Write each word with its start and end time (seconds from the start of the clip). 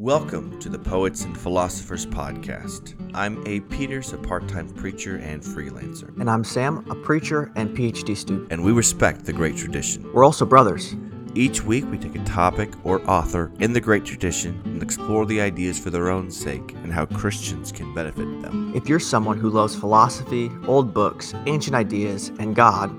Welcome 0.00 0.58
to 0.60 0.70
the 0.70 0.78
Poets 0.78 1.26
and 1.26 1.38
Philosophers 1.38 2.06
Podcast. 2.06 2.94
I'm 3.12 3.46
Abe 3.46 3.68
Peters, 3.68 4.14
a 4.14 4.16
part 4.16 4.48
time 4.48 4.66
preacher 4.70 5.16
and 5.18 5.42
freelancer, 5.42 6.18
And 6.18 6.30
I'm 6.30 6.42
Sam, 6.42 6.86
a 6.90 6.94
preacher 6.94 7.52
and 7.54 7.76
PhD 7.76 8.16
student. 8.16 8.50
and 8.50 8.64
we 8.64 8.72
respect 8.72 9.26
the 9.26 9.34
great 9.34 9.58
tradition. 9.58 10.10
We're 10.14 10.24
also 10.24 10.46
brothers. 10.46 10.96
Each 11.34 11.62
week, 11.62 11.84
we 11.90 11.98
take 11.98 12.16
a 12.16 12.24
topic 12.24 12.72
or 12.82 13.02
author 13.10 13.52
in 13.60 13.74
the 13.74 13.80
great 13.82 14.06
tradition 14.06 14.58
and 14.64 14.82
explore 14.82 15.26
the 15.26 15.38
ideas 15.38 15.78
for 15.78 15.90
their 15.90 16.08
own 16.08 16.30
sake 16.30 16.72
and 16.82 16.90
how 16.90 17.04
Christians 17.04 17.70
can 17.70 17.92
benefit 17.92 18.40
them. 18.40 18.72
If 18.74 18.88
you're 18.88 19.00
someone 19.00 19.38
who 19.38 19.50
loves 19.50 19.76
philosophy, 19.76 20.50
old 20.66 20.94
books, 20.94 21.34
ancient 21.44 21.76
ideas, 21.76 22.32
and 22.38 22.56
God, 22.56 22.90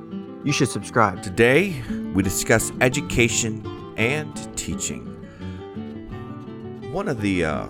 you 0.45 0.51
should 0.51 0.69
subscribe. 0.69 1.23
Today, 1.23 1.81
we 2.13 2.21
discuss 2.21 2.71
education 2.79 3.65
and 3.97 4.55
teaching. 4.55 5.10
One 6.91 7.07
of 7.07 7.21
the 7.21 7.45
uh, 7.45 7.67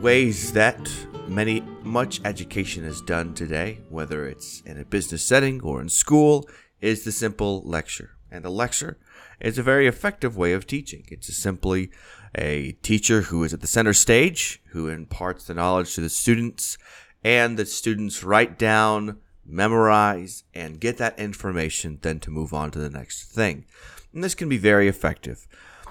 ways 0.00 0.54
that 0.54 0.90
many 1.28 1.60
much 1.82 2.22
education 2.24 2.86
is 2.86 3.02
done 3.02 3.34
today, 3.34 3.80
whether 3.90 4.26
it's 4.26 4.62
in 4.62 4.80
a 4.80 4.84
business 4.86 5.22
setting 5.22 5.60
or 5.60 5.82
in 5.82 5.90
school, 5.90 6.48
is 6.80 7.04
the 7.04 7.12
simple 7.12 7.60
lecture. 7.66 8.12
And 8.30 8.42
the 8.42 8.48
lecture 8.48 8.96
is 9.40 9.58
a 9.58 9.62
very 9.62 9.86
effective 9.86 10.38
way 10.38 10.54
of 10.54 10.66
teaching. 10.66 11.04
It's 11.08 11.36
simply 11.36 11.90
a 12.34 12.72
teacher 12.80 13.20
who 13.20 13.44
is 13.44 13.52
at 13.52 13.60
the 13.60 13.66
center 13.66 13.92
stage, 13.92 14.62
who 14.68 14.88
imparts 14.88 15.44
the 15.44 15.52
knowledge 15.52 15.94
to 15.96 16.00
the 16.00 16.08
students, 16.08 16.78
and 17.22 17.58
the 17.58 17.66
students 17.66 18.24
write 18.24 18.58
down, 18.58 19.18
memorize, 19.44 20.44
and 20.54 20.80
get 20.80 20.96
that 20.96 21.18
information 21.18 21.98
then 22.00 22.18
to 22.20 22.30
move 22.30 22.54
on 22.54 22.70
to 22.70 22.78
the 22.78 22.88
next 22.88 23.24
thing. 23.24 23.66
And 24.14 24.24
this 24.24 24.34
can 24.34 24.48
be 24.48 24.56
very 24.56 24.88
effective. 24.88 25.46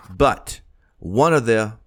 But 0.09 0.61
one 0.97 1.35
of 1.35 1.45
the 1.45 1.77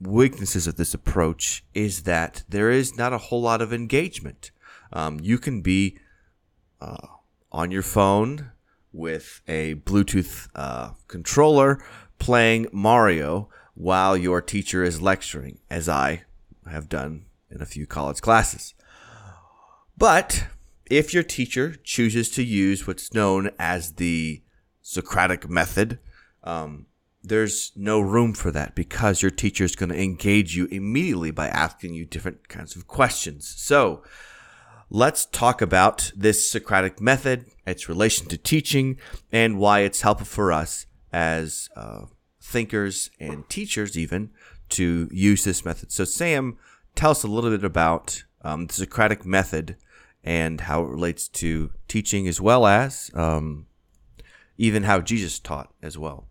weaknesses 0.00 0.66
of 0.66 0.76
this 0.76 0.94
approach 0.94 1.64
is 1.74 2.02
that 2.04 2.42
there 2.48 2.70
is 2.70 2.96
not 2.96 3.12
a 3.12 3.18
whole 3.18 3.42
lot 3.42 3.60
of 3.60 3.72
engagement. 3.72 4.50
Um, 4.92 5.20
you 5.20 5.38
can 5.38 5.60
be 5.60 5.98
uh, 6.80 7.06
on 7.52 7.70
your 7.70 7.82
phone 7.82 8.52
with 8.92 9.40
a 9.46 9.74
Bluetooth 9.76 10.48
uh, 10.54 10.92
controller 11.06 11.82
playing 12.18 12.66
Mario 12.72 13.48
while 13.74 14.16
your 14.16 14.40
teacher 14.40 14.82
is 14.82 15.00
lecturing, 15.00 15.58
as 15.70 15.88
I 15.88 16.24
have 16.70 16.88
done 16.88 17.26
in 17.50 17.62
a 17.62 17.66
few 17.66 17.86
college 17.86 18.20
classes. 18.20 18.74
But 19.96 20.46
if 20.86 21.14
your 21.14 21.22
teacher 21.22 21.76
chooses 21.84 22.30
to 22.30 22.42
use 22.42 22.86
what's 22.86 23.14
known 23.14 23.50
as 23.58 23.92
the 23.92 24.42
Socratic 24.82 25.48
method, 25.48 25.98
um, 26.42 26.86
there's 27.22 27.72
no 27.76 28.00
room 28.00 28.32
for 28.32 28.50
that 28.50 28.74
because 28.74 29.22
your 29.22 29.30
teacher 29.30 29.64
is 29.64 29.76
going 29.76 29.90
to 29.90 30.02
engage 30.02 30.56
you 30.56 30.66
immediately 30.66 31.30
by 31.30 31.48
asking 31.48 31.94
you 31.94 32.04
different 32.04 32.48
kinds 32.48 32.76
of 32.76 32.86
questions. 32.86 33.46
So, 33.46 34.02
let's 34.88 35.26
talk 35.26 35.60
about 35.60 36.12
this 36.16 36.50
Socratic 36.50 37.00
method, 37.00 37.46
its 37.66 37.88
relation 37.88 38.26
to 38.28 38.38
teaching, 38.38 38.98
and 39.30 39.58
why 39.58 39.80
it's 39.80 40.00
helpful 40.00 40.26
for 40.26 40.52
us 40.52 40.86
as 41.12 41.68
uh, 41.76 42.06
thinkers 42.40 43.10
and 43.20 43.48
teachers, 43.48 43.98
even 43.98 44.30
to 44.70 45.08
use 45.12 45.44
this 45.44 45.64
method. 45.64 45.92
So, 45.92 46.04
Sam, 46.04 46.56
tell 46.94 47.10
us 47.10 47.22
a 47.22 47.28
little 47.28 47.50
bit 47.50 47.64
about 47.64 48.24
um, 48.42 48.66
the 48.66 48.74
Socratic 48.74 49.26
method 49.26 49.76
and 50.24 50.62
how 50.62 50.84
it 50.84 50.88
relates 50.88 51.28
to 51.28 51.70
teaching, 51.86 52.26
as 52.26 52.40
well 52.40 52.66
as 52.66 53.10
um, 53.14 53.66
even 54.56 54.84
how 54.84 55.00
Jesus 55.00 55.38
taught 55.38 55.72
as 55.82 55.98
well. 55.98 56.29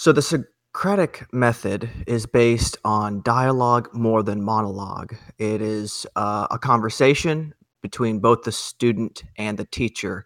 So 0.00 0.12
the 0.12 0.22
Socratic 0.22 1.30
method 1.30 1.90
is 2.06 2.24
based 2.24 2.78
on 2.86 3.20
dialogue 3.20 3.90
more 3.92 4.22
than 4.22 4.42
monologue. 4.42 5.14
It 5.36 5.60
is 5.60 6.06
uh, 6.16 6.46
a 6.50 6.58
conversation 6.58 7.52
between 7.82 8.18
both 8.18 8.44
the 8.44 8.50
student 8.50 9.24
and 9.36 9.58
the 9.58 9.66
teacher. 9.66 10.24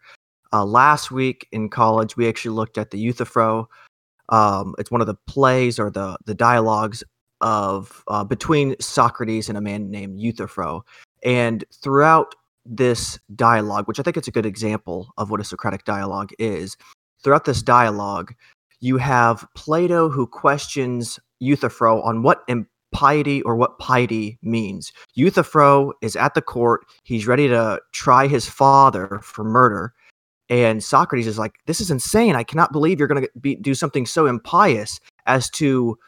Uh, 0.52 0.64
last 0.64 1.10
week 1.10 1.48
in 1.50 1.70
college, 1.70 2.16
we 2.16 2.28
actually 2.28 2.54
looked 2.54 2.78
at 2.78 2.92
the 2.92 2.98
Euthyphro. 2.98 3.68
Um, 4.28 4.76
it's 4.78 4.92
one 4.92 5.00
of 5.00 5.08
the 5.08 5.16
plays 5.26 5.80
or 5.80 5.90
the 5.90 6.18
the 6.24 6.36
dialogues 6.36 7.02
of 7.40 8.04
uh, 8.06 8.22
between 8.22 8.76
Socrates 8.78 9.48
and 9.48 9.58
a 9.58 9.60
man 9.60 9.90
named 9.90 10.20
Euthyphro. 10.20 10.84
And 11.24 11.64
throughout 11.82 12.36
this 12.64 13.18
dialogue, 13.34 13.88
which 13.88 13.98
I 13.98 14.04
think 14.04 14.16
it's 14.18 14.28
a 14.28 14.30
good 14.38 14.46
example 14.46 15.12
of 15.18 15.32
what 15.32 15.40
a 15.40 15.44
Socratic 15.44 15.84
dialogue 15.84 16.30
is, 16.38 16.76
throughout 17.24 17.44
this 17.44 17.60
dialogue, 17.60 18.34
you 18.84 18.98
have 18.98 19.46
Plato 19.54 20.10
who 20.10 20.26
questions 20.26 21.18
Euthyphro 21.40 22.02
on 22.02 22.22
what 22.22 22.42
impiety 22.48 23.40
or 23.40 23.56
what 23.56 23.78
piety 23.78 24.38
means. 24.42 24.92
Euthyphro 25.14 25.94
is 26.02 26.16
at 26.16 26.34
the 26.34 26.42
court, 26.42 26.84
he's 27.02 27.26
ready 27.26 27.48
to 27.48 27.80
try 27.92 28.26
his 28.26 28.46
father 28.46 29.20
for 29.22 29.42
murder. 29.42 29.94
And 30.50 30.84
Socrates 30.84 31.26
is 31.26 31.38
like, 31.38 31.54
This 31.66 31.80
is 31.80 31.90
insane. 31.90 32.36
I 32.36 32.44
cannot 32.44 32.72
believe 32.72 32.98
you're 32.98 33.08
going 33.08 33.26
to 33.42 33.56
do 33.56 33.74
something 33.74 34.04
so 34.04 34.26
impious 34.26 35.00
as 35.24 35.48
to 35.52 35.98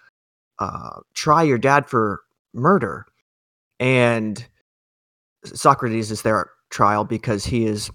uh, 0.58 1.00
try 1.14 1.42
your 1.42 1.58
dad 1.58 1.88
for 1.88 2.20
murder. 2.52 3.06
And 3.80 4.46
Socrates 5.46 6.10
is 6.10 6.20
there 6.20 6.42
at 6.42 6.46
trial 6.68 7.04
because 7.04 7.46
he 7.46 7.64
is 7.64 7.90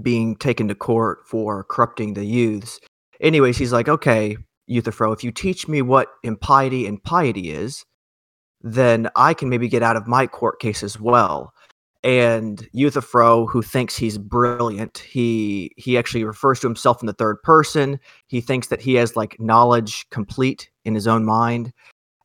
being 0.00 0.34
taken 0.34 0.66
to 0.66 0.74
court 0.74 1.20
for 1.24 1.62
corrupting 1.62 2.14
the 2.14 2.24
youths. 2.24 2.80
Anyways, 3.22 3.56
he's 3.56 3.72
like, 3.72 3.88
okay, 3.88 4.36
Euthyphro, 4.66 5.12
if 5.12 5.22
you 5.22 5.30
teach 5.30 5.68
me 5.68 5.80
what 5.80 6.08
impiety 6.24 6.86
and 6.86 7.02
piety 7.02 7.50
is, 7.50 7.86
then 8.60 9.08
I 9.16 9.32
can 9.34 9.48
maybe 9.48 9.68
get 9.68 9.82
out 9.82 9.96
of 9.96 10.06
my 10.06 10.26
court 10.26 10.60
case 10.60 10.82
as 10.82 11.00
well. 11.00 11.54
And 12.04 12.68
Euthyphro, 12.72 13.46
who 13.46 13.62
thinks 13.62 13.96
he's 13.96 14.18
brilliant, 14.18 14.98
he 14.98 15.70
he 15.76 15.96
actually 15.96 16.24
refers 16.24 16.58
to 16.60 16.66
himself 16.66 17.00
in 17.00 17.06
the 17.06 17.12
third 17.12 17.40
person. 17.42 18.00
He 18.26 18.40
thinks 18.40 18.68
that 18.68 18.80
he 18.80 18.94
has 18.94 19.14
like 19.14 19.38
knowledge 19.38 20.08
complete 20.10 20.68
in 20.84 20.94
his 20.96 21.06
own 21.06 21.24
mind. 21.24 21.72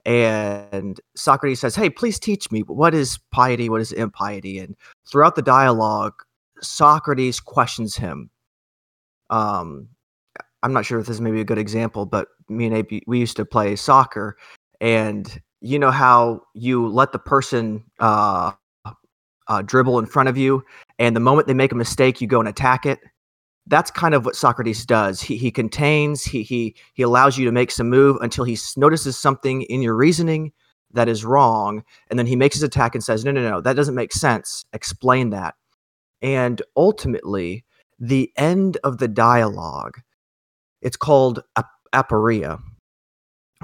And 0.04 1.00
Socrates 1.16 1.60
says, 1.60 1.76
"Hey, 1.76 1.92
please 1.92 2.20
teach 2.20 2.52
me 2.52 2.62
what 2.62 2.96
is 2.96 3.20
piety, 3.32 3.70
what 3.70 3.82
is 3.82 3.92
impiety." 3.92 4.58
And 4.58 4.76
throughout 5.08 5.36
the 5.36 5.42
dialogue, 5.44 6.14
Socrates 6.62 7.40
questions 7.40 7.98
him. 7.98 8.32
Um, 9.30 9.90
I'm 10.68 10.74
not 10.74 10.86
sure 10.86 11.00
if 11.00 11.08
this 11.08 11.16
is 11.16 11.22
maybe 11.22 11.40
a 11.40 11.46
good 11.46 11.58
example, 11.58 12.06
but 12.06 12.28
me 12.50 12.66
and 12.66 12.76
AP, 12.76 13.04
we 13.08 13.20
used 13.20 13.38
to 13.38 13.46
play 13.46 13.78
soccer, 13.78 14.36
and 14.82 15.42
you 15.62 15.80
know 15.80 15.92
how 15.92 16.42
you 16.56 16.90
let 16.90 17.14
the 17.14 17.20
person 17.20 17.86
uh, 18.02 18.52
uh, 19.48 19.62
dribble 19.62 19.98
in 19.98 20.06
front 20.06 20.28
of 20.28 20.38
you, 20.38 20.62
and 21.00 21.16
the 21.16 21.22
moment 21.22 21.48
they 21.48 21.54
make 21.54 21.72
a 21.72 21.76
mistake, 21.76 22.20
you 22.20 22.28
go 22.28 22.42
and 22.42 22.50
attack 22.50 22.86
it. 22.86 23.00
That's 23.66 23.90
kind 23.90 24.14
of 24.14 24.26
what 24.26 24.36
Socrates 24.36 24.86
does. 24.86 25.22
He 25.22 25.38
he 25.38 25.52
contains, 25.52 26.26
he 26.26 26.44
he 26.44 26.76
he 26.96 27.02
allows 27.02 27.38
you 27.38 27.46
to 27.46 27.52
make 27.54 27.72
some 27.72 27.90
move 27.90 28.18
until 28.20 28.44
he 28.44 28.58
notices 28.76 29.18
something 29.18 29.62
in 29.62 29.82
your 29.82 29.96
reasoning 29.96 30.52
that 30.92 31.08
is 31.08 31.24
wrong, 31.24 31.82
and 32.10 32.20
then 32.20 32.28
he 32.28 32.36
makes 32.36 32.58
his 32.58 32.64
attack 32.64 32.94
and 32.94 33.02
says, 33.02 33.24
"No, 33.24 33.32
no, 33.32 33.42
no, 33.42 33.62
that 33.62 33.78
doesn't 33.78 33.96
make 33.96 34.12
sense. 34.12 34.66
Explain 34.74 35.30
that." 35.30 35.56
And 36.22 36.62
ultimately, 36.76 37.64
the 38.00 38.34
end 38.36 38.78
of 38.84 38.98
the 38.98 39.08
dialogue 39.08 40.02
it's 40.82 40.98
called 40.98 41.42
ap- 41.56 41.70
aporia. 41.94 42.60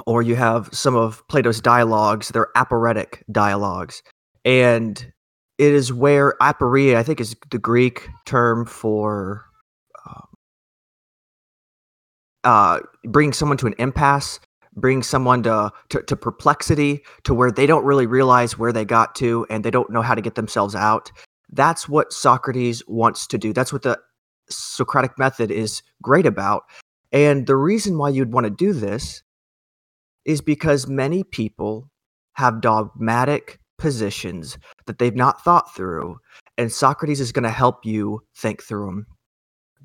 Or 0.07 0.23
you 0.23 0.35
have 0.35 0.69
some 0.71 0.95
of 0.95 1.23
plato's 1.27 1.61
dialogues 1.61 2.29
they're 2.29 2.49
aporetic 2.55 3.23
dialogues. 3.31 4.01
And 4.43 5.13
it 5.59 5.71
is 5.71 5.93
where 5.93 6.33
aporia 6.41 6.95
i 6.95 7.03
think 7.03 7.21
is 7.21 7.35
the 7.51 7.59
greek 7.59 8.09
term 8.25 8.65
for 8.65 9.45
um, 10.05 10.27
uh, 12.43 12.79
bringing 13.05 13.33
someone 13.33 13.57
to 13.57 13.67
an 13.67 13.75
impasse 13.77 14.39
bring 14.75 15.03
someone 15.03 15.43
to, 15.43 15.71
to, 15.89 16.01
to 16.03 16.15
perplexity 16.15 17.03
to 17.23 17.33
where 17.33 17.51
they 17.51 17.65
don't 17.65 17.85
really 17.85 18.07
realize 18.07 18.57
where 18.57 18.71
they 18.71 18.85
got 18.85 19.15
to 19.15 19.45
and 19.49 19.63
they 19.63 19.71
don't 19.71 19.89
know 19.89 20.01
how 20.01 20.15
to 20.15 20.21
get 20.21 20.35
themselves 20.35 20.75
out. 20.75 21.11
That's 21.51 21.87
what 21.87 22.11
socrates 22.11 22.81
wants 22.87 23.27
to 23.27 23.37
do. 23.37 23.53
That's 23.53 23.71
what 23.71 23.83
the 23.83 23.99
socratic 24.49 25.17
method 25.19 25.51
is 25.51 25.83
great 26.01 26.25
about 26.25 26.63
and 27.13 27.45
the 27.45 27.55
reason 27.55 27.97
why 27.97 28.09
you'd 28.09 28.33
want 28.33 28.45
to 28.45 28.49
do 28.49 28.73
this 28.73 29.21
is 30.25 30.41
because 30.41 30.87
many 30.87 31.23
people 31.23 31.89
have 32.33 32.61
dogmatic 32.61 33.59
positions 33.77 34.57
that 34.87 34.97
they've 34.97 35.15
not 35.15 35.43
thought 35.43 35.73
through. 35.75 36.17
And 36.57 36.71
Socrates 36.71 37.19
is 37.19 37.31
going 37.31 37.43
to 37.43 37.49
help 37.49 37.85
you 37.85 38.21
think 38.35 38.63
through 38.63 38.87
them. 38.87 39.07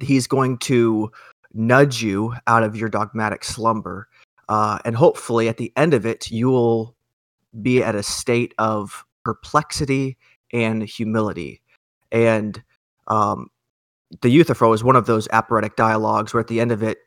He's 0.01 0.27
going 0.27 0.59
to 0.59 1.11
nudge 1.53 2.03
you 2.03 2.35
out 2.47 2.63
of 2.63 2.77
your 2.77 2.89
dogmatic 2.89 3.45
slumber. 3.45 4.09
Uh, 4.49 4.79
and 4.85 4.97
hopefully, 4.97 5.49
at 5.49 5.59
the 5.59 5.73
end 5.77 5.93
of 5.93 6.07
it, 6.07 6.31
you 6.31 6.49
will 6.49 6.97
be 7.61 7.83
at 7.83 7.95
a 7.95 8.03
state 8.03 8.55
of 8.59 9.05
perplexity 9.25 10.17
and 10.53 10.83
humility. 10.83 11.61
And 12.11 12.63
um, 13.09 13.49
the 14.23 14.31
Euthyphro 14.31 14.73
is 14.73 14.85
one 14.85 14.97
of 14.97 15.07
those 15.07 15.29
aporetic 15.33 15.77
dialogues 15.77 16.33
where 16.33 16.41
at 16.41 16.47
the 16.47 16.61
end 16.61 16.73
of 16.73 16.83
it, 16.83 16.99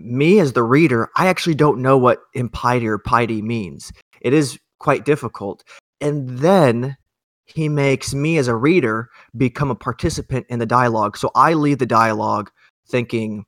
me 0.00 0.40
as 0.40 0.52
the 0.52 0.62
reader, 0.62 1.10
I 1.16 1.28
actually 1.28 1.54
don't 1.54 1.82
know 1.82 1.98
what 1.98 2.22
impiety 2.34 2.88
or 2.88 2.98
piety 2.98 3.42
means. 3.42 3.92
It 4.20 4.32
is 4.32 4.58
quite 4.78 5.04
difficult. 5.04 5.62
And 6.00 6.28
then 6.38 6.96
he 7.44 7.68
makes 7.68 8.14
me 8.14 8.38
as 8.38 8.48
a 8.48 8.56
reader 8.56 9.08
become 9.36 9.70
a 9.70 9.74
participant 9.74 10.46
in 10.48 10.58
the 10.58 10.66
dialogue. 10.66 11.16
So 11.16 11.30
I 11.34 11.54
leave 11.54 11.78
the 11.78 11.86
dialogue 11.86 12.50
thinking, 12.88 13.44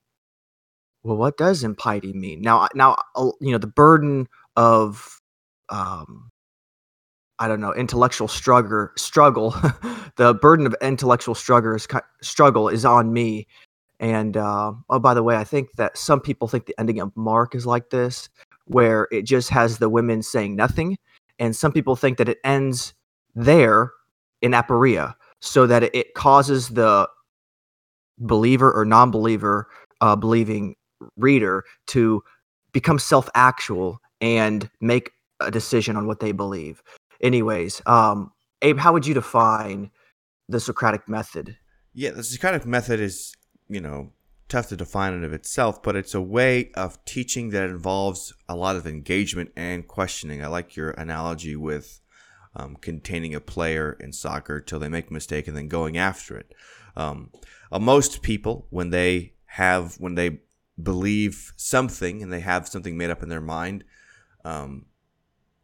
well, 1.03 1.17
what 1.17 1.37
does 1.37 1.65
impiety 1.65 2.13
mean? 2.13 2.43
Now, 2.43 2.69
now, 2.75 2.97
uh, 3.17 3.31
you 3.41 3.53
know, 3.53 3.59
the 3.59 3.67
burden 3.67 4.29
of, 4.57 5.21
um, 5.69 6.31
I 7.39 7.49
don't 7.49 7.61
know, 7.61 7.75
intellectual 7.75 8.29
struggle, 8.29 8.89
struggle, 8.97 9.51
the 10.17 10.35
burden 10.35 10.67
of 10.67 10.77
intellectual 10.81 11.35
struggle 11.35 11.75
is, 11.75 11.89
struggle 12.23 12.69
is 12.69 12.85
on 12.85 13.13
me. 13.13 13.47
And 14.03 14.37
uh, 14.37 14.73
oh, 14.91 14.99
by 14.99 15.15
the 15.15 15.23
way, 15.23 15.37
I 15.37 15.45
think 15.45 15.73
that 15.77 15.97
some 15.97 16.21
people 16.21 16.49
think 16.49 16.67
the 16.67 16.79
ending 16.79 17.01
of 17.01 17.17
Mark 17.17 17.55
is 17.55 17.65
like 17.65 17.91
this, 17.91 18.29
where 18.67 19.09
it 19.11 19.23
just 19.23 19.49
has 19.51 19.79
the 19.79 19.89
women 19.89 20.23
saying 20.23 20.57
nothing, 20.57 20.99
and 21.39 21.57
some 21.57 21.73
people 21.73 21.97
think 21.97 22.19
that 22.19 22.29
it 22.29 22.39
ends 22.45 22.93
there 23.35 23.93
in 24.43 24.53
aporia, 24.53 25.15
so 25.41 25.67
that 25.69 25.85
it 25.95 26.15
causes 26.15 26.69
the 26.71 27.09
believer 28.19 28.71
or 28.73 28.85
non-believer 28.85 29.69
uh, 30.01 30.17
believing 30.17 30.75
reader 31.17 31.65
to 31.87 32.23
become 32.73 32.99
self-actual 32.99 34.01
and 34.21 34.69
make 34.81 35.13
a 35.41 35.51
decision 35.51 35.97
on 35.97 36.07
what 36.07 36.21
they 36.21 36.33
believe. 36.33 36.83
Anyways, 37.21 37.81
um, 37.87 38.33
Abe, 38.63 38.79
how 38.79 38.93
would 38.93 39.07
you 39.07 39.15
define 39.15 39.91
the 40.49 40.61
Socratic 40.61 41.09
method? 41.09 41.57
Yeah, 41.95 42.11
the 42.11 42.25
Socratic 42.25 42.67
method 42.67 43.01
is, 43.01 43.33
you 43.75 43.81
know, 43.81 44.13
tough 44.49 44.69
to 44.69 44.77
define 44.77 45.15
in 45.15 45.25
of 45.25 45.33
itself, 45.33 45.83
but 45.83 45.97
it's 45.97 46.15
a 46.15 46.21
way 46.21 46.71
of 46.75 47.03
teaching 47.05 47.51
that 47.51 47.71
involves 47.71 48.35
a 48.49 48.55
lot 48.55 48.77
of 48.77 48.87
engagement 48.87 49.51
and 49.57 49.89
questioning. 49.89 50.45
I 50.45 50.49
like 50.49 50.77
your 50.77 50.91
analogy 50.91 51.57
with 51.57 52.01
um, 52.55 52.77
containing 52.77 53.35
a 53.35 53.41
player 53.41 53.97
in 53.99 54.13
soccer 54.13 54.61
till 54.61 54.79
they 54.79 54.89
make 54.89 55.11
a 55.11 55.13
mistake 55.13 55.49
and 55.49 55.57
then 55.57 55.69
going 55.69 55.97
after 55.97 56.37
it. 56.37 56.55
Um, 56.97 57.31
uh, 57.71 57.79
most 57.79 58.21
people, 58.21 58.67
when 58.69 58.91
they 58.91 59.33
have, 59.47 59.95
when 59.99 60.17
they 60.17 60.41
believe 60.81 61.55
something 61.57 62.23
and 62.23 62.33
they 62.33 62.41
have 62.41 62.69
something 62.69 62.97
made 62.97 63.11
up 63.11 63.23
in 63.23 63.31
their 63.31 63.41
mind, 63.41 63.85
um, 64.45 64.87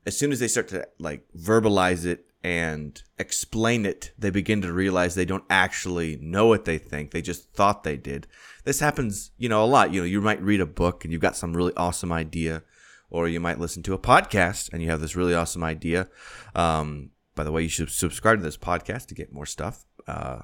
as 0.07 0.17
soon 0.17 0.33
as 0.33 0.41
they 0.41 0.49
start 0.49 0.69
to 0.69 0.89
like 0.99 1.27
verbalize 1.37 2.07
it 2.07 2.28
and 2.43 3.02
explain 3.19 3.85
it, 3.85 4.12
they 4.19 4.31
begin 4.31 4.62
to 4.62 4.73
realize 4.73 5.14
they 5.14 5.25
don't 5.25 5.44
actually 5.50 6.17
know 6.20 6.46
what 6.46 6.64
they 6.64 6.79
think. 6.79 7.11
They 7.11 7.23
just 7.23 7.52
thought 7.52 7.82
they 7.82 7.96
did. 7.96 8.26
This 8.64 8.81
happens, 8.81 9.31
you 9.37 9.49
know, 9.49 9.64
a 9.64 9.67
lot. 9.67 9.93
You 9.93 10.02
know, 10.02 10.06
you 10.06 10.20
might 10.20 10.43
read 10.43 10.61
a 10.61 10.67
book 10.67 11.05
and 11.05 11.12
you've 11.12 11.23
got 11.23 11.37
some 11.37 11.56
really 11.56 11.75
awesome 11.76 12.12
idea, 12.12 12.62
or 13.11 13.29
you 13.29 13.40
might 13.40 13.58
listen 13.58 13.82
to 13.85 13.94
a 13.94 13.99
podcast 13.99 14.73
and 14.73 14.82
you 14.82 14.90
have 14.90 15.00
this 15.00 15.17
really 15.17 15.35
awesome 15.35 15.64
idea. 15.64 16.08
Um, 16.55 17.11
by 17.35 17.44
the 17.44 17.52
way, 17.52 17.62
you 17.62 17.69
should 17.69 17.90
subscribe 17.90 18.38
to 18.38 18.44
this 18.44 18.56
podcast 18.56 19.06
to 19.06 19.14
get 19.14 19.32
more 19.32 19.46
stuff. 19.46 19.85
Uh, 20.06 20.40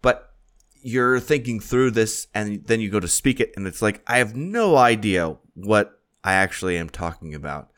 but 0.00 0.32
you're 0.82 1.20
thinking 1.20 1.60
through 1.60 1.92
this 1.92 2.26
and 2.34 2.66
then 2.66 2.80
you 2.80 2.90
go 2.90 3.00
to 3.00 3.08
speak 3.08 3.40
it 3.40 3.52
and 3.56 3.66
it's 3.66 3.80
like 3.80 4.02
i 4.06 4.18
have 4.18 4.34
no 4.34 4.76
idea 4.76 5.36
what 5.54 6.00
i 6.24 6.32
actually 6.32 6.76
am 6.76 6.88
talking 6.88 7.34
about 7.34 7.70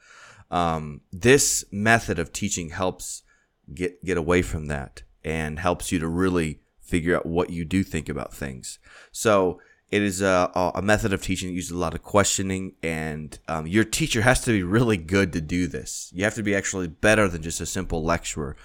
um, 0.50 1.00
this 1.10 1.64
method 1.72 2.18
of 2.18 2.32
teaching 2.32 2.70
helps 2.70 3.23
get 3.72 4.04
get 4.04 4.16
away 4.16 4.42
from 4.42 4.66
that 4.66 5.02
and 5.24 5.58
helps 5.58 5.90
you 5.92 5.98
to 5.98 6.08
really 6.08 6.60
figure 6.80 7.16
out 7.16 7.26
what 7.26 7.50
you 7.50 7.64
do 7.64 7.82
think 7.82 8.08
about 8.08 8.32
things 8.32 8.78
so 9.12 9.60
it 9.90 10.02
is 10.02 10.20
a, 10.20 10.50
a 10.74 10.82
method 10.82 11.12
of 11.12 11.22
teaching 11.22 11.48
that 11.48 11.54
uses 11.54 11.70
a 11.70 11.78
lot 11.78 11.94
of 11.94 12.02
questioning 12.02 12.74
and 12.82 13.38
um, 13.48 13.66
your 13.66 13.84
teacher 13.84 14.22
has 14.22 14.40
to 14.42 14.50
be 14.50 14.62
really 14.62 14.96
good 14.96 15.32
to 15.32 15.40
do 15.40 15.66
this 15.66 16.10
you 16.14 16.24
have 16.24 16.34
to 16.34 16.42
be 16.42 16.54
actually 16.54 16.88
better 16.88 17.28
than 17.28 17.42
just 17.42 17.60
a 17.60 17.66
simple 17.66 18.02
lecturer 18.02 18.56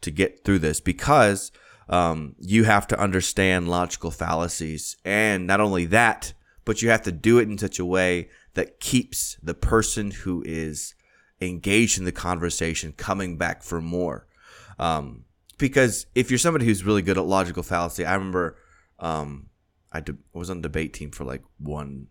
to 0.00 0.10
get 0.10 0.44
through 0.44 0.58
this 0.58 0.80
because 0.80 1.50
um, 1.88 2.34
you 2.38 2.64
have 2.64 2.86
to 2.88 3.00
understand 3.00 3.68
logical 3.68 4.10
fallacies. 4.10 4.96
And 5.04 5.46
not 5.46 5.60
only 5.60 5.86
that, 5.86 6.32
but 6.64 6.82
you 6.82 6.90
have 6.90 7.02
to 7.02 7.12
do 7.12 7.38
it 7.38 7.48
in 7.48 7.58
such 7.58 7.78
a 7.78 7.84
way 7.84 8.28
that 8.54 8.80
keeps 8.80 9.36
the 9.42 9.54
person 9.54 10.10
who 10.10 10.42
is 10.44 10.94
engaged 11.40 11.98
in 11.98 12.04
the 12.04 12.12
conversation 12.12 12.92
coming 12.92 13.38
back 13.38 13.62
for 13.62 13.80
more. 13.80 14.26
Um, 14.78 15.24
because 15.58 16.06
if 16.14 16.30
you're 16.30 16.38
somebody 16.38 16.64
who's 16.64 16.84
really 16.84 17.02
good 17.02 17.18
at 17.18 17.24
logical 17.24 17.62
fallacy, 17.62 18.04
I 18.04 18.14
remember 18.14 18.56
um, 18.98 19.48
I 19.92 20.00
de- 20.00 20.16
was 20.32 20.50
on 20.50 20.60
debate 20.60 20.94
team 20.94 21.10
for 21.10 21.24
like 21.24 21.42
one 21.58 22.06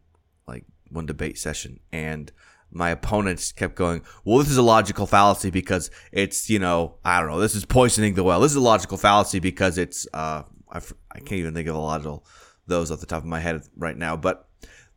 like 0.48 0.66
one 0.90 1.06
debate 1.06 1.38
session, 1.38 1.80
and 1.92 2.32
my 2.72 2.90
opponents 2.90 3.52
kept 3.52 3.76
going, 3.76 4.02
well, 4.26 4.38
this 4.40 4.50
is 4.50 4.58
a 4.58 4.62
logical 4.62 5.08
fallacy 5.08 5.50
because 5.50 5.90
it's, 6.12 6.50
you 6.50 6.60
know, 6.60 6.96
I 7.04 7.20
don't 7.20 7.30
know, 7.30 7.40
this 7.40 7.56
is 7.56 7.66
poisoning 7.66 8.14
the 8.16 8.24
well. 8.24 8.42
This 8.42 8.52
is 8.52 8.58
a 8.58 8.62
logical 8.62 8.98
fallacy 8.98 9.40
because 9.40 9.78
it's, 9.78 10.06
uh, 10.14 10.44
I, 10.70 10.82
I 11.12 11.20
can't 11.20 11.34
even 11.34 11.54
think 11.54 11.70
of 11.70 11.76
a 11.76 11.80
logical 11.80 12.26
those 12.68 12.92
off 12.92 13.00
the 13.00 13.06
top 13.06 13.20
of 13.20 13.26
my 13.26 13.40
head 13.40 13.64
right 13.78 13.98
now, 13.98 14.18
but 14.18 14.48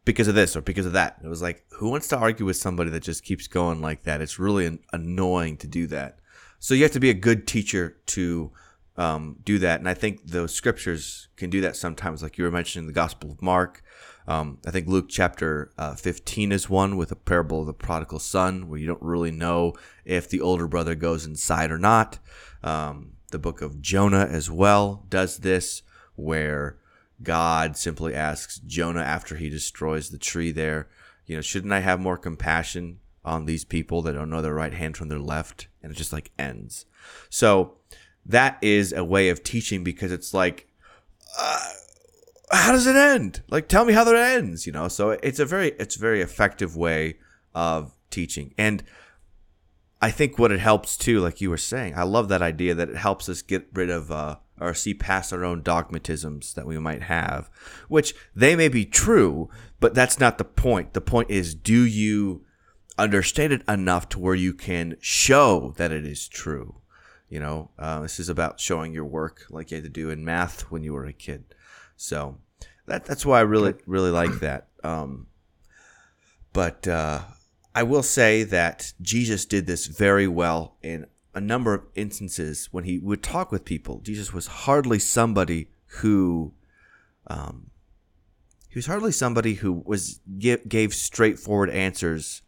because 0.05 0.29
of 0.29 0.35
this 0.35 0.57
or 0.57 0.61
because 0.61 0.87
of 0.87 0.95
that. 0.95 1.19
It 1.23 1.29
was 1.29 1.43
like, 1.43 1.65
who 1.71 1.89
wants 1.89 2.09
to 2.09 2.17
argue 2.17 2.47
with 2.47 2.57
somebody 2.57 2.91
that 2.91 3.03
just 3.03 3.23
keeps 3.23 3.47
going 3.47 3.81
like 3.81 4.05
that? 4.05 4.21
It's 4.21 4.39
really 4.39 4.81
annoying 4.93 5.57
to 5.59 5.67
do 5.67 5.87
that. 5.89 6.19
So 6.61 6.75
you 6.75 6.83
have 6.83 6.93
to 6.93 7.01
be 7.01 7.11
a 7.11 7.15
good 7.15 7.47
teacher 7.47 7.97
to 8.07 8.53
um, 8.97 9.37
do 9.45 9.59
that. 9.61 9.81
And 9.81 9.89
I 9.89 9.95
think 9.95 10.27
the 10.27 10.47
scriptures 10.47 11.29
can 11.37 11.49
do 11.49 11.63
that 11.63 11.75
sometimes, 11.75 12.23
like 12.23 12.37
you 12.37 12.45
were 12.45 12.51
mentioning 12.51 12.87
the 12.87 12.93
Gospel 12.93 13.33
of 13.33 13.41
Mark. 13.41 13.83
Um, 14.29 14.59
I 14.67 14.71
think 14.71 14.87
Luke 14.87 15.07
chapter 15.09 15.73
uh, 15.79 15.95
15 15.95 16.53
is 16.53 16.69
one 16.69 16.99
with 16.99 17.11
a 17.11 17.17
parable 17.17 17.63
of 17.63 17.67
the 17.67 17.73
prodigal 17.73 18.19
son, 18.19 18.69
where 18.69 18.79
you 18.79 18.87
don't 18.87 19.03
really 19.03 19.31
know 19.31 19.73
if 20.05 20.29
the 20.29 20.43
older 20.43 20.69
brother 20.69 20.95
goes 20.95 21.25
inside 21.25 21.71
or 21.71 21.79
not. 21.79 22.19
Um, 22.63 23.13
the 23.31 23.39
book 23.39 23.63
of 23.63 23.81
Jonah 23.81 24.29
as 24.31 24.51
well 24.51 25.07
does 25.09 25.39
this, 25.39 25.81
where 26.15 26.77
God 27.23 27.77
simply 27.79 28.15
asks 28.15 28.59
Jonah 28.59 29.01
after 29.01 29.37
he 29.37 29.49
destroys 29.49 30.11
the 30.11 30.19
tree 30.19 30.53
there, 30.53 30.89
you 31.25 31.37
know, 31.37 31.43
shouldn't 31.43 31.73
I 31.73 31.81
have 31.81 32.01
more 32.01 32.19
compassion 32.19 32.99
on 33.25 33.45
these 33.45 33.65
people 33.65 34.03
that 34.03 34.13
don't 34.13 34.31
know 34.31 34.43
their 34.43 34.55
right 34.55 34.75
hand 34.75 34.97
from 34.97 35.09
their 35.09 35.19
left? 35.19 35.69
And 35.83 35.93
it 35.93 35.97
just 35.97 36.13
like 36.13 36.31
ends. 36.39 36.87
So 37.29 37.77
that 38.27 38.59
is 38.63 38.93
a 38.93 39.05
way 39.05 39.29
of 39.29 39.43
teaching 39.43 39.83
because 39.85 40.13
it's 40.13 40.35
like, 40.35 40.69
uh, 41.39 41.69
how 42.51 42.73
does 42.73 42.87
it 42.87 42.97
end? 42.97 43.43
Like, 43.49 43.69
tell 43.69 43.85
me 43.85 43.93
how 43.93 44.05
that 44.05 44.17
ends, 44.17 44.67
you 44.67 44.73
know? 44.73 44.89
So 44.89 45.11
it's 45.11 45.39
a 45.39 45.47
very, 45.47 45.69
it's 45.79 45.97
a 45.97 46.01
very 46.01 46.21
effective 46.21 46.77
way 46.77 47.19
of 47.55 47.95
teaching. 48.11 48.55
And 48.59 48.83
I 50.03 50.11
think 50.11 50.39
what 50.39 50.53
it 50.53 50.61
helps 50.61 50.97
too, 50.97 51.21
like 51.21 51.41
you 51.41 51.51
were 51.51 51.57
saying, 51.57 51.95
I 51.97 52.03
love 52.03 52.29
that 52.29 52.43
idea 52.43 52.75
that 52.75 52.89
it 52.89 52.97
helps 52.97 53.29
us 53.29 53.43
get 53.43 53.69
rid 53.73 53.91
of, 53.91 54.11
uh, 54.11 54.37
or 54.61 54.75
see 54.75 54.95
past 54.95 55.33
our 55.33 55.45
own 55.45 55.63
dogmatisms 55.63 56.55
that 56.55 56.67
we 56.67 56.79
might 56.79 57.03
have, 57.03 57.49
which 57.89 58.15
they 58.35 58.57
may 58.57 58.69
be 58.69 58.85
true, 58.85 59.49
but 59.79 59.95
that's 59.95 60.19
not 60.21 60.39
the 60.39 60.45
point. 60.45 60.93
The 60.93 61.01
point 61.01 61.31
is, 61.31 61.55
do 61.55 61.85
you 61.85 62.45
understand 63.01 63.53
it 63.53 63.63
enough 63.69 64.09
to 64.11 64.19
where 64.19 64.35
you 64.35 64.55
can 64.55 64.97
show 65.01 65.75
that 65.77 65.93
it 65.93 66.07
is 66.07 66.29
true? 66.29 66.77
You 67.29 67.41
know, 67.41 67.71
uh, 67.79 68.01
this 68.01 68.19
is 68.19 68.29
about 68.29 68.61
showing 68.61 68.93
your 68.93 69.05
work 69.05 69.47
like 69.51 69.71
you 69.71 69.77
had 69.77 69.85
to 69.85 69.91
do 69.91 70.11
in 70.11 70.25
math 70.25 70.71
when 70.71 70.83
you 70.83 70.93
were 70.93 71.07
a 71.07 71.13
kid. 71.13 71.45
So 71.97 72.39
that 72.87 73.05
that's 73.05 73.25
why 73.25 73.39
I 73.39 73.43
really 73.43 73.75
really 73.87 74.11
like 74.11 74.41
that. 74.41 74.69
Um, 74.83 75.27
but 76.53 76.89
uh, 76.89 77.21
I 77.75 77.83
will 77.85 78.03
say 78.03 78.43
that 78.43 78.93
Jesus 79.01 79.45
did 79.45 79.67
this 79.67 79.87
very 79.87 80.27
well 80.27 80.77
in 80.83 81.07
a 81.35 81.41
number 81.41 81.75
of 81.75 81.85
instances 81.95 82.69
when 82.73 82.85
he 82.85 82.99
would 82.99 83.23
talk 83.23 83.53
with 83.53 83.65
people. 83.65 84.01
Jesus 84.01 84.33
was 84.33 84.47
hardly 84.49 84.99
somebody 84.99 85.71
who, 85.87 86.53
um, 87.29 87.71
he 88.69 88.79
was 88.79 88.87
hardly 88.87 89.13
somebody 89.13 89.55
who 89.55 89.73
was 89.73 90.21
give, 90.39 90.69
gave 90.69 90.93
straightforward 90.93 91.71
answers 91.71 92.43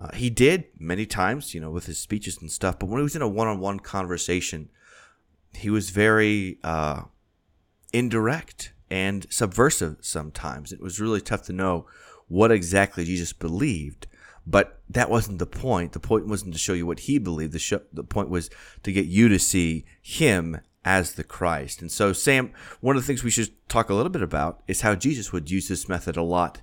uh, 0.00 0.12
he 0.14 0.30
did 0.30 0.64
many 0.78 1.04
times, 1.04 1.54
you 1.54 1.60
know, 1.60 1.70
with 1.70 1.86
his 1.86 1.98
speeches 1.98 2.38
and 2.40 2.50
stuff. 2.50 2.78
But 2.78 2.88
when 2.88 3.00
he 3.00 3.04
was 3.04 3.16
in 3.16 3.22
a 3.22 3.28
one-on-one 3.28 3.80
conversation, 3.80 4.70
he 5.52 5.68
was 5.68 5.90
very 5.90 6.58
uh, 6.64 7.02
indirect 7.92 8.72
and 8.90 9.26
subversive. 9.30 9.98
Sometimes 10.00 10.72
it 10.72 10.80
was 10.80 11.00
really 11.00 11.20
tough 11.20 11.42
to 11.44 11.52
know 11.52 11.86
what 12.28 12.50
exactly 12.50 13.04
Jesus 13.04 13.32
believed. 13.32 14.06
But 14.46 14.80
that 14.88 15.10
wasn't 15.10 15.38
the 15.38 15.46
point. 15.46 15.92
The 15.92 16.00
point 16.00 16.26
wasn't 16.26 16.54
to 16.54 16.58
show 16.58 16.72
you 16.72 16.86
what 16.86 17.00
he 17.00 17.18
believed. 17.18 17.52
The, 17.52 17.58
show, 17.58 17.82
the 17.92 18.02
point 18.02 18.30
was 18.30 18.48
to 18.82 18.92
get 18.92 19.04
you 19.04 19.28
to 19.28 19.38
see 19.38 19.84
him 20.00 20.60
as 20.82 21.12
the 21.12 21.24
Christ. 21.24 21.82
And 21.82 21.92
so, 21.92 22.14
Sam, 22.14 22.52
one 22.80 22.96
of 22.96 23.02
the 23.02 23.06
things 23.06 23.22
we 23.22 23.30
should 23.30 23.52
talk 23.68 23.90
a 23.90 23.94
little 23.94 24.10
bit 24.10 24.22
about 24.22 24.62
is 24.66 24.80
how 24.80 24.94
Jesus 24.94 25.30
would 25.30 25.50
use 25.50 25.68
this 25.68 25.90
method 25.90 26.16
a 26.16 26.22
lot 26.22 26.62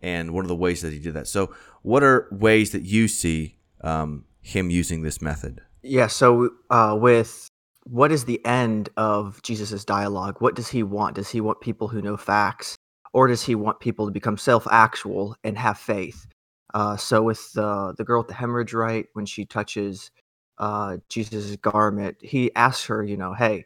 and 0.00 0.32
one 0.32 0.44
of 0.44 0.48
the 0.48 0.56
ways 0.56 0.82
that 0.82 0.92
he 0.92 0.98
did 0.98 1.14
that. 1.14 1.26
So, 1.26 1.54
what 1.82 2.02
are 2.02 2.28
ways 2.30 2.72
that 2.72 2.82
you 2.82 3.08
see 3.08 3.56
um, 3.82 4.24
him 4.40 4.70
using 4.70 5.02
this 5.02 5.20
method? 5.20 5.62
Yeah. 5.82 6.06
So, 6.06 6.50
uh, 6.70 6.96
with 7.00 7.48
what 7.84 8.12
is 8.12 8.24
the 8.24 8.44
end 8.44 8.90
of 8.96 9.42
Jesus's 9.42 9.84
dialogue? 9.84 10.36
What 10.40 10.54
does 10.54 10.68
he 10.68 10.82
want? 10.82 11.16
Does 11.16 11.30
he 11.30 11.40
want 11.40 11.60
people 11.60 11.88
who 11.88 12.02
know 12.02 12.16
facts? 12.16 12.76
or 13.12 13.28
does 13.28 13.42
he 13.42 13.54
want 13.54 13.80
people 13.80 14.06
to 14.06 14.12
become 14.12 14.36
self-actual 14.36 15.36
and 15.44 15.56
have 15.58 15.78
faith? 15.78 16.26
Uh, 16.74 16.96
so 16.96 17.22
with 17.22 17.52
the 17.52 17.94
the 17.96 18.04
girl 18.04 18.20
with 18.20 18.28
the 18.28 18.34
hemorrhage, 18.34 18.74
right, 18.74 19.06
when 19.14 19.26
she 19.26 19.44
touches 19.46 20.10
uh, 20.58 20.98
Jesus' 21.08 21.56
garment, 21.56 22.16
he 22.20 22.54
asks 22.54 22.84
her, 22.86 23.02
you 23.02 23.16
know, 23.16 23.32
hey, 23.32 23.64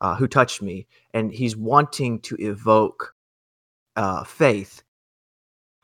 uh, 0.00 0.16
who 0.16 0.26
touched 0.26 0.60
me? 0.60 0.86
And 1.14 1.32
he's 1.32 1.56
wanting 1.56 2.20
to 2.20 2.36
evoke 2.38 3.14
uh, 3.94 4.24
faith. 4.24 4.82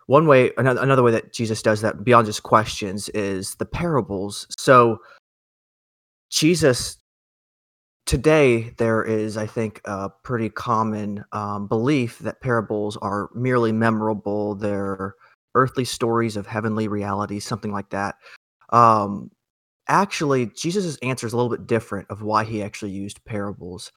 One 0.08 0.26
way, 0.26 0.52
another, 0.56 1.02
way 1.02 1.12
that 1.12 1.34
Jesus 1.34 1.60
does 1.60 1.82
that 1.82 2.02
beyond 2.02 2.24
just 2.26 2.42
questions 2.42 3.10
is 3.10 3.56
the 3.56 3.66
parables. 3.66 4.46
So 4.58 5.00
Jesus 6.30 6.98
today 8.06 8.70
there 8.78 9.04
is 9.04 9.36
i 9.36 9.46
think 9.46 9.82
a 9.84 10.08
pretty 10.22 10.48
common 10.48 11.22
um, 11.32 11.68
belief 11.68 12.18
that 12.20 12.40
parables 12.40 12.96
are 12.96 13.28
merely 13.34 13.70
memorable. 13.70 14.54
They're 14.54 15.14
earthly 15.54 15.84
stories 15.84 16.34
of 16.34 16.46
heavenly 16.46 16.88
realities 16.88 17.44
something 17.44 17.70
like 17.70 17.90
that. 17.90 18.14
Um, 18.70 19.30
actually 19.88 20.46
jesus' 20.46 20.96
answer 21.02 21.26
is 21.26 21.34
a 21.34 21.36
little 21.36 21.54
bit 21.54 21.66
different 21.66 22.10
of 22.10 22.22
why 22.22 22.44
he 22.44 22.62
actually 22.62 22.92
used 22.92 23.22
parables. 23.26 23.92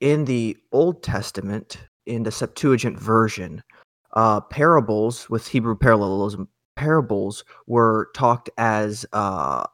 In 0.00 0.24
the 0.24 0.56
old 0.72 1.04
testament 1.04 1.78
in 2.06 2.24
the 2.24 2.32
septuagint 2.32 2.98
version 2.98 3.62
uh, 4.14 4.40
parables 4.40 5.28
with 5.30 5.46
hebrew 5.46 5.76
parallelism 5.76 6.48
parables 6.76 7.44
were 7.66 8.08
talked 8.14 8.48
as 8.56 9.04
uh, 9.12 9.64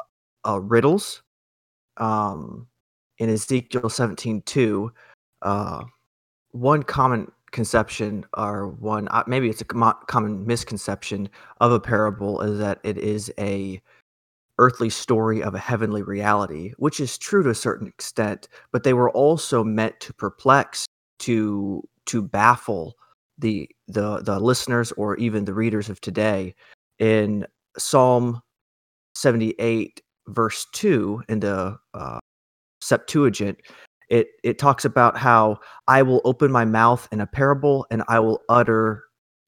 uh, 0.47 0.61
riddles 0.61 1.23
um, 1.99 2.67
in 3.19 3.31
Ezekiel 3.31 3.89
17 3.89 4.43
2, 4.43 4.93
uh, 5.43 5.85
one 6.53 6.83
common 6.83 7.31
conception 7.53 8.25
or 8.37 8.69
one 8.69 9.07
uh, 9.13 9.23
maybe 9.29 9.49
it's 9.49 9.61
a 9.61 9.65
com- 9.65 9.95
common 10.09 10.45
misconception 10.45 11.29
of 11.61 11.71
a 11.71 11.79
parable 11.79 12.41
is 12.41 12.59
that 12.59 12.81
it 12.83 12.99
is 12.99 13.33
a 13.39 13.81
earthly 14.59 14.91
story 14.91 15.41
of 15.41 15.55
a 15.55 15.59
heavenly 15.59 16.03
reality 16.03 16.73
which 16.79 16.99
is 16.99 17.17
true 17.17 17.45
to 17.45 17.51
a 17.51 17.55
certain 17.55 17.87
extent 17.87 18.49
but 18.73 18.83
they 18.83 18.93
were 18.93 19.11
also 19.11 19.63
meant 19.63 19.99
to 20.01 20.13
perplex 20.13 20.85
to 21.21 21.81
to 22.07 22.21
baffle 22.21 22.97
the 23.39 23.69
the 23.89 24.21
the 24.21 24.39
listeners 24.39 24.93
or 24.93 25.17
even 25.17 25.45
the 25.45 25.55
readers 25.55 25.89
of 25.89 26.01
today 26.01 26.55
in 26.99 27.47
psalm 27.77 28.41
78 29.15 30.01
verse 30.29 30.67
2 30.73 31.23
in 31.29 31.41
the 31.41 31.77
uh, 31.95 32.19
Septuagint, 32.81 33.59
it 34.11 34.29
it 34.43 34.59
talks 34.59 34.85
about 34.85 35.17
how 35.17 35.59
I 35.89 36.03
will 36.03 36.21
open 36.25 36.53
my 36.53 36.65
mouth 36.65 37.09
in 37.11 37.21
a 37.21 37.27
parable 37.27 37.87
and 37.91 38.03
I 38.09 38.21
will 38.21 38.43
utter 38.49 39.05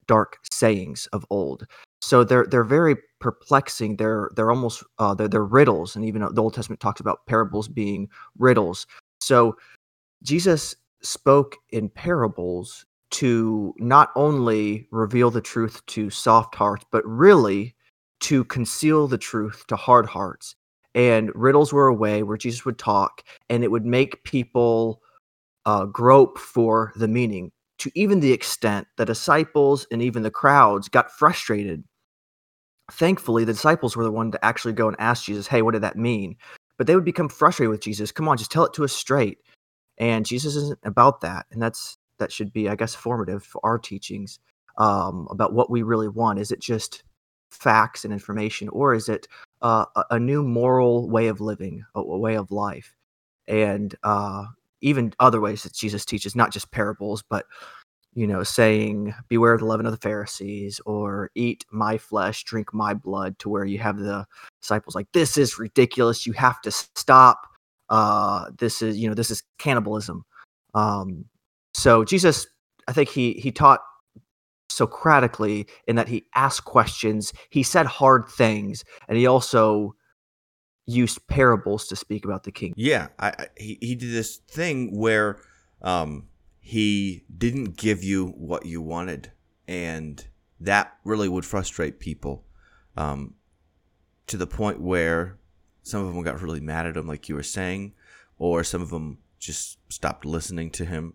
dark 0.07 0.37
sayings 0.51 1.07
of 1.13 1.25
old. 1.29 1.65
So 2.01 2.23
they're 2.23 2.45
they're 2.49 2.63
very 2.63 2.95
perplexing. 3.19 3.97
They're 3.97 4.31
they're 4.35 4.49
almost 4.49 4.83
uh, 4.99 5.13
they're 5.13 5.27
they're 5.27 5.45
riddles, 5.45 5.95
and 5.95 6.03
even 6.05 6.21
the 6.21 6.41
Old 6.41 6.53
Testament 6.53 6.79
talks 6.79 6.99
about 6.99 7.25
parables 7.27 7.67
being 7.67 8.09
riddles. 8.37 8.87
So 9.21 9.55
Jesus 10.23 10.75
spoke 11.01 11.55
in 11.69 11.89
parables 11.89 12.85
to 13.09 13.73
not 13.77 14.11
only 14.15 14.87
reveal 14.91 15.31
the 15.31 15.41
truth 15.41 15.85
to 15.87 16.09
soft 16.09 16.55
hearts, 16.55 16.85
but 16.91 17.05
really 17.05 17.75
to 18.21 18.43
conceal 18.45 19.07
the 19.07 19.17
truth 19.17 19.65
to 19.67 19.75
hard 19.75 20.05
hearts 20.05 20.55
and 20.97 21.31
riddles 21.35 21.71
were 21.71 21.87
a 21.87 21.93
way 21.93 22.23
where 22.23 22.37
Jesus 22.37 22.65
would 22.65 22.79
talk 22.79 23.21
and 23.51 23.63
it 23.63 23.69
would 23.69 23.85
make 23.85 24.23
people 24.23 25.03
uh, 25.67 25.85
grope 25.85 26.39
for 26.39 26.91
the 26.95 27.07
meaning 27.07 27.51
to 27.77 27.91
even 27.93 28.19
the 28.19 28.33
extent 28.33 28.87
the 28.97 29.05
disciples 29.05 29.85
and 29.91 30.01
even 30.01 30.23
the 30.23 30.31
crowds 30.31 30.89
got 30.89 31.11
frustrated. 31.11 31.83
Thankfully, 32.91 33.43
the 33.43 33.53
disciples 33.53 33.95
were 33.95 34.03
the 34.03 34.11
one 34.11 34.31
to 34.31 34.43
actually 34.43 34.73
go 34.73 34.87
and 34.87 34.97
ask 34.99 35.25
Jesus, 35.25 35.45
Hey, 35.45 35.61
what 35.61 35.73
did 35.73 35.83
that 35.83 35.97
mean? 35.97 36.35
But 36.79 36.87
they 36.87 36.95
would 36.95 37.05
become 37.05 37.29
frustrated 37.29 37.69
with 37.69 37.81
Jesus. 37.81 38.11
Come 38.11 38.27
on, 38.27 38.37
just 38.37 38.51
tell 38.51 38.65
it 38.65 38.73
to 38.73 38.83
us 38.83 38.93
straight. 38.93 39.37
And 39.99 40.25
Jesus 40.25 40.55
isn't 40.55 40.79
about 40.83 41.21
that. 41.21 41.45
And 41.51 41.61
that's 41.61 41.96
that 42.19 42.31
should 42.31 42.53
be, 42.53 42.69
I 42.69 42.75
guess, 42.75 42.95
formative 42.95 43.43
for 43.43 43.61
our 43.63 43.77
teachings 43.77 44.39
um, 44.77 45.27
about 45.29 45.53
what 45.53 45.69
we 45.69 45.81
really 45.81 46.07
want. 46.07 46.39
Is 46.39 46.51
it 46.51 46.59
just 46.59 47.03
facts 47.51 48.03
and 48.03 48.13
information, 48.13 48.69
or 48.69 48.93
is 48.93 49.09
it 49.09 49.27
uh, 49.61 49.85
a 50.09 50.19
new 50.19 50.43
moral 50.43 51.09
way 51.09 51.27
of 51.27 51.41
living, 51.41 51.83
a, 51.95 51.99
a 51.99 52.17
way 52.17 52.35
of 52.35 52.51
life, 52.51 52.95
and 53.47 53.95
uh, 54.03 54.45
even 54.81 55.13
other 55.19 55.41
ways 55.41 55.63
that 55.63 55.73
Jesus 55.73 56.05
teaches, 56.05 56.35
not 56.35 56.51
just 56.51 56.71
parables, 56.71 57.23
but 57.29 57.45
you 58.13 58.27
know, 58.27 58.43
saying 58.43 59.13
"Beware 59.29 59.53
of 59.53 59.59
the 59.59 59.65
leaven 59.65 59.85
of 59.85 59.91
the 59.91 59.97
Pharisees" 59.97 60.81
or 60.85 61.31
"Eat 61.35 61.65
my 61.71 61.97
flesh, 61.97 62.43
drink 62.43 62.73
my 62.73 62.93
blood," 62.93 63.37
to 63.39 63.49
where 63.49 63.65
you 63.65 63.79
have 63.79 63.97
the 63.99 64.25
disciples 64.61 64.95
like, 64.95 65.07
"This 65.13 65.37
is 65.37 65.59
ridiculous. 65.59 66.25
You 66.25 66.33
have 66.33 66.61
to 66.61 66.71
stop. 66.71 67.47
Uh, 67.89 68.49
this 68.57 68.81
is 68.81 68.97
you 68.97 69.07
know, 69.07 69.15
this 69.15 69.31
is 69.31 69.43
cannibalism." 69.59 70.25
Um, 70.73 71.25
so 71.77 72.03
Jesus, 72.03 72.47
I 72.87 72.93
think 72.93 73.09
he 73.09 73.33
he 73.33 73.51
taught 73.51 73.81
Socratically 74.69 75.67
in 75.87 75.95
that 75.95 76.07
he 76.07 76.25
asked 76.35 76.65
questions, 76.65 77.33
he 77.49 77.63
said 77.63 77.85
hard 77.85 78.27
things, 78.27 78.83
and 79.07 79.17
he 79.17 79.25
also 79.25 79.95
used 80.85 81.25
parables 81.27 81.87
to 81.87 81.95
speak 81.95 82.25
about 82.25 82.43
the 82.43 82.51
king. 82.51 82.73
Yeah, 82.75 83.07
I, 83.17 83.29
I, 83.29 83.47
he 83.57 83.77
he 83.79 83.95
did 83.95 84.11
this 84.11 84.37
thing 84.37 84.97
where 84.97 85.39
um, 85.81 86.27
he 86.59 87.23
didn't 87.35 87.77
give 87.77 88.03
you 88.03 88.27
what 88.27 88.65
you 88.65 88.81
wanted, 88.81 89.31
and 89.67 90.25
that 90.59 90.97
really 91.03 91.29
would 91.29 91.45
frustrate 91.45 91.99
people 91.99 92.43
um, 92.95 93.35
to 94.27 94.37
the 94.37 94.47
point 94.47 94.81
where 94.81 95.37
some 95.83 96.05
of 96.05 96.13
them 96.13 96.23
got 96.23 96.41
really 96.41 96.59
mad 96.59 96.85
at 96.85 96.97
him, 96.97 97.07
like 97.07 97.29
you 97.29 97.35
were 97.35 97.43
saying, 97.43 97.93
or 98.37 98.63
some 98.63 98.81
of 98.81 98.89
them 98.89 99.19
just 99.39 99.77
stopped 99.91 100.25
listening 100.25 100.71
to 100.71 100.85
him. 100.85 101.13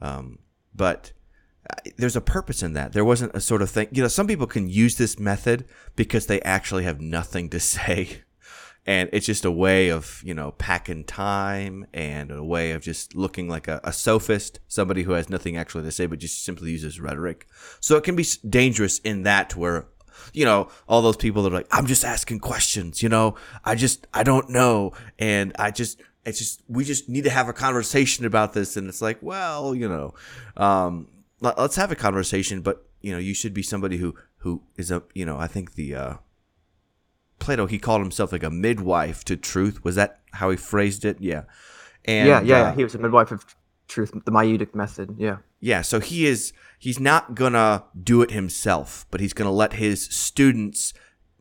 Um, 0.00 0.38
but 0.74 1.12
there's 1.96 2.16
a 2.16 2.20
purpose 2.20 2.62
in 2.62 2.74
that. 2.74 2.92
There 2.92 3.04
wasn't 3.04 3.34
a 3.34 3.40
sort 3.40 3.62
of 3.62 3.70
thing. 3.70 3.88
You 3.90 4.02
know, 4.02 4.08
some 4.08 4.26
people 4.26 4.46
can 4.46 4.68
use 4.68 4.96
this 4.96 5.18
method 5.18 5.64
because 5.94 6.26
they 6.26 6.40
actually 6.42 6.84
have 6.84 7.00
nothing 7.00 7.48
to 7.50 7.60
say. 7.74 8.22
And 8.88 9.10
it's 9.12 9.26
just 9.26 9.44
a 9.44 9.50
way 9.50 9.88
of, 9.88 10.22
you 10.24 10.32
know, 10.32 10.52
packing 10.52 11.02
time 11.02 11.86
and 11.92 12.30
a 12.30 12.44
way 12.44 12.70
of 12.70 12.82
just 12.82 13.16
looking 13.16 13.48
like 13.48 13.66
a, 13.66 13.80
a 13.82 13.92
sophist, 13.92 14.60
somebody 14.68 15.02
who 15.02 15.12
has 15.12 15.28
nothing 15.28 15.56
actually 15.56 15.82
to 15.82 15.90
say, 15.90 16.06
but 16.06 16.20
just 16.20 16.44
simply 16.44 16.70
uses 16.70 17.00
rhetoric. 17.00 17.48
So 17.80 17.96
it 17.96 18.04
can 18.04 18.14
be 18.14 18.24
dangerous 18.48 19.00
in 19.00 19.24
that 19.24 19.56
where, 19.56 19.88
you 20.32 20.44
know, 20.44 20.68
all 20.88 21.02
those 21.02 21.16
people 21.16 21.42
that 21.42 21.52
are 21.52 21.56
like, 21.56 21.66
I'm 21.72 21.86
just 21.86 22.04
asking 22.04 22.38
questions, 22.38 23.02
you 23.02 23.08
know, 23.08 23.34
I 23.64 23.74
just, 23.74 24.06
I 24.14 24.22
don't 24.22 24.50
know. 24.50 24.92
And 25.18 25.52
I 25.58 25.72
just, 25.72 26.00
it's 26.26 26.38
just, 26.38 26.62
we 26.68 26.84
just 26.84 27.08
need 27.08 27.24
to 27.24 27.30
have 27.30 27.48
a 27.48 27.52
conversation 27.52 28.26
about 28.26 28.52
this. 28.52 28.76
And 28.76 28.88
it's 28.88 29.00
like, 29.00 29.18
well, 29.22 29.74
you 29.74 29.88
know, 29.88 30.14
um, 30.56 31.08
let's 31.40 31.76
have 31.76 31.90
a 31.90 31.96
conversation. 31.96 32.60
But 32.60 32.86
you 33.06 33.12
know 33.12 33.18
you 33.18 33.34
should 33.34 33.54
be 33.54 33.62
somebody 33.62 33.98
who 33.98 34.16
who 34.38 34.62
is 34.76 34.90
a 34.90 35.00
you 35.14 35.24
know 35.24 35.38
i 35.38 35.46
think 35.46 35.74
the 35.74 35.94
uh 35.94 36.14
plato 37.38 37.66
he 37.66 37.78
called 37.78 38.00
himself 38.00 38.32
like 38.32 38.42
a 38.42 38.50
midwife 38.50 39.22
to 39.22 39.36
truth. 39.36 39.84
Was 39.84 39.94
that 39.94 40.20
how 40.32 40.48
he 40.50 40.56
phrased 40.56 41.04
it? 41.04 41.18
Yeah. 41.20 41.42
And 42.04 42.26
yeah 42.28 42.40
yeah 42.40 42.62
uh, 42.62 42.74
he 42.74 42.82
was 42.82 42.94
a 42.94 42.98
midwife 42.98 43.30
of 43.30 43.44
truth 43.88 44.12
the 44.24 44.32
maieutic 44.32 44.74
method. 44.74 45.16
Yeah. 45.18 45.36
Yeah 45.60 45.82
so 45.82 46.00
he 46.00 46.26
is 46.26 46.52
he's 46.78 46.98
not 46.98 47.34
gonna 47.34 47.84
do 48.02 48.22
it 48.22 48.30
himself 48.30 49.06
but 49.10 49.20
he's 49.20 49.34
gonna 49.34 49.52
let 49.52 49.74
his 49.74 50.06
students 50.06 50.94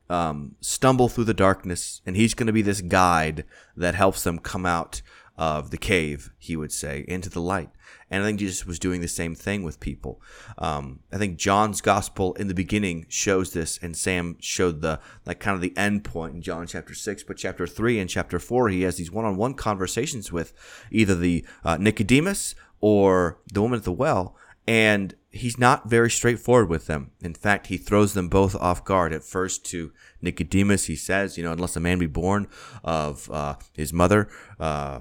um, 0.10 0.56
stumble 0.62 1.10
through 1.10 1.24
the 1.24 1.34
darkness 1.34 2.02
and 2.06 2.16
he's 2.16 2.34
gonna 2.34 2.54
be 2.54 2.62
this 2.62 2.82
guide 2.82 3.46
that 3.76 3.96
helps 3.96 4.24
them 4.24 4.40
come 4.40 4.66
out 4.66 5.02
of 5.38 5.72
the 5.72 5.78
cave 5.78 6.32
he 6.38 6.56
would 6.56 6.72
say 6.72 7.04
into 7.08 7.30
the 7.30 7.42
light 7.42 7.70
and 8.10 8.24
I 8.24 8.28
think 8.28 8.40
Jesus 8.40 8.66
was 8.66 8.80
doing 8.80 9.02
the 9.02 9.08
same 9.08 9.34
thing 9.34 9.64
with 9.64 9.80
people. 9.80 10.22
Um, 10.58 11.00
I 11.12 11.18
think 11.18 11.38
John's 11.38 11.82
gospel 11.82 12.34
in 12.36 12.48
the 12.48 12.54
beginning 12.54 13.08
shows 13.10 13.54
this, 13.54 13.80
and 13.82 13.98
Sam 13.98 14.38
showed 14.40 14.82
the 14.82 15.00
like 15.26 15.40
kind 15.40 15.56
of 15.56 15.62
the 15.62 15.76
end 15.76 16.04
point 16.04 16.36
in 16.36 16.42
John 16.42 16.68
chapter 16.68 16.94
six. 16.94 17.24
But 17.24 17.38
chapter 17.38 17.66
three 17.66 18.00
and 18.00 18.10
chapter 18.10 18.40
four, 18.40 18.70
he 18.70 18.84
has 18.84 18.98
these 18.98 19.12
one-on-one 19.12 19.56
conversations 19.56 20.32
with 20.32 20.54
either 20.92 21.16
the 21.16 21.46
uh, 21.64 21.78
Nicodemus 21.78 22.54
or 22.80 23.40
the 23.52 23.62
woman 23.62 23.80
at 23.80 23.86
the 23.86 23.92
well, 23.92 24.36
and 24.68 25.16
he's 25.30 25.58
not 25.58 25.90
very 25.90 26.10
straightforward 26.10 26.70
with 26.70 26.88
them. 26.88 27.12
In 27.22 27.34
fact, 27.34 27.68
he 27.68 27.78
throws 27.78 28.14
them 28.14 28.30
both 28.30 28.56
off 28.56 28.84
guard. 28.84 29.14
At 29.14 29.24
first, 29.24 29.66
to 29.68 29.92
Nicodemus, 30.22 30.86
he 30.86 30.96
says, 30.96 31.38
"You 31.38 31.44
know, 31.44 31.52
unless 31.52 31.76
a 31.76 31.80
man 31.80 32.00
be 32.00 32.08
born 32.08 32.48
of 32.84 33.30
uh, 33.32 33.56
his 33.74 33.94
mother." 33.94 34.30
Uh, 34.60 35.00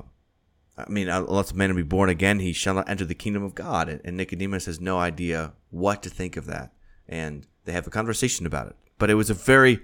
I 0.77 0.89
mean, 0.89 1.09
unless 1.09 1.53
a 1.53 1.57
man 1.57 1.75
be 1.77 1.83
born 1.83 2.09
again, 2.09 2.41
he 2.41 2.53
shall 2.53 2.75
not 2.75 2.89
enter 2.89 3.05
the 3.05 3.15
kingdom 3.15 3.45
of 3.45 3.55
God. 3.55 4.01
And 4.05 4.17
Nicodemus 4.17 4.67
has 4.67 4.81
no 4.81 4.99
idea 4.99 5.53
what 5.71 6.03
to 6.03 6.11
think 6.11 6.37
of 6.37 6.47
that. 6.47 6.73
And 7.09 7.47
they 7.65 7.73
have 7.73 7.87
a 7.87 7.91
conversation 7.91 8.45
about 8.45 8.67
it. 8.69 8.77
But 8.99 9.11
it 9.11 9.15
was 9.15 9.31
a 9.31 9.35
very 9.35 9.81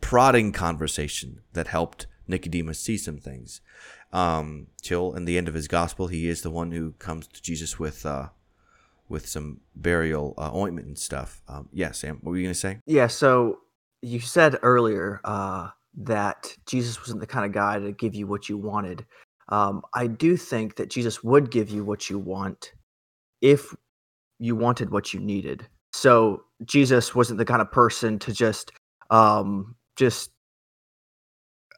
prodding 0.00 0.50
conversation 0.50 1.42
that 1.52 1.68
helped 1.68 2.06
Nicodemus 2.26 2.80
see 2.80 2.96
some 2.96 3.18
things. 3.18 3.60
Um, 4.12 4.66
till 4.82 5.14
in 5.14 5.24
the 5.24 5.38
end 5.38 5.48
of 5.48 5.54
his 5.54 5.68
gospel, 5.68 6.08
he 6.08 6.28
is 6.28 6.42
the 6.42 6.50
one 6.50 6.72
who 6.72 6.92
comes 6.92 7.28
to 7.28 7.40
Jesus 7.40 7.78
with, 7.78 8.04
uh, 8.04 8.28
with 9.12 9.28
some 9.28 9.60
burial 9.76 10.34
uh, 10.38 10.50
ointment 10.54 10.86
and 10.88 10.98
stuff. 10.98 11.42
Um, 11.46 11.68
yeah, 11.72 11.92
Sam, 11.92 12.18
what 12.22 12.30
were 12.30 12.36
you 12.38 12.44
going 12.44 12.54
to 12.54 12.58
say? 12.58 12.78
Yeah, 12.86 13.06
so 13.06 13.58
you 14.00 14.18
said 14.18 14.58
earlier 14.62 15.20
uh, 15.22 15.68
that 15.98 16.56
Jesus 16.66 16.98
wasn't 16.98 17.20
the 17.20 17.26
kind 17.26 17.44
of 17.44 17.52
guy 17.52 17.78
to 17.78 17.92
give 17.92 18.14
you 18.14 18.26
what 18.26 18.48
you 18.48 18.56
wanted. 18.56 19.04
Um, 19.50 19.82
I 19.94 20.06
do 20.06 20.36
think 20.36 20.76
that 20.76 20.88
Jesus 20.88 21.22
would 21.22 21.50
give 21.50 21.68
you 21.68 21.84
what 21.84 22.08
you 22.08 22.18
want 22.18 22.72
if 23.42 23.74
you 24.38 24.56
wanted 24.56 24.90
what 24.90 25.12
you 25.12 25.20
needed. 25.20 25.66
So 25.92 26.44
Jesus 26.64 27.14
wasn't 27.14 27.38
the 27.38 27.44
kind 27.44 27.60
of 27.60 27.70
person 27.70 28.18
to 28.20 28.32
just 28.32 28.72
um, 29.10 29.76
just 29.96 30.30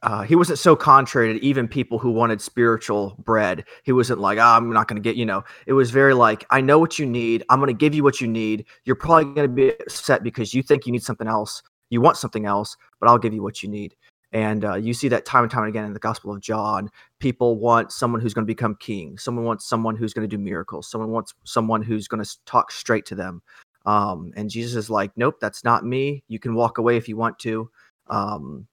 uh, 0.05 0.21
he 0.21 0.35
wasn't 0.35 0.59
so 0.59 0.75
contrary 0.75 1.33
to 1.33 1.43
even 1.43 1.67
people 1.67 1.97
who 1.97 2.11
wanted 2.11 2.39
spiritual 2.39 3.15
bread. 3.17 3.65
He 3.83 3.91
wasn't 3.91 4.19
like, 4.19 4.37
oh, 4.37 4.43
I'm 4.43 4.71
not 4.71 4.87
going 4.87 5.01
to 5.01 5.01
get, 5.01 5.15
you 5.15 5.25
know, 5.25 5.43
it 5.65 5.73
was 5.73 5.89
very 5.89 6.13
like, 6.13 6.45
I 6.51 6.61
know 6.61 6.77
what 6.77 6.99
you 6.99 7.07
need. 7.07 7.43
I'm 7.49 7.59
going 7.59 7.73
to 7.73 7.77
give 7.77 7.95
you 7.95 8.03
what 8.03 8.21
you 8.21 8.27
need. 8.27 8.65
You're 8.83 8.95
probably 8.95 9.25
going 9.33 9.47
to 9.49 9.53
be 9.53 9.69
upset 9.69 10.21
because 10.21 10.53
you 10.53 10.61
think 10.61 10.85
you 10.85 10.91
need 10.91 11.01
something 11.01 11.27
else. 11.27 11.63
You 11.89 12.01
want 12.01 12.17
something 12.17 12.45
else, 12.45 12.77
but 12.99 13.09
I'll 13.09 13.17
give 13.17 13.33
you 13.33 13.41
what 13.41 13.63
you 13.63 13.69
need. 13.69 13.95
And 14.31 14.63
uh, 14.63 14.75
you 14.75 14.93
see 14.93 15.07
that 15.07 15.25
time 15.25 15.41
and 15.41 15.51
time 15.51 15.63
again 15.63 15.85
in 15.85 15.93
the 15.93 15.99
Gospel 15.99 16.31
of 16.31 16.39
John. 16.39 16.91
People 17.19 17.57
want 17.57 17.91
someone 17.91 18.21
who's 18.21 18.35
going 18.35 18.45
to 18.45 18.53
become 18.53 18.75
king. 18.79 19.17
Someone 19.17 19.45
wants 19.45 19.65
someone 19.65 19.95
who's 19.95 20.13
going 20.13 20.29
to 20.29 20.37
do 20.37 20.41
miracles. 20.41 20.87
Someone 20.87 21.09
wants 21.09 21.33
someone 21.45 21.81
who's 21.81 22.07
going 22.07 22.23
to 22.23 22.37
talk 22.45 22.71
straight 22.71 23.07
to 23.07 23.15
them. 23.15 23.41
Um, 23.87 24.33
and 24.35 24.51
Jesus 24.51 24.75
is 24.75 24.89
like, 24.91 25.11
nope, 25.15 25.37
that's 25.41 25.63
not 25.63 25.83
me. 25.83 26.23
You 26.27 26.37
can 26.37 26.53
walk 26.53 26.77
away 26.77 26.95
if 26.95 27.09
you 27.09 27.17
want 27.17 27.39
to. 27.39 27.71
Um, 28.07 28.67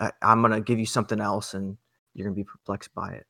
I, 0.00 0.12
am 0.22 0.42
going 0.42 0.52
to 0.52 0.60
give 0.60 0.78
you 0.78 0.86
something 0.86 1.20
else, 1.20 1.54
and 1.54 1.76
you're 2.14 2.26
going 2.26 2.34
to 2.34 2.40
be 2.40 2.44
perplexed 2.44 2.94
by 2.94 3.12
it. 3.12 3.26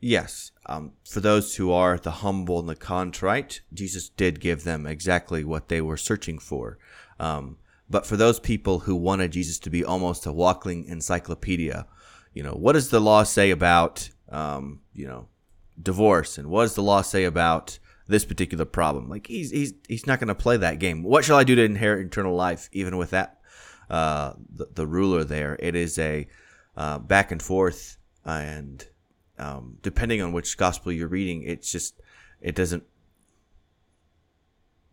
Yes. 0.00 0.52
Um, 0.66 0.92
for 1.08 1.20
those 1.20 1.56
who 1.56 1.72
are 1.72 1.98
the 1.98 2.10
humble 2.10 2.60
and 2.60 2.68
the 2.68 2.76
contrite, 2.76 3.62
Jesus 3.72 4.08
did 4.08 4.40
give 4.40 4.64
them 4.64 4.86
exactly 4.86 5.44
what 5.44 5.68
they 5.68 5.80
were 5.80 5.96
searching 5.96 6.38
for. 6.38 6.78
Um, 7.18 7.58
but 7.88 8.06
for 8.06 8.16
those 8.16 8.40
people 8.40 8.80
who 8.80 8.94
wanted 8.94 9.32
Jesus 9.32 9.58
to 9.60 9.70
be 9.70 9.84
almost 9.84 10.26
a 10.26 10.32
walking 10.32 10.84
encyclopedia, 10.86 11.86
you 12.34 12.42
know, 12.42 12.52
what 12.52 12.72
does 12.72 12.90
the 12.90 13.00
law 13.00 13.22
say 13.22 13.50
about, 13.50 14.10
um, 14.28 14.80
you 14.92 15.06
know, 15.06 15.28
divorce, 15.80 16.36
and 16.36 16.48
what 16.48 16.62
does 16.62 16.74
the 16.74 16.82
law 16.82 17.00
say 17.00 17.24
about 17.24 17.78
this 18.08 18.24
particular 18.24 18.64
problem? 18.64 19.08
Like 19.08 19.26
he's 19.26 19.50
he's 19.50 19.72
he's 19.88 20.06
not 20.06 20.18
going 20.20 20.28
to 20.28 20.34
play 20.34 20.56
that 20.56 20.78
game. 20.78 21.02
What 21.02 21.24
shall 21.24 21.38
I 21.38 21.44
do 21.44 21.54
to 21.54 21.64
inherit 21.64 22.06
eternal 22.06 22.34
life? 22.34 22.68
Even 22.72 22.96
with 22.96 23.10
that, 23.10 23.35
uh, 23.90 24.32
the, 24.54 24.68
the 24.74 24.86
ruler 24.86 25.24
there, 25.24 25.56
it 25.60 25.74
is 25.74 25.98
a 25.98 26.26
uh, 26.76 26.98
back 26.98 27.32
and 27.32 27.42
forth, 27.42 27.98
and 28.24 28.86
um, 29.38 29.78
depending 29.82 30.20
on 30.20 30.32
which 30.32 30.56
gospel 30.56 30.92
you're 30.92 31.08
reading, 31.08 31.42
it's 31.42 31.70
just 31.70 32.00
it 32.40 32.54
doesn't 32.54 32.84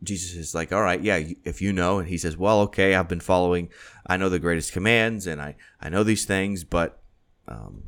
Jesus 0.04 0.36
is 0.36 0.54
like, 0.54 0.72
all 0.72 0.82
right, 0.82 1.02
yeah, 1.02 1.22
if 1.44 1.62
you 1.62 1.72
know, 1.72 2.00
and 2.00 2.10
he 2.10 2.18
says, 2.18 2.36
well, 2.38 2.62
okay, 2.62 2.94
I've 2.94 3.08
been 3.08 3.22
following, 3.22 3.70
I 4.06 4.18
know 4.18 4.30
the 4.30 4.40
greatest 4.40 4.74
commands, 4.74 5.26
and 5.28 5.42
I 5.42 5.56
I 5.82 5.90
know 5.90 6.04
these 6.04 6.26
things, 6.26 6.64
but 6.64 7.02
um, 7.48 7.84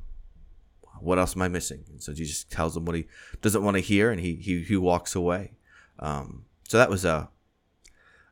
what 0.99 1.19
else 1.19 1.35
am 1.35 1.41
I 1.41 1.47
missing? 1.47 1.83
And 1.89 2.01
so 2.01 2.13
Jesus 2.13 2.43
tells 2.45 2.75
him 2.75 2.85
what 2.85 2.95
he 2.95 3.05
doesn't 3.41 3.63
want 3.63 3.75
to 3.75 3.81
hear, 3.81 4.11
and 4.11 4.19
he 4.19 4.35
he 4.35 4.63
he 4.63 4.77
walks 4.77 5.15
away. 5.15 5.53
Um, 5.99 6.45
so 6.67 6.77
that 6.77 6.89
was 6.89 7.05
a 7.05 7.29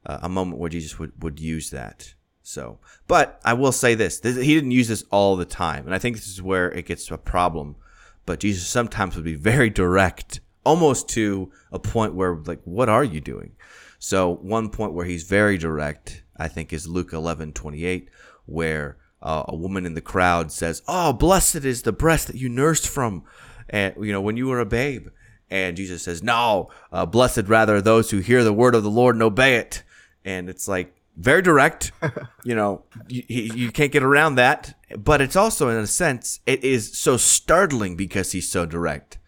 a 0.06 0.30
moment 0.30 0.60
where 0.60 0.70
Jesus 0.70 0.98
would 1.00 1.12
would 1.22 1.40
use 1.40 1.70
that. 1.70 2.14
So, 2.44 2.80
but 3.08 3.40
I 3.46 3.54
will 3.54 3.72
say 3.72 3.96
this: 3.96 4.20
he 4.22 4.54
didn't 4.54 4.72
use 4.72 4.90
this 4.90 5.06
all 5.12 5.36
the 5.36 5.46
time, 5.46 5.86
and 5.86 5.96
I 5.96 6.00
think 6.00 6.18
this 6.18 6.28
is 6.28 6.42
where 6.42 6.72
it 6.72 6.86
gets 6.86 7.10
a 7.10 7.18
problem. 7.18 7.78
But 8.26 8.40
Jesus 8.40 8.68
sometimes 8.68 9.16
would 9.16 9.26
be 9.26 9.36
very 9.36 9.70
direct 9.70 10.40
almost 10.66 11.10
to 11.10 11.52
a 11.72 11.80
point 11.80 12.16
where 12.16 12.36
like 12.36 12.62
what 12.64 12.90
are 12.90 13.04
you 13.04 13.22
doing? 13.22 13.56
So 14.00 14.36
one 14.36 14.70
point 14.70 14.94
where 14.94 15.06
he's 15.06 15.24
very 15.24 15.58
direct 15.58 16.24
i 16.36 16.48
think 16.48 16.74
is 16.74 16.88
luke 16.88 17.14
11 17.14 17.54
28 17.54 18.10
where 18.46 18.98
uh, 19.22 19.44
a 19.48 19.56
woman 19.56 19.86
in 19.86 19.94
the 19.94 20.02
crowd 20.02 20.52
says 20.52 20.82
oh 20.88 21.14
blessed 21.14 21.64
is 21.64 21.84
the 21.84 21.94
breast 21.94 22.28
that 22.28 22.36
you 22.36 22.50
nursed 22.50 22.88
from 22.88 23.24
and 23.70 23.94
you 24.02 24.12
know 24.12 24.22
when 24.22 24.38
you 24.38 24.48
were 24.48 24.60
a 24.60 24.66
babe. 24.66 25.08
And 25.50 25.78
jesus 25.78 26.04
says 26.04 26.24
no 26.24 26.70
uh, 26.92 27.06
blessed 27.06 27.48
rather 27.48 27.80
those 27.80 28.12
who 28.12 28.18
hear 28.18 28.44
the 28.44 28.54
word 28.54 28.76
of 28.76 28.84
the 28.84 28.90
lord 28.90 29.16
and 29.16 29.24
obey 29.24 29.56
it. 29.56 29.84
And 30.26 30.50
it's 30.50 30.68
like 30.68 30.96
very 31.16 31.42
direct 31.42 31.92
you 32.44 32.56
know 32.56 32.84
you, 33.08 33.24
you 33.28 33.72
can't 33.72 33.92
get 33.92 34.04
around 34.04 34.36
that 34.36 34.78
but 34.98 35.22
it's 35.22 35.36
also 35.36 35.70
in 35.70 35.78
a 35.78 35.88
sense 35.88 36.40
it 36.46 36.64
is 36.64 36.98
so 36.98 37.18
startling 37.18 37.96
because 37.96 38.32
he's 38.32 38.50
so 38.50 38.66
direct 38.66 39.20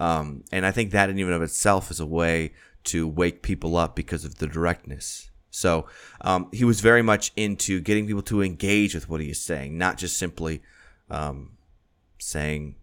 um, 0.00 0.44
and 0.50 0.64
I 0.64 0.70
think 0.72 0.92
that 0.92 1.10
in 1.10 1.18
even 1.18 1.34
of 1.34 1.42
itself 1.42 1.90
is 1.90 2.00
a 2.00 2.06
way 2.06 2.52
to 2.84 3.06
wake 3.06 3.42
people 3.42 3.76
up 3.76 3.94
because 3.94 4.24
of 4.24 4.36
the 4.36 4.46
directness. 4.46 5.30
So 5.50 5.86
um, 6.22 6.48
he 6.52 6.64
was 6.64 6.80
very 6.80 7.02
much 7.02 7.32
into 7.36 7.80
getting 7.80 8.06
people 8.06 8.22
to 8.22 8.42
engage 8.42 8.94
with 8.94 9.10
what 9.10 9.20
he 9.20 9.30
is 9.30 9.40
saying, 9.40 9.76
not 9.76 9.98
just 9.98 10.16
simply 10.16 10.62
um, 11.10 11.58
saying 12.18 12.76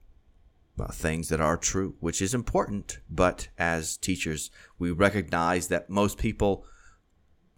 well, 0.78 0.90
things 0.90 1.30
that 1.30 1.42
are 1.42 1.58
true, 1.58 1.96
which 2.00 2.22
is 2.22 2.36
important. 2.36 3.00
But 3.10 3.48
as 3.58 3.98
teachers, 3.98 4.52
we 4.78 4.92
recognize 4.92 5.70
that 5.70 5.90
most 5.90 6.20
people 6.20 6.66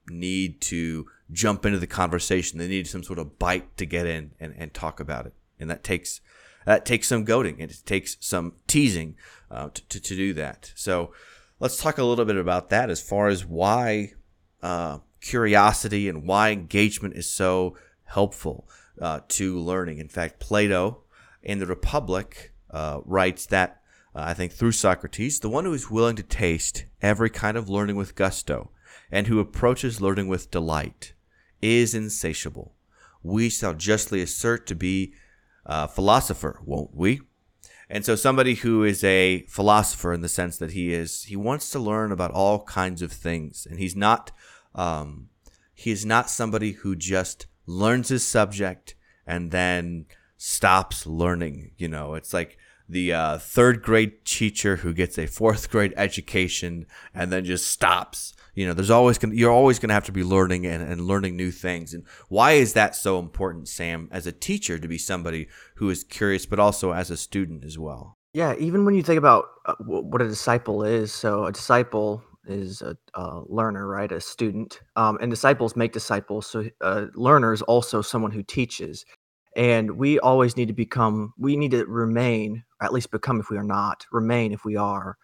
need 0.09 0.61
to 0.61 1.07
jump 1.31 1.65
into 1.65 1.79
the 1.79 1.87
conversation. 1.87 2.59
They 2.59 2.67
need 2.67 2.87
some 2.87 3.03
sort 3.03 3.19
of 3.19 3.39
bite 3.39 3.77
to 3.77 3.85
get 3.85 4.05
in 4.05 4.31
and, 4.39 4.53
and 4.57 4.73
talk 4.73 4.99
about 4.99 5.25
it. 5.25 5.33
And 5.59 5.69
that 5.69 5.83
takes 5.83 6.21
that 6.65 6.85
takes 6.85 7.07
some 7.07 7.23
goading. 7.23 7.59
It 7.59 7.81
takes 7.85 8.17
some 8.19 8.53
teasing 8.67 9.15
uh, 9.49 9.69
to, 9.69 9.87
to, 9.87 9.99
to, 9.99 10.15
do 10.15 10.33
that. 10.33 10.71
So 10.75 11.13
let's 11.59 11.77
talk 11.77 11.97
a 11.97 12.03
little 12.03 12.25
bit 12.25 12.35
about 12.35 12.69
that 12.69 12.89
as 12.89 13.01
far 13.01 13.27
as 13.27 13.45
why 13.45 14.13
uh, 14.61 14.99
curiosity 15.21 16.07
and 16.09 16.27
why 16.27 16.51
engagement 16.51 17.15
is 17.15 17.27
so 17.27 17.77
helpful 18.03 18.67
uh, 19.01 19.21
to 19.29 19.57
learning. 19.57 19.97
In 19.99 20.09
fact, 20.09 20.39
Plato 20.39 21.01
in 21.41 21.59
the 21.59 21.65
Republic 21.65 22.53
uh, 22.69 22.99
writes 23.05 23.45
that, 23.47 23.81
uh, 24.13 24.23
I 24.27 24.33
think 24.33 24.51
through 24.51 24.73
Socrates, 24.73 25.39
the 25.39 25.49
one 25.49 25.65
who 25.65 25.73
is 25.73 25.89
willing 25.89 26.17
to 26.17 26.23
taste 26.23 26.85
every 27.01 27.29
kind 27.29 27.57
of 27.57 27.69
learning 27.69 27.95
with 27.95 28.15
gusto 28.15 28.71
and 29.11 29.27
who 29.27 29.39
approaches 29.39 30.01
learning 30.01 30.27
with 30.27 30.51
delight 30.51 31.13
is 31.61 31.93
insatiable. 31.93 32.75
We 33.23 33.49
shall 33.49 33.73
justly 33.73 34.21
assert 34.21 34.65
to 34.67 34.75
be 34.75 35.13
a 35.65 35.87
philosopher, 35.87 36.59
won't 36.63 36.95
we? 36.95 37.21
And 37.89 38.05
so 38.05 38.15
somebody 38.15 38.55
who 38.55 38.83
is 38.83 39.03
a 39.03 39.45
philosopher 39.47 40.13
in 40.13 40.21
the 40.21 40.29
sense 40.29 40.57
that 40.57 40.71
he 40.71 40.93
is, 40.93 41.23
he 41.23 41.35
wants 41.35 41.71
to 41.71 41.79
learn 41.79 42.11
about 42.11 42.31
all 42.31 42.63
kinds 42.63 43.01
of 43.01 43.11
things. 43.11 43.67
And 43.69 43.79
he's 43.79 43.95
not, 43.95 44.31
um, 44.75 45.29
he 45.73 45.89
is 45.89 46.05
not 46.05 46.29
somebody 46.29 46.73
who 46.73 46.95
just 46.95 47.47
learns 47.65 48.09
his 48.09 48.25
subject 48.25 48.95
and 49.25 49.51
then 49.51 50.05
stops 50.37 51.07
learning. 51.07 51.71
You 51.77 51.87
know, 51.87 52.13
it's 52.13 52.33
like 52.33 52.57
the 52.87 53.11
uh, 53.13 53.37
third 53.39 53.81
grade 53.81 54.23
teacher 54.23 54.77
who 54.77 54.93
gets 54.93 55.17
a 55.17 55.25
fourth 55.25 55.71
grade 55.71 55.93
education 55.97 56.85
and 57.13 57.31
then 57.31 57.43
just 57.43 57.67
stops 57.67 58.33
you 58.55 58.65
know 58.67 58.73
there's 58.73 58.89
always 58.89 59.17
gonna 59.17 59.35
you're 59.35 59.51
always 59.51 59.79
gonna 59.79 59.93
have 59.93 60.05
to 60.05 60.12
be 60.12 60.23
learning 60.23 60.65
and, 60.65 60.83
and 60.83 61.01
learning 61.01 61.35
new 61.35 61.51
things. 61.51 61.93
And 61.93 62.05
why 62.27 62.53
is 62.53 62.73
that 62.73 62.95
so 62.95 63.19
important 63.19 63.67
sam 63.67 64.07
as 64.12 64.27
a 64.27 64.31
teacher 64.31 64.79
to 64.79 64.88
be 64.88 64.97
somebody 64.97 65.47
who 65.75 65.89
is 65.89 66.03
curious 66.03 66.45
but 66.45 66.59
also 66.59 66.91
as 66.91 67.09
a 67.09 67.17
student 67.17 67.63
as 67.63 67.77
well? 67.77 68.17
Yeah 68.33 68.55
even 68.59 68.85
when 68.85 68.95
you 68.95 69.03
think 69.03 69.17
about 69.17 69.45
uh, 69.65 69.75
what 69.79 70.21
a 70.21 70.27
disciple 70.27 70.83
is 70.83 71.12
so 71.12 71.45
a 71.45 71.51
disciple 71.51 72.23
is 72.47 72.81
a, 72.81 72.97
a 73.13 73.41
learner 73.47 73.88
right 73.88 74.12
a 74.12 74.19
student 74.19 74.81
um, 74.95 75.17
and 75.21 75.29
disciples 75.29 75.75
make 75.75 75.93
disciples 75.93 76.47
so 76.47 76.65
a 76.81 77.07
learner 77.13 77.53
is 77.53 77.62
also 77.63 78.01
someone 78.01 78.31
who 78.31 78.43
teaches. 78.43 79.05
And 79.55 79.97
we 79.97 80.19
always 80.19 80.55
need 80.55 80.67
to 80.67 80.73
become 80.73 81.33
we 81.38 81.55
need 81.55 81.71
to 81.71 81.85
remain 81.85 82.63
at 82.81 82.93
least 82.93 83.12
become 83.12 83.39
if 83.39 83.49
we 83.49 83.57
are 83.57 83.63
not 83.63 84.05
remain 84.12 84.51
if 84.51 84.63
we 84.63 84.75
are 84.75 85.17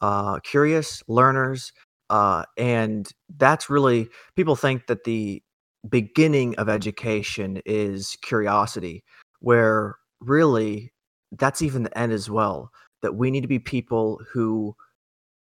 uh, 0.00 0.38
curious 0.40 1.02
learners 1.08 1.72
uh, 2.14 2.44
and 2.56 3.10
that's 3.38 3.68
really, 3.68 4.08
people 4.36 4.54
think 4.54 4.86
that 4.86 5.02
the 5.02 5.42
beginning 5.88 6.54
of 6.58 6.68
education 6.68 7.60
is 7.66 8.16
curiosity, 8.22 9.02
where 9.40 9.96
really 10.20 10.92
that's 11.32 11.60
even 11.60 11.82
the 11.82 11.98
end 11.98 12.12
as 12.12 12.30
well. 12.30 12.70
That 13.02 13.16
we 13.16 13.32
need 13.32 13.40
to 13.40 13.48
be 13.48 13.58
people 13.58 14.20
who 14.32 14.76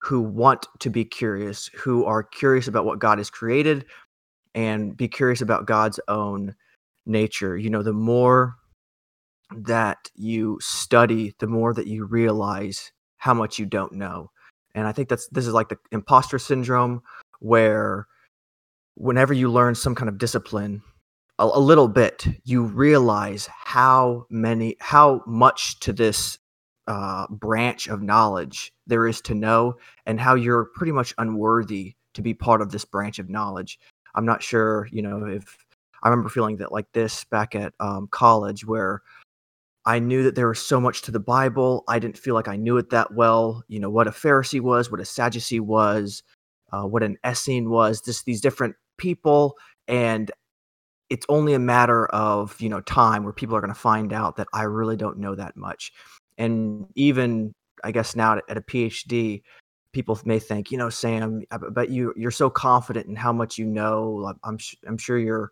who 0.03 0.21
want 0.21 0.67
to 0.81 0.91
be 0.91 1.05
curious, 1.05 1.71
who 1.77 2.05
are 2.05 2.25
curious 2.25 2.67
about 2.67 2.85
what 2.85 2.99
God 2.99 3.19
has 3.19 3.31
created 3.31 3.85
and 4.53 4.97
be 4.97 5.07
curious 5.07 5.41
about 5.41 5.67
God's 5.67 6.01
own 6.09 6.57
nature. 7.07 7.57
You 7.57 7.71
know, 7.71 7.85
the 7.85 7.93
more 7.93 8.57
that 9.57 10.11
you 10.17 10.59
study, 10.61 11.37
the 11.39 11.47
more 11.47 11.73
that 11.73 11.87
you 11.87 12.05
realize 12.05 12.91
how 13.19 13.33
much 13.33 13.61
you 13.61 13.67
don't 13.67 13.93
know 13.93 14.33
and 14.79 14.87
i 14.87 14.93
think 14.93 15.09
that's 15.09 15.29
this 15.29 15.47
is 15.47 15.53
like 15.53 15.69
the 15.69 15.79
imposter 15.93 16.39
syndrome 16.39 17.03
where 17.41 18.07
whenever 18.95 19.33
you 19.33 19.51
learn 19.51 19.75
some 19.75 19.95
kind 19.95 20.09
of 20.09 20.19
discipline 20.19 20.83
a, 21.39 21.45
a, 21.45 21.61
little 21.61 21.89
bit 21.89 22.27
you 22.45 22.63
realize 22.63 23.49
how 23.53 24.27
many 24.31 24.77
how 24.81 25.23
much 25.27 25.79
to 25.81 25.93
this 25.93 26.39
uh, 26.89 27.27
branch 27.29 27.87
of 27.87 28.03
knowledge 28.03 28.73
there 28.87 29.07
is 29.07 29.21
to 29.21 29.35
know 29.35 29.77
and 30.07 30.19
how 30.19 30.35
you're 30.35 30.65
pretty 30.75 30.91
much 30.91 31.15
unworthy 31.19 31.95
to 32.15 32.23
be 32.23 32.33
part 32.33 32.63
of 32.63 32.73
this 32.73 32.85
branch 32.85 33.19
of 33.19 33.29
knowledge. 33.29 33.79
I'm 34.15 34.25
not 34.25 34.43
sure, 34.43 34.89
you 34.91 35.03
know, 35.03 35.27
if 35.27 35.57
I 36.03 36.09
remember 36.09 36.31
feeling 36.31 36.57
that 36.57 36.73
like 36.73 36.91
this 36.93 37.25
back 37.25 37.55
at 37.55 37.75
um, 37.79 38.09
college 38.11 38.65
where 38.65 39.03
I 39.89 40.01
knew 40.01 40.23
that 40.23 40.35
there 40.35 40.49
was 40.49 40.59
so 40.61 40.79
much 40.79 41.01
to 41.03 41.11
the 41.11 41.19
Bible. 41.19 41.83
I 41.89 41.99
didn't 41.99 42.19
feel 42.19 42.35
like 42.35 42.47
I 42.47 42.57
knew 42.57 42.77
it 42.77 42.91
that 42.91 43.15
well. 43.15 43.65
You 43.69 43.81
know, 43.81 43.89
what 43.89 44.07
a 44.07 44.11
Pharisee 44.11 44.61
was, 44.61 44.91
what 44.91 45.01
a 45.01 45.05
Sadducee 45.07 45.61
was, 45.61 46.23
uh, 46.75 46.83
what 46.83 47.03
an 47.03 47.17
Essene 47.25 47.71
was, 47.71 48.03
just 48.03 48.27
these 48.27 48.43
different 48.43 48.77
people. 48.99 49.57
And 49.89 50.31
it's 51.09 51.25
only 51.31 51.55
a 51.55 51.59
matter 51.59 52.05
of, 52.09 52.61
you 52.61 52.69
know, 52.69 52.83
time 52.83 53.25
where 53.25 53.33
people 53.33 53.57
are 53.57 53.63
going 53.63 53.73
to 53.73 53.81
find 53.81 54.13
out 54.13 54.37
that 54.37 54.49
I 54.53 54.65
really 54.65 54.97
don't 54.97 55.17
know 55.17 55.35
that 55.35 55.57
much. 55.57 55.91
And 56.37 56.85
even, 56.95 57.55
I 57.83 57.91
guess, 57.91 58.15
now 58.15 58.37
at, 58.37 58.45
at 58.51 58.59
a 58.59 58.61
PhD, 58.61 59.41
people 59.95 60.21
may 60.27 60.39
think, 60.39 60.71
you 60.71 60.77
know, 60.77 60.91
Sam, 60.91 61.45
but 61.73 61.89
you 61.89 62.13
you're 62.15 62.31
so 62.31 62.51
confident 62.51 63.07
in 63.07 63.17
how 63.17 63.33
much 63.33 63.57
you 63.57 63.65
know. 63.65 64.35
I'm 64.45 64.59
I'm 64.87 64.99
sure 64.99 65.19
you're 65.19 65.51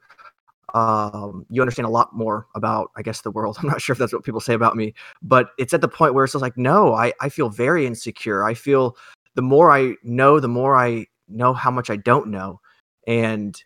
um, 0.75 1.47
you 1.49 1.61
understand 1.61 1.87
a 1.87 1.91
lot 1.91 2.15
more 2.15 2.47
about, 2.55 2.91
I 2.97 3.03
guess, 3.03 3.21
the 3.21 3.31
world. 3.31 3.57
I'm 3.63 3.69
not 3.69 3.81
sure 3.81 3.93
if 3.93 3.99
that's 3.99 4.13
what 4.13 4.25
people 4.25 4.41
say 4.41 4.55
about 4.55 4.77
me, 4.77 4.95
but 5.23 5.51
it's 5.59 5.75
at 5.75 5.81
the 5.81 5.89
point 5.89 6.15
where 6.15 6.25
it's 6.25 6.33
just 6.33 6.43
like, 6.43 6.57
no, 6.57 6.95
I, 6.95 7.13
I 7.21 7.29
feel 7.29 7.49
very 7.49 7.87
insecure. 7.87 8.45
I 8.45 8.55
feel 8.55 8.97
the 9.35 9.43
more 9.43 9.71
I 9.71 9.95
know, 10.03 10.41
the 10.41 10.49
more 10.49 10.77
I 10.77 11.07
know 11.29 11.53
how 11.53 11.71
much 11.71 11.91
I 11.91 11.97
don't 11.97 12.29
know. 12.29 12.61
And 13.07 13.61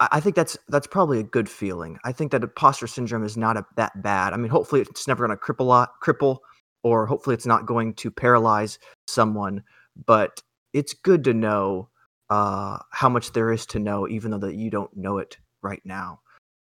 I, 0.00 0.08
I 0.12 0.20
think 0.20 0.36
that's 0.36 0.56
that's 0.68 0.86
probably 0.86 1.20
a 1.20 1.24
good 1.24 1.48
feeling. 1.48 1.98
I 2.04 2.12
think 2.12 2.32
that 2.32 2.42
imposter 2.42 2.86
syndrome 2.86 3.24
is 3.24 3.36
not 3.36 3.56
a, 3.56 3.64
that 3.76 4.02
bad. 4.02 4.32
I 4.32 4.36
mean, 4.36 4.50
hopefully 4.50 4.82
it's 4.82 5.08
never 5.08 5.26
going 5.26 5.36
to 5.36 5.42
cripple 5.42 5.66
lot, 5.66 5.92
cripple, 6.02 6.38
or 6.82 7.06
hopefully 7.06 7.34
it's 7.34 7.46
not 7.46 7.66
going 7.66 7.94
to 7.94 8.10
paralyze 8.10 8.78
someone. 9.06 9.62
But 10.06 10.42
it's 10.72 10.94
good 10.94 11.24
to 11.24 11.34
know 11.34 11.88
uh, 12.30 12.78
how 12.90 13.08
much 13.08 13.32
there 13.32 13.52
is 13.52 13.66
to 13.66 13.78
know, 13.78 14.08
even 14.08 14.30
though 14.30 14.38
that 14.38 14.54
you 14.54 14.70
don't 14.70 14.94
know 14.96 15.18
it 15.18 15.36
right 15.62 15.82
now. 15.84 16.20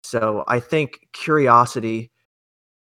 So 0.04 0.44
I 0.48 0.60
think 0.60 1.08
curiosity, 1.12 2.10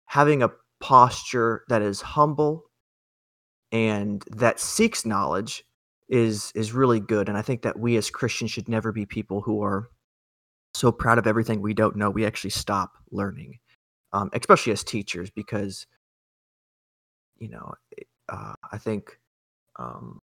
having 0.07 0.43
a 0.43 0.51
posture 0.81 1.65
that 1.69 1.83
is 1.83 2.01
humble 2.01 2.65
and 3.73 4.25
that 4.31 4.61
seeks 4.61 5.05
knowledge 5.05 5.65
is 6.09 6.53
is 6.55 6.73
really 6.73 7.01
good 7.01 7.29
and 7.29 7.37
i 7.37 7.43
think 7.43 7.63
that 7.63 7.79
we 7.79 7.97
as 7.97 8.11
christians 8.11 8.51
should 8.51 8.69
never 8.69 8.93
be 8.93 9.05
people 9.05 9.41
who 9.41 9.63
are 9.63 9.89
so 10.75 10.93
proud 10.93 11.19
of 11.19 11.27
everything 11.27 11.61
we 11.61 11.75
don't 11.75 11.97
know 11.97 12.11
we 12.11 12.25
actually 12.25 12.51
stop 12.51 12.93
learning 13.11 13.59
um, 14.13 14.31
especially 14.35 14.73
as 14.73 14.85
teachers 14.85 15.31
because 15.31 15.87
you 17.39 17.49
know 17.49 17.73
uh, 18.29 18.55
i 18.71 18.79
think 18.79 19.19
um, 19.79 20.21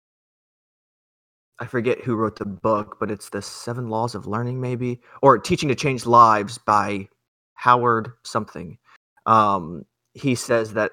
I 1.59 1.66
forget 1.66 2.01
who 2.01 2.16
wrote 2.16 2.38
the 2.38 2.45
book, 2.45 2.97
but 3.01 3.11
it's 3.11 3.31
the 3.31 3.40
Seven 3.40 3.88
Laws 3.88 4.14
of 4.14 4.27
Learning, 4.27 4.61
maybe, 4.61 5.01
or 5.23 5.38
Teaching 5.38 5.69
to 5.71 5.75
Change 5.75 6.05
Lives 6.05 6.59
by 6.59 7.09
Howard 7.55 8.12
something. 8.25 8.77
Um, 9.25 9.85
he 10.12 10.35
says 10.35 10.75
that 10.75 10.92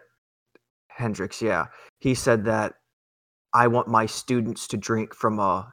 Hendricks, 0.88 1.41
yeah, 1.41 1.65
he 1.99 2.15
said 2.15 2.45
that 2.45 2.76
I 3.54 3.67
want 3.67 3.88
my 3.88 4.06
students 4.06 4.67
to 4.69 4.78
drink 4.78 5.13
from 5.13 5.39
a, 5.39 5.71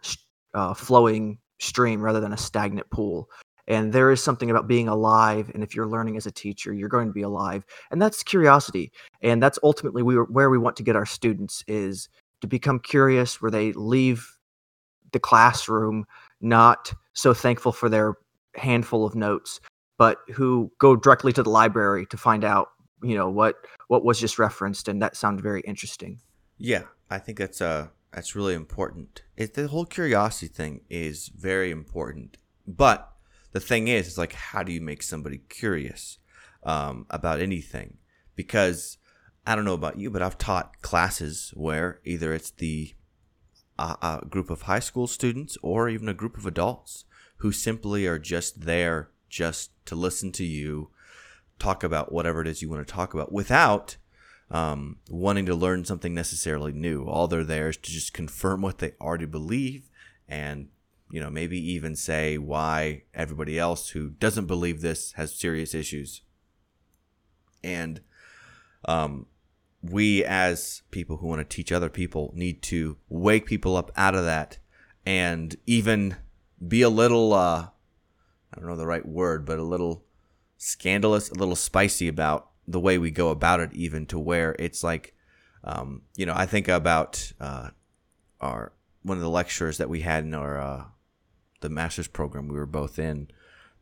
a 0.54 0.74
flowing 0.74 1.38
stream 1.60 2.02
rather 2.02 2.20
than 2.20 2.32
a 2.32 2.36
stagnant 2.36 2.90
pool. 2.90 3.30
And 3.68 3.92
there 3.92 4.10
is 4.10 4.20
something 4.20 4.50
about 4.50 4.66
being 4.66 4.88
alive, 4.88 5.52
and 5.54 5.62
if 5.62 5.76
you're 5.76 5.86
learning 5.86 6.16
as 6.16 6.26
a 6.26 6.32
teacher, 6.32 6.72
you're 6.72 6.88
going 6.88 7.06
to 7.06 7.12
be 7.12 7.22
alive, 7.22 7.64
and 7.92 8.02
that's 8.02 8.24
curiosity, 8.24 8.90
and 9.22 9.40
that's 9.40 9.60
ultimately 9.62 10.02
we, 10.02 10.16
where 10.16 10.50
we 10.50 10.58
want 10.58 10.74
to 10.76 10.82
get 10.82 10.96
our 10.96 11.06
students 11.06 11.62
is 11.68 12.08
to 12.40 12.48
become 12.48 12.80
curious, 12.80 13.40
where 13.40 13.50
they 13.50 13.72
leave 13.74 14.26
the 15.12 15.20
classroom 15.20 16.04
not 16.40 16.92
so 17.12 17.34
thankful 17.34 17.72
for 17.72 17.88
their 17.88 18.14
handful 18.56 19.04
of 19.04 19.14
notes 19.14 19.60
but 19.98 20.18
who 20.32 20.72
go 20.78 20.96
directly 20.96 21.30
to 21.30 21.42
the 21.42 21.50
library 21.50 22.06
to 22.06 22.16
find 22.16 22.44
out 22.44 22.68
you 23.02 23.14
know 23.14 23.28
what 23.28 23.56
what 23.88 24.04
was 24.04 24.18
just 24.18 24.38
referenced 24.38 24.88
and 24.88 25.02
that 25.02 25.16
sounded 25.16 25.42
very 25.42 25.60
interesting. 25.62 26.20
Yeah 26.58 26.84
i 27.10 27.18
think 27.18 27.38
that's 27.38 27.60
uh 27.60 27.88
that's 28.12 28.34
really 28.34 28.54
important. 28.54 29.22
It, 29.36 29.54
the 29.54 29.68
whole 29.68 29.86
curiosity 29.86 30.48
thing 30.52 30.80
is 30.88 31.28
very 31.28 31.70
important 31.70 32.38
but 32.66 33.12
the 33.52 33.60
thing 33.60 33.88
is 33.88 34.06
it's 34.06 34.18
like 34.18 34.32
how 34.32 34.62
do 34.62 34.72
you 34.72 34.80
make 34.80 35.02
somebody 35.02 35.38
curious 35.48 36.18
um, 36.62 37.06
about 37.10 37.40
anything? 37.40 37.98
Because 38.36 38.98
i 39.46 39.54
don't 39.54 39.64
know 39.64 39.74
about 39.74 39.98
you 39.98 40.10
but 40.10 40.20
i've 40.22 40.36
taught 40.36 40.82
classes 40.82 41.50
where 41.56 41.98
either 42.04 42.34
it's 42.34 42.50
the 42.50 42.92
a, 43.80 43.96
a 44.02 44.26
group 44.28 44.50
of 44.50 44.62
high 44.62 44.78
school 44.78 45.06
students 45.06 45.56
or 45.62 45.88
even 45.88 46.08
a 46.08 46.14
group 46.14 46.36
of 46.36 46.46
adults 46.46 47.04
who 47.38 47.50
simply 47.50 48.06
are 48.06 48.18
just 48.18 48.62
there 48.62 49.10
just 49.28 49.70
to 49.86 49.94
listen 49.94 50.30
to 50.32 50.44
you 50.44 50.90
talk 51.58 51.82
about 51.82 52.12
whatever 52.12 52.40
it 52.40 52.48
is 52.48 52.62
you 52.62 52.68
want 52.68 52.86
to 52.86 52.92
talk 52.92 53.14
about 53.14 53.32
without 53.32 53.96
um, 54.50 54.96
wanting 55.08 55.46
to 55.46 55.54
learn 55.54 55.84
something 55.84 56.12
necessarily 56.12 56.72
new. 56.72 57.04
All 57.04 57.28
they're 57.28 57.44
there 57.44 57.68
is 57.68 57.76
to 57.78 57.90
just 57.90 58.12
confirm 58.12 58.62
what 58.62 58.78
they 58.78 58.92
already 59.00 59.26
believe 59.26 59.88
and 60.28 60.68
you 61.10 61.20
know 61.20 61.30
maybe 61.30 61.58
even 61.72 61.96
say 61.96 62.38
why 62.38 63.02
everybody 63.14 63.58
else 63.58 63.90
who 63.90 64.10
doesn't 64.10 64.46
believe 64.46 64.80
this 64.80 65.12
has 65.12 65.34
serious 65.34 65.74
issues. 65.74 66.22
And 67.62 68.00
um, 68.86 69.26
we 69.82 70.24
as 70.24 70.82
people 70.90 71.16
who 71.18 71.26
want 71.26 71.40
to 71.40 71.56
teach 71.56 71.72
other 71.72 71.88
people 71.88 72.32
need 72.34 72.62
to 72.62 72.96
wake 73.08 73.46
people 73.46 73.76
up 73.76 73.90
out 73.96 74.14
of 74.14 74.24
that 74.24 74.58
and 75.06 75.56
even 75.66 76.16
be 76.66 76.82
a 76.82 76.90
little 76.90 77.32
uh 77.32 77.68
I 78.52 78.58
don't 78.58 78.68
know 78.68 78.76
the 78.76 78.86
right 78.86 79.06
word, 79.06 79.46
but 79.46 79.60
a 79.60 79.62
little 79.62 80.04
scandalous, 80.56 81.30
a 81.30 81.34
little 81.34 81.54
spicy 81.54 82.08
about 82.08 82.48
the 82.66 82.80
way 82.80 82.98
we 82.98 83.10
go 83.10 83.28
about 83.28 83.60
it 83.60 83.72
even 83.72 84.06
to 84.06 84.18
where 84.18 84.56
it's 84.58 84.82
like 84.82 85.14
um, 85.62 86.02
you 86.16 86.26
know, 86.26 86.34
I 86.34 86.46
think 86.46 86.68
about 86.68 87.32
uh, 87.40 87.70
our 88.40 88.72
one 89.02 89.16
of 89.16 89.22
the 89.22 89.30
lectures 89.30 89.78
that 89.78 89.88
we 89.88 90.00
had 90.00 90.24
in 90.24 90.34
our 90.34 90.58
uh, 90.58 90.84
the 91.60 91.68
master's 91.68 92.08
program 92.08 92.48
we 92.48 92.56
were 92.56 92.66
both 92.66 92.98
in 92.98 93.28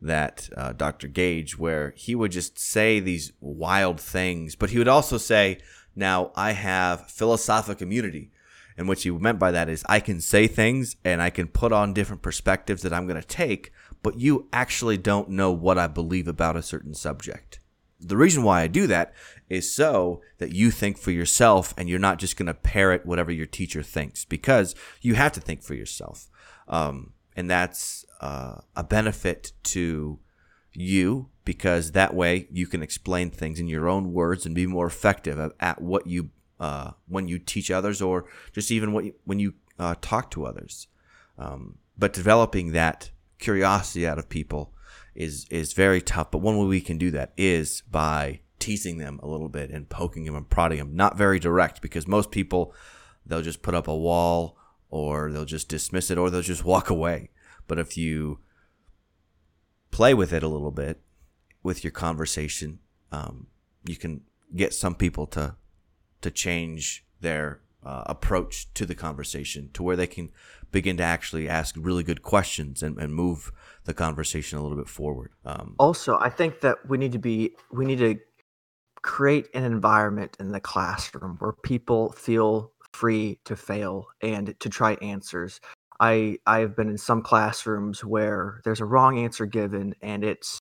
that 0.00 0.48
uh, 0.56 0.72
Dr. 0.72 1.08
Gage, 1.08 1.58
where 1.58 1.92
he 1.96 2.14
would 2.14 2.30
just 2.30 2.58
say 2.58 3.00
these 3.00 3.32
wild 3.40 4.00
things, 4.00 4.54
but 4.54 4.70
he 4.70 4.78
would 4.78 4.88
also 4.88 5.18
say, 5.18 5.58
now, 5.98 6.30
I 6.36 6.52
have 6.52 7.10
philosophic 7.10 7.82
immunity. 7.82 8.30
And 8.76 8.86
what 8.86 9.04
you 9.04 9.18
meant 9.18 9.40
by 9.40 9.50
that 9.50 9.68
is 9.68 9.84
I 9.88 9.98
can 9.98 10.20
say 10.20 10.46
things 10.46 10.96
and 11.04 11.20
I 11.20 11.30
can 11.30 11.48
put 11.48 11.72
on 11.72 11.92
different 11.92 12.22
perspectives 12.22 12.82
that 12.82 12.92
I'm 12.92 13.08
going 13.08 13.20
to 13.20 13.26
take, 13.26 13.72
but 14.04 14.20
you 14.20 14.48
actually 14.52 14.96
don't 14.96 15.30
know 15.30 15.50
what 15.50 15.76
I 15.76 15.88
believe 15.88 16.28
about 16.28 16.56
a 16.56 16.62
certain 16.62 16.94
subject. 16.94 17.58
The 18.00 18.16
reason 18.16 18.44
why 18.44 18.62
I 18.62 18.68
do 18.68 18.86
that 18.86 19.12
is 19.48 19.74
so 19.74 20.22
that 20.38 20.52
you 20.52 20.70
think 20.70 20.96
for 20.96 21.10
yourself 21.10 21.74
and 21.76 21.88
you're 21.88 21.98
not 21.98 22.20
just 22.20 22.36
going 22.36 22.46
to 22.46 22.54
parrot 22.54 23.04
whatever 23.04 23.32
your 23.32 23.46
teacher 23.46 23.82
thinks 23.82 24.24
because 24.24 24.76
you 25.00 25.16
have 25.16 25.32
to 25.32 25.40
think 25.40 25.64
for 25.64 25.74
yourself. 25.74 26.28
Um, 26.68 27.14
and 27.34 27.50
that's 27.50 28.04
uh, 28.20 28.60
a 28.76 28.84
benefit 28.84 29.50
to 29.64 30.20
you 30.72 31.30
because 31.48 31.92
that 31.92 32.12
way 32.12 32.46
you 32.52 32.66
can 32.66 32.82
explain 32.82 33.30
things 33.30 33.58
in 33.58 33.68
your 33.68 33.88
own 33.88 34.12
words 34.12 34.44
and 34.44 34.54
be 34.54 34.66
more 34.66 34.86
effective 34.86 35.50
at 35.58 35.80
what 35.80 36.06
you 36.06 36.28
uh, 36.60 36.90
when 37.06 37.26
you 37.26 37.38
teach 37.38 37.70
others 37.70 38.02
or 38.02 38.26
just 38.52 38.70
even 38.70 38.92
what 38.92 39.06
you, 39.06 39.14
when 39.24 39.38
you 39.38 39.54
uh, 39.78 39.94
talk 40.02 40.30
to 40.30 40.44
others. 40.44 40.88
Um, 41.38 41.78
but 41.96 42.12
developing 42.12 42.72
that 42.72 43.12
curiosity 43.38 44.06
out 44.06 44.18
of 44.18 44.28
people 44.28 44.74
is 45.14 45.46
is 45.48 45.72
very 45.72 46.02
tough. 46.02 46.30
But 46.30 46.42
one 46.42 46.58
way 46.58 46.66
we 46.66 46.82
can 46.82 46.98
do 46.98 47.10
that 47.12 47.32
is 47.38 47.82
by 47.90 48.40
teasing 48.58 48.98
them 48.98 49.18
a 49.22 49.26
little 49.26 49.48
bit 49.48 49.70
and 49.70 49.88
poking 49.88 50.24
them 50.24 50.34
and 50.34 50.50
prodding 50.50 50.76
them. 50.76 50.94
Not 50.94 51.16
very 51.16 51.38
direct 51.38 51.80
because 51.80 52.06
most 52.06 52.30
people 52.30 52.74
they'll 53.24 53.40
just 53.40 53.62
put 53.62 53.74
up 53.74 53.88
a 53.88 53.96
wall 53.96 54.58
or 54.90 55.32
they'll 55.32 55.46
just 55.46 55.70
dismiss 55.70 56.10
it 56.10 56.18
or 56.18 56.28
they'll 56.28 56.42
just 56.42 56.66
walk 56.66 56.90
away. 56.90 57.30
But 57.66 57.78
if 57.78 57.96
you 57.96 58.40
play 59.90 60.12
with 60.12 60.34
it 60.34 60.42
a 60.42 60.48
little 60.48 60.70
bit 60.70 61.00
with 61.62 61.84
your 61.84 61.90
conversation, 61.90 62.78
um, 63.12 63.46
you 63.84 63.96
can 63.96 64.22
get 64.54 64.74
some 64.74 64.94
people 64.94 65.26
to 65.26 65.56
to 66.20 66.30
change 66.30 67.04
their 67.20 67.60
uh, 67.84 68.02
approach 68.06 68.72
to 68.74 68.84
the 68.84 68.94
conversation 68.94 69.70
to 69.72 69.82
where 69.82 69.96
they 69.96 70.06
can 70.06 70.30
begin 70.72 70.96
to 70.96 71.02
actually 71.02 71.48
ask 71.48 71.74
really 71.78 72.02
good 72.02 72.22
questions 72.22 72.82
and, 72.82 72.98
and 72.98 73.14
move 73.14 73.52
the 73.84 73.94
conversation 73.94 74.58
a 74.58 74.62
little 74.62 74.76
bit 74.76 74.88
forward. 74.88 75.32
Um, 75.44 75.74
also, 75.78 76.18
I 76.18 76.28
think 76.28 76.60
that 76.60 76.78
we 76.88 76.98
need 76.98 77.12
to 77.12 77.18
be 77.18 77.54
we 77.72 77.86
need 77.86 77.98
to 77.98 78.18
create 79.02 79.48
an 79.54 79.64
environment 79.64 80.36
in 80.40 80.50
the 80.50 80.60
classroom 80.60 81.36
where 81.38 81.52
people 81.52 82.12
feel 82.12 82.72
free 82.92 83.38
to 83.44 83.54
fail 83.56 84.06
and 84.22 84.58
to 84.60 84.68
try 84.68 84.94
answers. 84.94 85.60
I 86.00 86.38
I've 86.46 86.76
been 86.76 86.90
in 86.90 86.98
some 86.98 87.22
classrooms 87.22 88.04
where 88.04 88.60
there's 88.64 88.80
a 88.80 88.84
wrong 88.84 89.18
answer 89.18 89.46
given 89.46 89.94
and 90.02 90.24
it's 90.24 90.58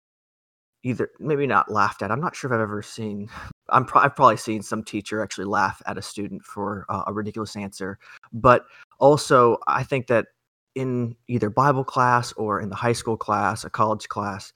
either 0.83 1.09
maybe 1.19 1.47
not 1.47 1.71
laughed 1.71 2.01
at. 2.01 2.11
I'm 2.11 2.21
not 2.21 2.35
sure 2.35 2.49
if 2.49 2.55
I've 2.55 2.61
ever 2.61 2.81
seen 2.81 3.29
I'm 3.69 3.85
pro- 3.85 4.01
I've 4.01 4.15
probably 4.15 4.37
seen 4.37 4.61
some 4.61 4.83
teacher 4.83 5.21
actually 5.21 5.45
laugh 5.45 5.81
at 5.85 5.97
a 5.97 6.01
student 6.01 6.43
for 6.43 6.85
uh, 6.89 7.03
a 7.07 7.13
ridiculous 7.13 7.55
answer, 7.55 7.99
but 8.31 8.65
also 8.99 9.57
I 9.67 9.83
think 9.83 10.07
that 10.07 10.27
in 10.75 11.15
either 11.27 11.49
Bible 11.49 11.83
class 11.83 12.31
or 12.33 12.61
in 12.61 12.69
the 12.69 12.75
high 12.75 12.93
school 12.93 13.17
class, 13.17 13.63
a 13.63 13.69
college 13.69 14.07
class, 14.07 14.53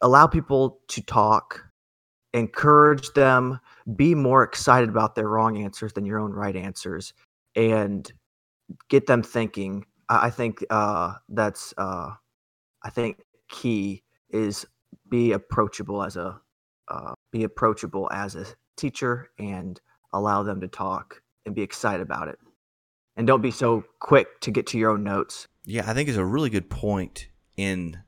allow 0.00 0.26
people 0.26 0.78
to 0.88 1.02
talk, 1.02 1.64
encourage 2.34 3.10
them, 3.14 3.58
be 3.96 4.14
more 4.14 4.44
excited 4.44 4.88
about 4.88 5.14
their 5.14 5.28
wrong 5.28 5.58
answers 5.58 5.92
than 5.92 6.06
your 6.06 6.20
own 6.20 6.32
right 6.32 6.54
answers, 6.54 7.12
and 7.56 8.10
get 8.88 9.06
them 9.06 9.22
thinking. 9.22 9.84
I, 10.08 10.26
I 10.26 10.30
think 10.30 10.64
uh, 10.70 11.14
that's 11.28 11.74
uh, 11.76 12.10
I 12.84 12.90
think 12.90 13.22
key 13.48 14.04
is 14.30 14.64
be 15.08 15.32
approachable 15.32 16.02
as 16.02 16.16
a 16.16 16.40
uh, 16.88 17.12
be 17.32 17.44
approachable 17.44 18.08
as 18.12 18.34
a 18.34 18.46
teacher 18.76 19.30
and 19.38 19.80
allow 20.12 20.42
them 20.42 20.60
to 20.60 20.68
talk 20.68 21.20
and 21.44 21.54
be 21.54 21.62
excited 21.62 22.00
about 22.00 22.28
it. 22.28 22.38
And 23.16 23.26
don't 23.26 23.42
be 23.42 23.50
so 23.50 23.84
quick 24.00 24.40
to 24.40 24.50
get 24.50 24.66
to 24.68 24.78
your 24.78 24.90
own 24.90 25.04
notes. 25.04 25.48
Yeah 25.64 25.88
i 25.88 25.92
think 25.92 26.08
it's 26.08 26.18
a 26.18 26.24
really 26.24 26.50
good 26.50 26.70
point 26.70 27.28
in 27.56 27.98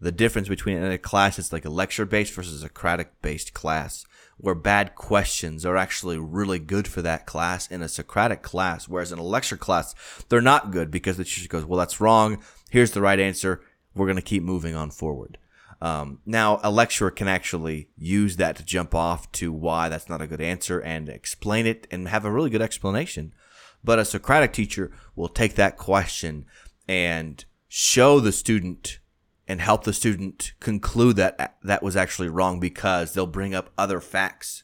the 0.00 0.12
difference 0.12 0.48
between 0.48 0.82
a 0.82 0.98
class 0.98 1.36
that's 1.36 1.52
like 1.52 1.64
a 1.64 1.70
lecture 1.70 2.04
based 2.04 2.34
versus 2.34 2.56
a 2.56 2.66
socratic 2.66 3.22
based 3.22 3.54
class 3.54 4.04
where 4.36 4.54
bad 4.54 4.94
questions 4.96 5.64
are 5.64 5.76
actually 5.76 6.18
really 6.18 6.58
good 6.58 6.88
for 6.88 7.00
that 7.00 7.24
class 7.24 7.70
in 7.70 7.82
a 7.82 7.88
socratic 7.88 8.42
class 8.42 8.88
whereas 8.88 9.12
in 9.12 9.18
a 9.18 9.22
lecture 9.22 9.56
class 9.56 9.94
they're 10.28 10.40
not 10.40 10.72
good 10.72 10.90
because 10.90 11.16
the 11.16 11.24
teacher 11.24 11.48
goes 11.48 11.64
well 11.64 11.78
that's 11.78 12.00
wrong. 12.00 12.42
Here's 12.70 12.90
the 12.90 13.00
right 13.00 13.20
answer. 13.20 13.62
We're 13.94 14.06
going 14.06 14.16
to 14.16 14.22
keep 14.22 14.42
moving 14.42 14.74
on 14.74 14.90
forward 14.90 15.38
um, 15.80 16.20
now, 16.24 16.60
a 16.62 16.70
lecturer 16.70 17.10
can 17.10 17.28
actually 17.28 17.88
use 17.96 18.36
that 18.36 18.56
to 18.56 18.64
jump 18.64 18.94
off 18.94 19.30
to 19.32 19.52
why 19.52 19.88
that's 19.88 20.08
not 20.08 20.22
a 20.22 20.26
good 20.26 20.40
answer 20.40 20.80
and 20.80 21.08
explain 21.08 21.66
it 21.66 21.86
and 21.90 22.08
have 22.08 22.24
a 22.24 22.30
really 22.30 22.50
good 22.50 22.62
explanation. 22.62 23.34
But 23.82 23.98
a 23.98 24.04
Socratic 24.04 24.52
teacher 24.52 24.92
will 25.14 25.28
take 25.28 25.54
that 25.56 25.76
question 25.76 26.46
and 26.88 27.44
show 27.68 28.20
the 28.20 28.32
student 28.32 28.98
and 29.46 29.60
help 29.60 29.84
the 29.84 29.92
student 29.92 30.54
conclude 30.60 31.16
that 31.16 31.58
that 31.62 31.82
was 31.82 31.96
actually 31.96 32.28
wrong 32.28 32.60
because 32.60 33.12
they'll 33.12 33.26
bring 33.26 33.54
up 33.54 33.70
other 33.76 34.00
facts 34.00 34.62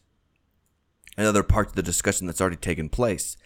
and 1.19 1.27
other 1.27 1.43
parts 1.43 1.73
of 1.73 1.77
the 1.77 1.83
discussion 1.83 2.27
that's 2.27 2.41
already 2.41 2.57
taken 2.57 2.89
place. 2.89 3.37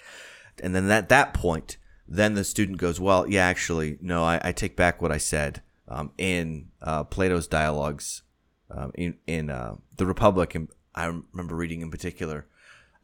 And 0.63 0.75
then 0.75 0.89
at 0.91 1.09
that 1.09 1.35
point, 1.35 1.77
then 2.07 2.35
the 2.35 2.45
student 2.45 2.79
goes, 2.79 3.01
well, 3.01 3.29
yeah, 3.29 3.47
actually, 3.47 3.99
no, 4.01 4.23
I, 4.23 4.41
I 4.45 4.53
take 4.53 4.77
back 4.77 5.03
what 5.03 5.11
I 5.11 5.19
said 5.19 5.63
um, 5.89 6.13
in 6.19 6.69
uh, 6.83 7.05
Plato's 7.05 7.47
dialogues 7.47 8.23
um, 8.71 8.93
in 8.95 9.17
in 9.27 9.51
uh, 9.51 9.77
the 9.97 10.07
Republic, 10.07 10.55
and 10.55 10.69
I 10.95 11.07
remember 11.07 11.55
reading 11.55 11.81
in 11.83 11.91
particular 11.91 12.47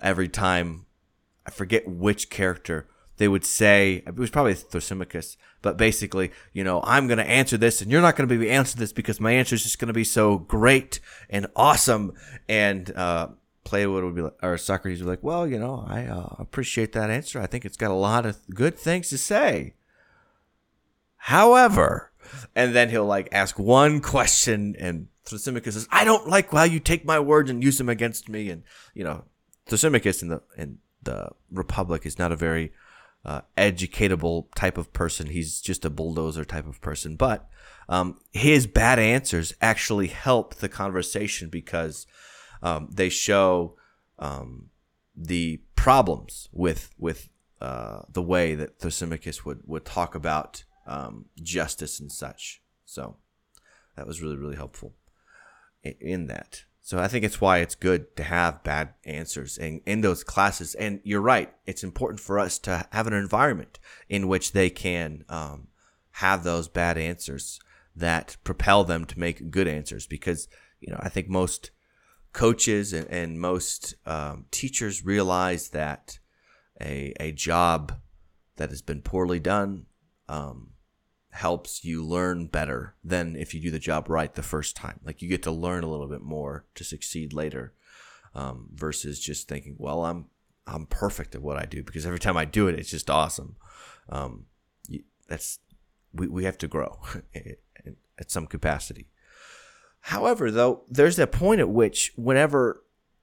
every 0.01 0.29
time 0.29 0.87
I 1.47 1.51
forget 1.51 1.87
which 1.87 2.31
character 2.31 2.88
they 3.21 3.29
would 3.29 3.45
say 3.45 4.03
it 4.07 4.16
was 4.16 4.31
probably 4.31 4.55
Thrasymachus, 4.55 5.37
but 5.61 5.77
basically, 5.77 6.31
you 6.55 6.64
know, 6.64 6.81
I'm 6.85 7.07
going 7.07 7.19
to 7.19 7.29
answer 7.29 7.59
this, 7.59 7.83
and 7.83 7.90
you're 7.90 8.01
not 8.01 8.16
going 8.16 8.27
to 8.27 8.38
be 8.38 8.51
answer 8.51 8.79
this 8.79 8.95
because 8.95 9.21
my 9.21 9.33
answer 9.33 9.55
is 9.55 9.62
just 9.62 9.79
going 9.79 9.88
to 9.88 9.93
be 9.93 10.05
so 10.05 10.38
great 10.38 11.01
and 11.29 11.47
awesome. 11.55 12.14
And 12.49 12.90
uh, 12.97 13.29
Plato 13.64 13.93
would 13.93 14.14
be 14.14 14.23
like, 14.23 14.38
or 14.43 14.57
Socrates 14.57 15.01
would 15.01 15.05
be 15.05 15.11
like, 15.11 15.23
well, 15.23 15.47
you 15.47 15.59
know, 15.59 15.85
I 15.87 16.07
uh, 16.07 16.35
appreciate 16.38 16.93
that 16.93 17.11
answer. 17.11 17.38
I 17.38 17.47
think 17.47 17.66
it's 17.66 17.77
got 17.77 17.90
a 17.90 17.95
lot 17.95 18.25
of 18.25 18.38
good 18.55 18.79
things 18.79 19.11
to 19.11 19.19
say. 19.19 19.75
However, 21.24 22.11
and 22.56 22.74
then 22.74 22.88
he'll 22.88 23.04
like 23.04 23.28
ask 23.30 23.59
one 23.59 24.00
question, 24.00 24.74
and 24.78 25.09
Thrasymachus 25.26 25.74
says, 25.74 25.87
"I 25.90 26.04
don't 26.04 26.26
like 26.26 26.50
how 26.50 26.62
you 26.62 26.80
take 26.80 27.04
my 27.04 27.20
words 27.20 27.50
and 27.50 27.62
use 27.62 27.76
them 27.76 27.90
against 27.90 28.30
me." 28.30 28.48
And 28.48 28.62
you 28.94 29.04
know, 29.04 29.24
Thrasymachus 29.66 30.22
in 30.22 30.28
the 30.28 30.42
in 30.56 30.78
the 31.02 31.28
Republic 31.52 32.06
is 32.06 32.18
not 32.18 32.33
a 32.33 32.37
very 32.37 32.72
uh, 33.24 33.42
educatable 33.59 34.46
type 34.54 34.78
of 34.78 34.94
person. 34.94 35.26
He's 35.26 35.61
just 35.61 35.85
a 35.85 35.90
bulldozer 35.90 36.44
type 36.44 36.66
of 36.66 36.80
person. 36.80 37.16
But 37.16 37.48
um, 37.90 38.18
his 38.33 38.66
bad 38.66 38.98
answers 38.98 39.52
actually 39.61 40.06
help 40.06 40.54
the 40.54 40.70
conversation 40.70 41.50
because 41.50 42.06
um, 42.62 42.88
they 42.90 43.11
show 43.11 43.76
um, 44.18 44.70
the 45.14 45.61
problems 45.76 46.48
with 46.50 46.90
with 46.98 47.28
uh, 47.61 48.00
the 48.11 48.22
way 48.22 48.54
that 48.54 48.78
Thrasymachus 48.78 49.44
would 49.44 49.61
would 49.66 49.85
talk 49.85 50.14
about 50.14 50.64
um, 50.90 51.26
justice 51.40 52.00
and 52.00 52.11
such. 52.11 52.61
So 52.85 53.16
that 53.96 54.07
was 54.07 54.20
really, 54.20 54.37
really 54.37 54.57
helpful 54.57 54.94
in, 55.83 56.26
that. 56.26 56.64
So 56.81 56.98
I 56.98 57.09
think 57.09 57.24
it's 57.24 57.40
why 57.40 57.59
it's 57.59 57.76
good 57.76 58.16
to 58.16 58.24
have 58.24 58.64
bad 58.64 58.94
answers 59.05 59.57
in, 59.57 59.81
in 59.87 60.00
those 60.00 60.24
classes. 60.24 60.74
And 60.74 61.00
you're 61.05 61.20
right. 61.20 61.53
It's 61.64 61.85
important 61.85 62.20
for 62.20 62.38
us 62.38 62.59
to 62.61 62.87
have 62.90 63.07
an 63.07 63.12
environment 63.12 63.79
in 64.09 64.29
which 64.29 64.53
they 64.53 64.68
can 64.68 65.24
um, 65.29 65.68
have 66.12 66.42
those 66.42 66.68
bad 66.68 66.98
answers 66.98 67.61
that 67.94 68.37
propel 68.42 68.83
them 68.83 69.05
to 69.05 69.18
make 69.18 69.50
good 69.50 69.68
answers. 69.68 70.07
Because, 70.07 70.48
you 70.81 70.90
know, 70.90 70.98
I 71.00 71.09
think 71.09 71.29
most 71.29 71.70
coaches 72.33 72.92
and, 72.92 73.07
and 73.09 73.40
most 73.40 73.94
um, 74.07 74.46
teachers 74.50 75.05
realize 75.05 75.68
that 75.68 76.18
a, 76.81 77.12
a 77.20 77.33
job 77.33 77.92
that 78.57 78.70
has 78.70 78.83
been 78.83 79.03
poorly 79.03 79.38
done 79.38 79.87
um, 80.29 80.70
helps 81.31 81.85
you 81.85 82.05
learn 82.05 82.47
better 82.47 82.97
than 83.05 83.37
if 83.37 83.55
you 83.55 83.61
do 83.61 83.71
the 83.71 83.79
job 83.79 84.09
right 84.09 84.35
the 84.35 84.43
first 84.43 84.77
time. 84.77 85.01
Like 85.05 85.23
you 85.23 85.29
get 85.29 85.43
to 85.45 85.51
learn 85.51 85.85
a 85.85 85.88
little 85.88 86.09
bit 86.09 86.23
more 86.23 86.64
to 86.75 86.85
succeed 86.85 87.33
later, 87.33 87.73
um, 88.35 88.69
versus 88.75 89.21
just 89.21 89.49
thinking, 89.49 89.77
well, 89.79 90.05
I'm 90.05 90.27
I'm 90.66 90.87
perfect 90.87 91.35
at 91.35 91.43
what 91.43 91.57
I 91.57 91.64
do 91.64 91.83
because 91.83 92.07
every 92.07 92.19
time 92.19 92.37
I 92.37 92.45
do 92.45 92.69
it, 92.69 92.79
it's 92.79 92.90
just 92.90 93.11
awesome. 93.11 93.57
Um, 94.09 94.47
that's 95.29 95.61
we 96.12 96.29
we 96.29 96.45
have 96.45 96.59
to 96.59 96.69
grow 96.69 97.01
at 98.19 98.31
some 98.31 98.47
capacity. 98.47 99.09
However, 100.05 100.51
though, 100.51 100.85
there's 100.88 101.16
that 101.16 101.33
point 101.33 101.61
at 101.61 101.69
which 101.69 102.12
whenever 102.16 102.83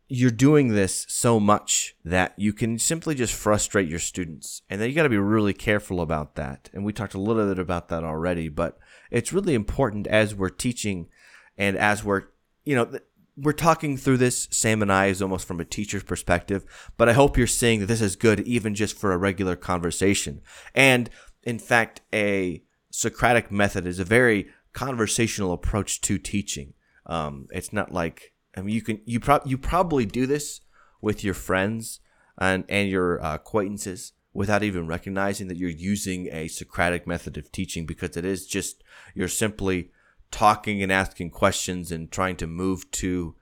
you're 0.10 0.32
doing 0.32 0.70
this 0.70 1.06
so 1.10 1.39
much 1.39 1.96
that 2.06 2.34
you 2.38 2.54
can 2.54 2.80
simply 2.80 3.13
just 3.13 3.34
frustrate 3.34 3.89
your 3.89 4.00
students. 4.00 4.62
And 4.70 4.80
then 4.80 4.89
you 4.89 4.96
got 4.96 5.04
to 5.04 5.10
be 5.10 5.17
really 5.17 5.54
careful 5.54 6.00
about 6.00 6.36
that. 6.36 6.70
And 6.74 6.86
we 6.86 6.93
talked 6.93 7.13
a 7.13 7.20
little 7.20 7.46
bit 7.46 7.60
about 7.60 7.89
that 7.89 8.04
already, 8.04 8.48
but 8.48 8.78
it's 9.12 9.34
really 9.34 9.54
important 9.54 10.08
as 10.08 10.34
we're 10.34 10.50
teaching 10.50 11.08
and 11.58 11.76
as 11.76 12.04
we're, 12.04 12.24
you 12.63 12.76
know, 12.76 13.00
we're 13.36 13.54
talking 13.54 13.98
through 13.98 14.17
this, 14.17 14.48
Sam 14.50 14.82
and 14.82 14.91
I, 14.91 15.08
is 15.08 15.22
almost 15.22 15.48
from 15.48 15.60
a 15.60 15.65
teacher's 15.65 16.04
perspective, 16.04 16.65
but 16.96 17.08
I 17.10 17.13
hope 17.13 17.38
you're 17.38 17.46
seeing 17.46 17.82
that 17.82 17.86
this 17.86 18.02
is 18.02 18.15
good 18.15 18.39
even 18.41 18.76
just 18.76 18.98
for 18.98 19.12
a 19.12 19.17
regular 19.17 19.56
conversation. 19.56 20.41
And 20.74 21.10
in 21.43 21.60
fact, 21.60 22.02
a 22.13 22.63
Socratic 22.89 23.52
method 23.52 23.86
is 23.86 24.00
a 24.00 24.06
very 24.06 24.48
conversational 24.74 25.54
approach 25.54 26.02
to 26.02 26.17
teaching. 26.17 26.74
Um, 27.06 27.48
it's 27.52 27.72
not 27.72 27.91
like 27.91 28.34
I 28.58 28.62
mean, 28.62 28.74
you 28.74 28.82
can 28.82 29.02
you 29.06 29.20
pro- 29.20 29.46
you 29.46 29.58
probably 29.58 30.06
do 30.06 30.26
this 30.26 30.62
with 31.00 31.24
your 31.24 31.36
friends 31.36 32.00
and 32.38 32.65
and 32.67 32.89
your 32.89 33.24
uh, 33.24 33.36
acquaintances 33.36 34.13
without 34.34 34.63
even 34.63 34.88
recognizing 34.88 35.48
that 35.48 35.58
you're 35.58 35.70
using 35.70 36.28
a 36.32 36.48
Socratic 36.48 37.08
method 37.08 37.38
of 37.38 37.52
teaching 37.52 37.86
because 37.86 38.17
it 38.17 38.26
is 38.26 38.48
just 38.48 38.84
you're 39.13 39.28
simply 39.28 39.91
talking 40.32 40.82
and 40.82 40.91
asking 40.91 41.30
questions 41.30 41.91
and 41.91 42.12
trying 42.12 42.36
to 42.36 42.48
move 42.48 42.89
to 42.91 43.36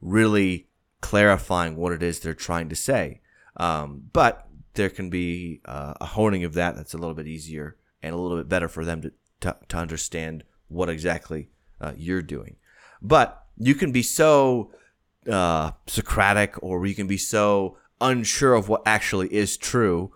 really 0.00 0.68
clarifying 1.00 1.76
what 1.76 1.92
it 1.92 2.02
is 2.02 2.20
they're 2.20 2.34
trying 2.34 2.68
to 2.68 2.76
say. 2.76 3.20
Um, 3.56 4.04
but 4.12 4.48
there 4.74 4.90
can 4.90 5.10
be 5.10 5.60
uh, 5.64 5.94
a 6.00 6.06
honing 6.06 6.44
of 6.44 6.54
that 6.54 6.76
that's 6.76 6.94
a 6.94 6.98
little 6.98 7.14
bit 7.14 7.26
easier 7.26 7.76
and 8.02 8.14
a 8.14 8.18
little 8.18 8.38
bit 8.38 8.48
better 8.48 8.68
for 8.68 8.84
them 8.84 9.02
to, 9.02 9.12
to, 9.40 9.56
to 9.68 9.76
understand 9.76 10.44
what 10.68 10.88
exactly 10.88 11.50
uh, 11.80 11.92
you're 11.96 12.22
doing. 12.22 12.56
But 13.02 13.39
you 13.60 13.74
can 13.74 13.92
be 13.92 14.02
so 14.02 14.72
uh, 15.30 15.72
Socratic 15.86 16.60
or 16.62 16.86
you 16.86 16.94
can 16.94 17.06
be 17.06 17.18
so 17.18 17.76
unsure 18.00 18.54
of 18.54 18.68
what 18.68 18.82
actually 18.86 19.32
is 19.32 19.56
true 19.56 20.12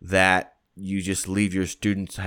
that 0.00 0.54
you 0.74 1.02
just 1.02 1.28
leave 1.28 1.52
your 1.52 1.66
students, 1.66 2.18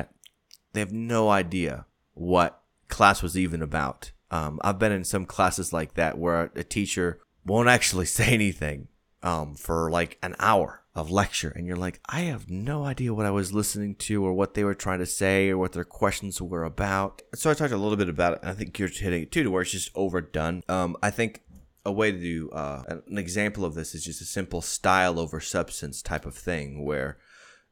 they 0.73 0.79
have 0.79 0.93
no 0.93 1.29
idea 1.29 1.85
what 2.13 2.61
class 2.87 3.23
was 3.23 3.37
even 3.37 3.61
about. 3.61 4.11
Um, 4.31 4.59
I've 4.63 4.77
been 4.77 4.91
in 4.91 5.03
some 5.03 5.25
classes 5.25 5.73
like 5.73 5.95
that 5.95 6.17
where 6.17 6.51
a 6.55 6.63
teacher 6.63 7.19
won't 7.45 7.69
actually 7.69 8.05
say 8.17 8.27
anything 8.27 8.87
um, 9.23 9.55
for 9.55 9.89
like 9.89 10.17
an 10.21 10.35
hour 10.39 10.83
of 10.99 11.11
lecture, 11.11 11.51
and 11.55 11.65
you're 11.65 11.75
like, 11.75 11.99
I 12.07 12.21
have 12.21 12.49
no 12.49 12.83
idea 12.83 13.13
what 13.13 13.25
I 13.25 13.31
was 13.31 13.53
listening 13.53 13.95
to 13.95 14.25
or 14.25 14.33
what 14.33 14.53
they 14.53 14.63
were 14.63 14.75
trying 14.75 14.99
to 14.99 15.05
say 15.05 15.49
or 15.49 15.57
what 15.57 15.73
their 15.73 15.83
questions 15.83 16.41
were 16.41 16.63
about. 16.63 17.21
So 17.35 17.49
I 17.49 17.53
talked 17.53 17.73
a 17.73 17.77
little 17.77 17.97
bit 17.97 18.09
about 18.09 18.33
it, 18.33 18.39
and 18.41 18.51
I 18.51 18.53
think 18.53 18.77
you're 18.77 18.89
hitting 18.89 19.23
it 19.23 19.31
too, 19.31 19.43
to 19.43 19.51
where 19.51 19.61
it's 19.61 19.71
just 19.71 19.91
overdone. 19.95 20.63
Um, 20.69 20.95
I 21.01 21.09
think 21.09 21.41
a 21.85 21.91
way 21.91 22.11
to 22.11 22.19
do 22.19 22.49
uh, 22.51 22.83
an 23.07 23.17
example 23.17 23.65
of 23.65 23.73
this 23.73 23.95
is 23.95 24.03
just 24.03 24.21
a 24.21 24.25
simple 24.25 24.61
style 24.61 25.19
over 25.19 25.39
substance 25.39 26.01
type 26.01 26.25
of 26.25 26.35
thing, 26.35 26.85
where 26.85 27.17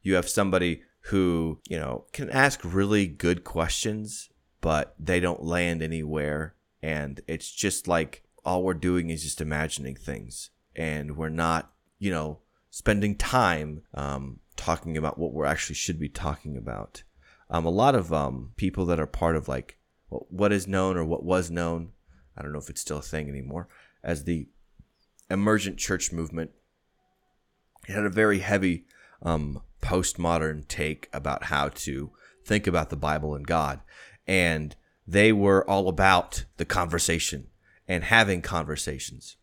you 0.01 0.15
have 0.15 0.29
somebody 0.29 0.81
who 1.01 1.59
you 1.69 1.79
know 1.79 2.05
can 2.13 2.29
ask 2.29 2.61
really 2.63 3.07
good 3.07 3.43
questions, 3.43 4.29
but 4.61 4.95
they 4.99 5.19
don't 5.19 5.43
land 5.43 5.81
anywhere, 5.81 6.55
and 6.81 7.21
it's 7.27 7.51
just 7.51 7.87
like 7.87 8.23
all 8.45 8.63
we're 8.63 8.73
doing 8.73 9.09
is 9.09 9.23
just 9.23 9.41
imagining 9.41 9.93
things 9.93 10.51
and 10.73 11.17
we're 11.17 11.27
not, 11.27 11.73
you 11.99 12.09
know, 12.09 12.39
spending 12.77 13.15
time 13.15 13.81
um, 13.95 14.39
talking 14.55 14.97
about 14.97 15.17
what 15.17 15.33
we're 15.33 15.47
actually 15.47 15.73
should 15.73 15.99
be 15.99 16.07
talking 16.07 16.55
about. 16.55 17.01
Um, 17.49 17.65
a 17.65 17.71
lot 17.71 17.95
of 17.95 18.13
um, 18.13 18.51
people 18.55 18.85
that 18.85 18.99
are 18.99 19.07
part 19.07 19.35
of 19.35 19.47
like 19.47 19.79
what 20.09 20.51
is 20.51 20.67
known 20.67 20.95
or 20.95 21.03
what 21.03 21.23
was 21.23 21.49
known, 21.49 21.93
I 22.37 22.43
don't 22.43 22.53
know 22.53 22.59
if 22.59 22.69
it's 22.69 22.81
still 22.81 22.99
a 22.99 23.01
thing 23.01 23.29
anymore, 23.29 23.67
as 24.03 24.25
the 24.25 24.47
emergent 25.27 25.77
church 25.77 26.11
movement. 26.11 26.51
It 27.87 27.93
had 27.93 28.05
a 28.05 28.11
very 28.11 28.39
heavy 28.39 28.85
um, 29.23 29.63
postmodern 29.81 30.67
take 30.67 31.09
about 31.11 31.45
how 31.45 31.69
to 31.69 32.11
think 32.45 32.67
about 32.67 32.91
the 32.91 32.95
Bible 32.95 33.33
and 33.33 33.47
God. 33.47 33.81
And 34.27 34.75
they 35.07 35.31
were 35.31 35.67
all 35.67 35.89
about 35.89 36.45
the 36.57 36.65
conversation 36.65 37.47
and 37.87 38.03
having 38.03 38.43
conversations. 38.43 39.35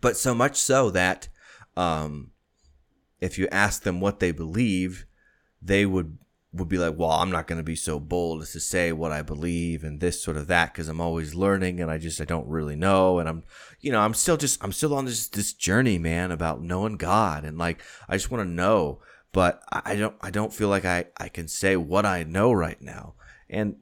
But 0.00 0.16
so 0.16 0.36
much 0.36 0.56
so 0.56 0.90
that 0.92 1.26
um, 1.80 2.32
if 3.20 3.38
you 3.38 3.48
ask 3.50 3.82
them 3.82 4.00
what 4.00 4.20
they 4.20 4.32
believe, 4.32 5.06
they 5.62 5.86
would 5.86 6.18
would 6.52 6.68
be 6.68 6.78
like, 6.78 6.98
well, 6.98 7.12
I'm 7.12 7.30
not 7.30 7.46
going 7.46 7.60
to 7.60 7.64
be 7.64 7.76
so 7.76 8.00
bold 8.00 8.42
as 8.42 8.50
to 8.52 8.60
say 8.60 8.90
what 8.90 9.12
I 9.12 9.22
believe 9.22 9.84
and 9.84 10.00
this 10.00 10.20
sort 10.20 10.36
of 10.36 10.48
that 10.48 10.72
because 10.72 10.88
I'm 10.88 11.00
always 11.00 11.32
learning 11.32 11.80
and 11.80 11.88
I 11.88 11.96
just 11.96 12.20
I 12.20 12.24
don't 12.24 12.48
really 12.48 12.74
know 12.74 13.20
and 13.20 13.28
I'm 13.28 13.44
you 13.80 13.92
know 13.92 14.00
I'm 14.00 14.14
still 14.14 14.36
just 14.36 14.62
I'm 14.62 14.72
still 14.72 14.94
on 14.94 15.04
this 15.04 15.28
this 15.28 15.52
journey, 15.52 15.96
man, 15.96 16.32
about 16.32 16.60
knowing 16.60 16.96
God 16.96 17.44
and 17.44 17.56
like 17.56 17.82
I 18.08 18.16
just 18.16 18.30
want 18.30 18.46
to 18.46 18.50
know, 18.50 19.00
but 19.32 19.62
I 19.72 19.96
don't 19.96 20.16
I 20.20 20.30
don't 20.30 20.52
feel 20.52 20.68
like 20.68 20.84
I 20.84 21.06
I 21.16 21.28
can 21.28 21.48
say 21.48 21.76
what 21.76 22.04
I 22.04 22.24
know 22.24 22.52
right 22.52 22.80
now, 22.82 23.14
and 23.48 23.76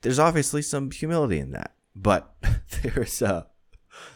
there's 0.00 0.20
obviously 0.20 0.62
some 0.62 0.90
humility 0.90 1.40
in 1.40 1.50
that, 1.50 1.74
but 1.94 2.34
there's 2.82 3.20
a 3.20 3.48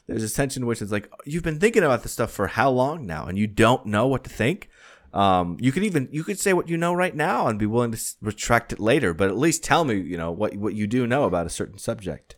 there's 0.07 0.23
a 0.23 0.35
tension 0.35 0.63
in 0.63 0.67
which 0.67 0.83
is 0.83 0.93
like 0.93 1.11
you've 1.25 1.43
been 1.43 1.61
thinking 1.61 1.83
about 1.83 2.03
this 2.03 2.13
stuff 2.13 2.31
for 2.31 2.47
how 2.49 2.71
long 2.71 3.07
now 3.07 3.27
and 3.27 3.39
you 3.39 3.47
don't 3.47 3.87
know 3.87 4.07
what 4.07 4.25
to 4.25 4.31
think 4.31 4.69
um, 5.13 5.57
you 5.61 5.73
could 5.73 5.85
even 5.85 6.09
you 6.13 6.23
could 6.23 6.39
say 6.39 6.53
what 6.53 6.69
you 6.69 6.77
know 6.77 6.93
right 6.93 7.15
now 7.15 7.47
and 7.47 7.59
be 7.59 7.67
willing 7.67 7.93
to 7.93 8.15
retract 8.21 8.73
it 8.73 8.81
later, 8.81 9.15
but 9.15 9.29
at 9.29 9.39
least 9.39 9.65
tell 9.65 9.85
me, 9.85 9.97
you 9.97 10.19
know, 10.19 10.31
what 10.31 10.57
what 10.57 10.75
you 10.75 10.87
do 10.87 11.07
know 11.07 11.25
about 11.25 11.47
a 11.47 11.51
certain 11.51 11.79
subject. 11.79 12.37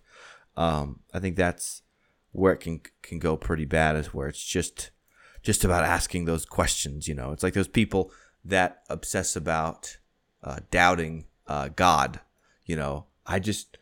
Um, 0.56 1.00
I 1.12 1.18
think 1.18 1.36
that's 1.36 1.82
where 2.32 2.52
it 2.52 2.58
can 2.58 2.80
can 3.02 3.18
go 3.18 3.36
pretty 3.36 3.64
bad, 3.64 3.96
is 3.96 4.14
where 4.14 4.28
it's 4.28 4.44
just 4.44 4.90
just 5.42 5.64
about 5.64 5.84
asking 5.84 6.24
those 6.24 6.44
questions. 6.44 7.08
You 7.08 7.14
know, 7.14 7.32
it's 7.32 7.42
like 7.42 7.54
those 7.54 7.68
people 7.68 8.12
that 8.44 8.82
obsess 8.88 9.34
about 9.34 9.98
uh, 10.44 10.60
doubting 10.70 11.26
uh, 11.48 11.70
God. 11.74 12.20
You 12.66 12.76
know, 12.76 13.06
I 13.26 13.40
just 13.40 13.78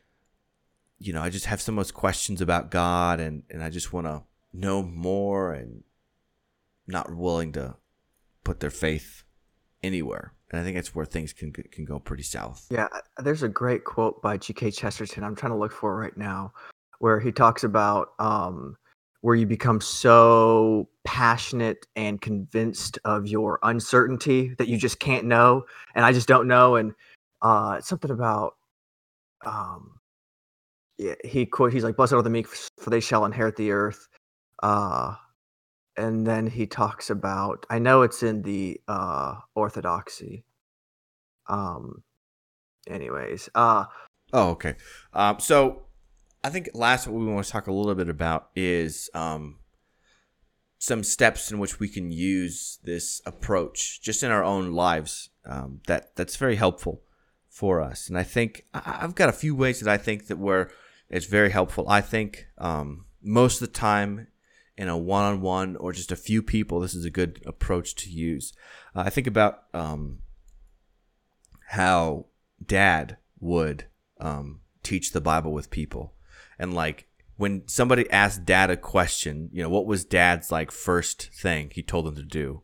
you 0.99 1.13
know 1.13 1.23
I 1.23 1.31
just 1.31 1.47
have 1.47 1.61
so 1.61 1.73
much 1.73 1.95
questions 1.95 2.41
about 2.41 2.71
God, 2.71 3.21
and 3.21 3.43
and 3.51 3.63
I 3.63 3.71
just 3.71 3.93
want 3.93 4.07
to 4.07 4.23
know 4.53 4.83
more, 4.83 5.53
and 5.53 5.85
not 6.87 7.15
willing 7.15 7.53
to 7.53 7.77
put 8.45 8.61
their 8.61 8.71
faith 8.71 9.25
anywhere. 9.83 10.33
And 10.51 10.61
I 10.61 10.65
think 10.65 10.77
that's 10.77 10.95
where 10.95 11.05
things 11.05 11.33
can 11.33 11.53
can 11.53 11.85
go 11.85 11.99
pretty 11.99 12.23
south. 12.23 12.67
Yeah, 12.71 12.89
there's 13.19 13.43
a 13.43 13.49
great 13.49 13.85
quote 13.85 14.23
by 14.23 14.39
G.K. 14.39 14.71
Chesterton. 14.71 15.23
I'm 15.23 15.37
trying 15.37 15.53
to 15.53 15.59
look 15.59 15.73
for 15.73 15.97
right 15.97 16.17
now, 16.17 16.53
where 16.99 17.21
he 17.21 17.31
talks 17.31 17.65
about 17.65 18.13
um, 18.19 18.77
where 19.21 19.37
you 19.37 19.47
become 19.47 19.81
so 19.81 20.89
passionate 21.05 21.87
and 21.97 22.21
convinced 22.21 22.99
of 23.05 23.27
your 23.27 23.59
uncertainty 23.63 24.55
that 24.59 24.69
you 24.69 24.79
just 24.79 24.99
can't 25.01 25.27
know, 25.27 25.67
and 25.95 26.05
I 26.05 26.13
just 26.13 26.29
don't 26.29 26.49
know. 26.49 26.77
And 26.77 26.95
uh, 27.43 27.77
it's 27.79 27.89
something 27.89 28.11
about 28.11 28.57
um, 29.45 29.98
he 31.25 31.47
quote 31.47 31.73
he's 31.73 31.85
like, 31.85 31.97
"Blessed 31.97 32.13
are 32.13 32.23
the 32.23 32.31
meek, 32.31 32.47
for 32.47 32.91
they 32.91 33.01
shall 33.01 33.25
inherit 33.25 33.57
the 33.57 33.71
earth." 33.71 34.09
Uh, 34.63 35.15
and 35.99 36.27
then 36.27 36.47
he 36.47 36.67
talks 36.67 37.11
about 37.11 37.67
I 37.69 37.79
know 37.79 38.03
it's 38.03 38.23
in 38.23 38.43
the 38.43 38.81
uh 38.89 39.35
orthodoxy. 39.55 40.45
Um 41.49 42.03
anyways, 42.89 43.49
uh 43.55 43.85
Oh, 44.33 44.51
okay. 44.51 44.77
Um 45.13 45.41
so 45.41 45.83
I 46.45 46.51
think 46.51 46.71
last 46.73 47.07
what 47.07 47.19
we 47.19 47.27
want 47.27 47.45
to 47.45 47.53
talk 47.53 47.67
a 47.67 47.73
little 47.73 47.95
bit 47.95 48.09
about 48.09 48.51
is 48.55 49.11
um 49.13 49.59
some 50.79 51.03
steps 51.03 51.51
in 51.51 51.59
which 51.59 51.81
we 51.81 51.89
can 51.89 52.13
use 52.13 52.79
this 52.85 53.21
approach 53.27 54.01
just 54.01 54.23
in 54.23 54.31
our 54.31 54.45
own 54.45 54.73
lives 54.73 55.31
um, 55.45 55.81
that 55.89 56.15
that's 56.15 56.37
very 56.37 56.55
helpful 56.55 57.03
for 57.49 57.81
us 57.81 58.09
and 58.09 58.17
i 58.17 58.23
think 58.23 58.65
i've 58.73 59.17
got 59.17 59.29
a 59.29 59.33
few 59.33 59.57
ways 59.57 59.81
that 59.81 59.93
i 59.93 59.97
think 59.97 60.29
that 60.29 60.39
where 60.39 60.71
it's 61.11 61.27
very 61.27 61.51
helpful 61.51 61.88
i 61.88 62.01
think 62.01 62.47
um, 62.59 63.05
most 63.23 63.61
of 63.61 63.68
the 63.68 63.75
time 63.75 64.29
in 64.79 64.88
a 64.88 64.97
one-on-one 64.97 65.77
or 65.77 65.92
just 65.92 66.12
a 66.12 66.16
few 66.16 66.40
people, 66.40 66.79
this 66.79 66.94
is 66.94 67.05
a 67.05 67.11
good 67.11 67.42
approach 67.44 67.97
to 67.97 68.09
use. 68.09 68.53
Uh, 68.94 69.03
I 69.07 69.11
think 69.11 69.27
about 69.27 69.64
um, 69.75 70.21
how 71.71 72.27
Dad 72.64 73.16
would 73.40 73.87
um, 74.21 74.61
teach 74.85 75.12
the 75.12 75.21
Bible 75.21 75.53
with 75.53 75.71
people, 75.71 76.14
and 76.59 76.73
like 76.73 77.09
when 77.37 77.66
somebody 77.66 78.09
asked 78.11 78.44
Dad 78.44 78.71
a 78.71 78.77
question, 78.77 79.51
you 79.53 79.62
know, 79.62 79.68
what 79.68 79.87
was 79.87 80.05
Dad's 80.05 80.51
like 80.51 80.71
first 80.71 81.31
thing 81.35 81.71
he 81.73 81.83
told 81.83 82.07
them 82.07 82.14
to 82.14 82.23
do? 82.23 82.62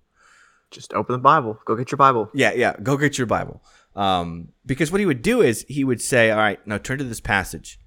Just 0.71 0.93
open 0.95 1.13
the 1.13 1.19
Bible. 1.19 1.59
Go 1.65 1.77
get 1.77 1.91
your 1.93 1.97
Bible. 1.97 2.29
Yeah, 2.35 2.53
yeah. 2.53 2.75
Go 2.83 2.97
get 2.97 3.19
your 3.19 3.29
Bible. 3.29 3.63
Um, 3.95 4.49
because 4.67 4.91
what 4.91 5.01
he 5.01 5.07
would 5.07 5.23
do 5.23 5.43
is 5.43 5.65
he 5.69 5.85
would 5.85 6.01
say, 6.01 6.31
"All 6.31 6.39
right, 6.39 6.65
now 6.67 6.79
turn 6.79 6.99
to 6.99 7.05
this 7.05 7.21
passage. 7.21 7.79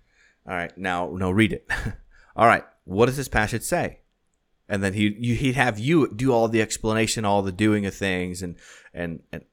All 0.48 0.56
right, 0.56 0.76
now 0.78 1.12
no, 1.14 1.32
read 1.32 1.54
it. 1.54 1.70
all 2.36 2.48
right, 2.48 2.64
what 2.86 3.08
does 3.08 3.18
this 3.18 3.28
passage 3.28 3.64
say? 3.64 4.00
and 4.70 4.84
then 4.84 4.94
he 4.94 5.16
you, 5.18 5.36
he'd 5.36 5.56
have 5.56 5.80
you 5.80 6.12
do 6.14 6.32
all 6.32 6.48
the 6.48 6.62
explanation, 6.62 7.26
all 7.26 7.42
the 7.42 7.52
doing 7.52 7.86
of 7.86 7.94
things, 7.94 8.42
and 8.42 8.56
and 8.94 9.22
and 9.32 9.44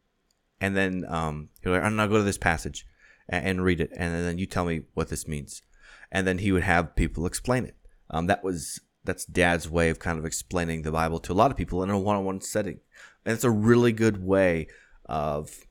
and 0.61 0.77
then 0.77 1.05
um, 1.09 1.51
he'd 1.63 1.71
like, 1.71 1.83
I'm 1.83 1.97
gonna 1.97 2.09
go 2.09 2.19
to 2.19 2.23
this 2.23 2.39
passage 2.39 2.87
and, 3.29 3.47
and, 3.47 3.65
read 3.65 3.81
it, 3.81 3.91
and 3.97 4.15
then 4.15 4.39
you 4.39 4.47
tell 4.47 4.65
me 4.65 4.83
what 4.95 5.09
this 5.09 5.29
means, 5.29 5.63
and 6.11 6.27
then 6.27 6.39
he 6.39 6.53
would 6.53 6.63
have 6.63 6.97
people 6.97 7.27
explain 7.27 7.65
it. 7.65 7.77
Um, 8.11 8.27
that 8.27 8.43
was 8.43 8.81
that's 9.05 9.25
Dad's 9.25 9.69
way 9.71 9.91
of 9.91 9.99
kind 9.99 10.19
of 10.19 10.25
explaining 10.25 10.83
the 10.83 10.93
Bible 10.93 11.21
to 11.21 11.33
a 11.33 11.35
lot 11.35 11.51
of 11.51 11.57
people 11.57 11.83
in 11.83 11.91
a 11.91 11.99
one-on-one 11.99 12.41
setting, 12.41 12.81
and 13.25 13.35
it's 13.35 13.45
a 13.45 13.51
really 13.51 13.93
good 13.93 14.25
way 14.25 14.67
of 15.07 15.67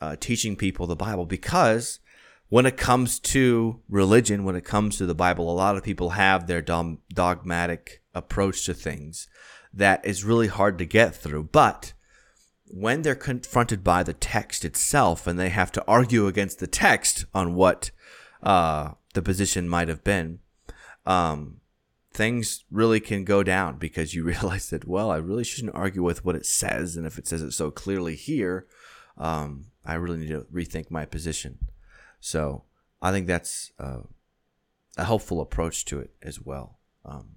uh, 0.00 0.16
teaching 0.18 0.56
people 0.56 0.86
the 0.86 0.96
Bible 0.96 1.26
because 1.26 2.00
when 2.48 2.66
it 2.66 2.76
comes 2.76 3.18
to 3.20 3.80
religion, 3.88 4.44
when 4.44 4.56
it 4.56 4.64
comes 4.64 4.96
to 4.96 5.06
the 5.06 5.14
Bible, 5.14 5.50
a 5.50 5.52
lot 5.52 5.76
of 5.76 5.82
people 5.82 6.10
have 6.10 6.46
their 6.46 6.62
dogmatic 6.62 8.02
approach 8.14 8.64
to 8.66 8.74
things 8.74 9.28
that 9.72 10.04
is 10.04 10.24
really 10.24 10.46
hard 10.46 10.78
to 10.78 10.86
get 10.86 11.14
through. 11.14 11.44
But 11.44 11.92
when 12.66 13.02
they're 13.02 13.14
confronted 13.14 13.84
by 13.84 14.02
the 14.02 14.14
text 14.14 14.64
itself 14.64 15.26
and 15.26 15.38
they 15.38 15.50
have 15.50 15.72
to 15.72 15.84
argue 15.86 16.26
against 16.26 16.58
the 16.58 16.66
text 16.66 17.26
on 17.34 17.54
what 17.54 17.90
uh, 18.42 18.92
the 19.14 19.22
position 19.22 19.68
might 19.68 19.88
have 19.88 20.02
been, 20.02 20.38
um, 21.04 21.60
things 22.12 22.64
really 22.70 23.00
can 23.00 23.24
go 23.24 23.42
down 23.42 23.76
because 23.76 24.14
you 24.14 24.24
realize 24.24 24.70
that, 24.70 24.86
well, 24.86 25.10
I 25.10 25.16
really 25.16 25.44
shouldn't 25.44 25.74
argue 25.74 26.02
with 26.02 26.24
what 26.24 26.36
it 26.36 26.46
says. 26.46 26.96
And 26.96 27.06
if 27.06 27.18
it 27.18 27.26
says 27.26 27.42
it 27.42 27.52
so 27.52 27.70
clearly 27.70 28.16
here, 28.16 28.66
um, 29.18 29.66
I 29.84 29.94
really 29.94 30.18
need 30.18 30.28
to 30.28 30.46
rethink 30.52 30.90
my 30.90 31.04
position. 31.04 31.58
So 32.20 32.64
I 33.00 33.12
think 33.12 33.26
that's 33.26 33.72
uh, 33.78 34.00
a 34.96 35.04
helpful 35.04 35.40
approach 35.40 35.84
to 35.86 36.00
it 36.00 36.10
as 36.22 36.40
well. 36.40 36.78
Um, 37.04 37.36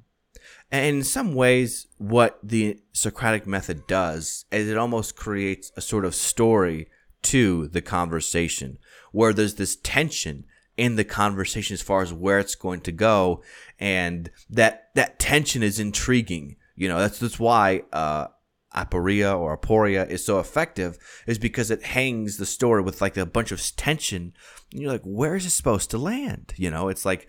and 0.72 0.98
in 0.98 1.04
some 1.04 1.36
ways, 1.36 1.88
what 1.98 2.40
the 2.42 2.80
Socratic 2.94 3.46
method 3.46 3.86
does 3.88 4.46
is 4.52 4.70
it 4.70 4.78
almost 4.78 5.16
creates 5.16 5.72
a 5.76 5.82
sort 5.82 6.06
of 6.06 6.16
story 6.16 6.88
to 7.24 7.68
the 7.68 7.82
conversation 7.82 8.80
where 9.12 9.34
there's 9.34 9.56
this 9.56 9.76
tension 9.76 10.46
in 10.78 10.96
the 10.96 11.04
conversation 11.04 11.74
as 11.74 11.82
far 11.82 12.02
as 12.02 12.14
where 12.14 12.40
it's 12.40 12.56
going 12.56 12.82
to 12.82 12.92
go. 12.92 13.44
And 13.78 14.32
that, 14.50 14.90
that 14.96 15.20
tension 15.20 15.62
is 15.62 15.80
intriguing. 15.80 16.56
You 16.76 16.88
know, 16.88 16.98
that's, 16.98 17.20
that's 17.20 17.40
why, 17.40 17.84
uh, 17.94 18.28
aporia 18.76 19.38
or 19.38 19.58
aporia 19.58 20.10
is 20.10 20.26
so 20.26 20.40
effective 20.40 20.98
is 21.28 21.38
because 21.38 21.70
it 21.70 21.84
hangs 21.84 22.38
the 22.38 22.46
story 22.46 22.82
with 22.82 23.02
like 23.02 23.18
a 23.18 23.26
bunch 23.26 23.52
of 23.52 23.62
tension. 23.76 24.34
And 24.72 24.82
you're 24.82 24.92
like, 24.92 25.04
where 25.04 25.36
is 25.36 25.46
it 25.46 25.52
supposed 25.52 25.92
to 25.92 25.98
land? 25.98 26.54
You 26.56 26.72
know, 26.72 26.88
it's 26.88 27.06
like 27.06 27.28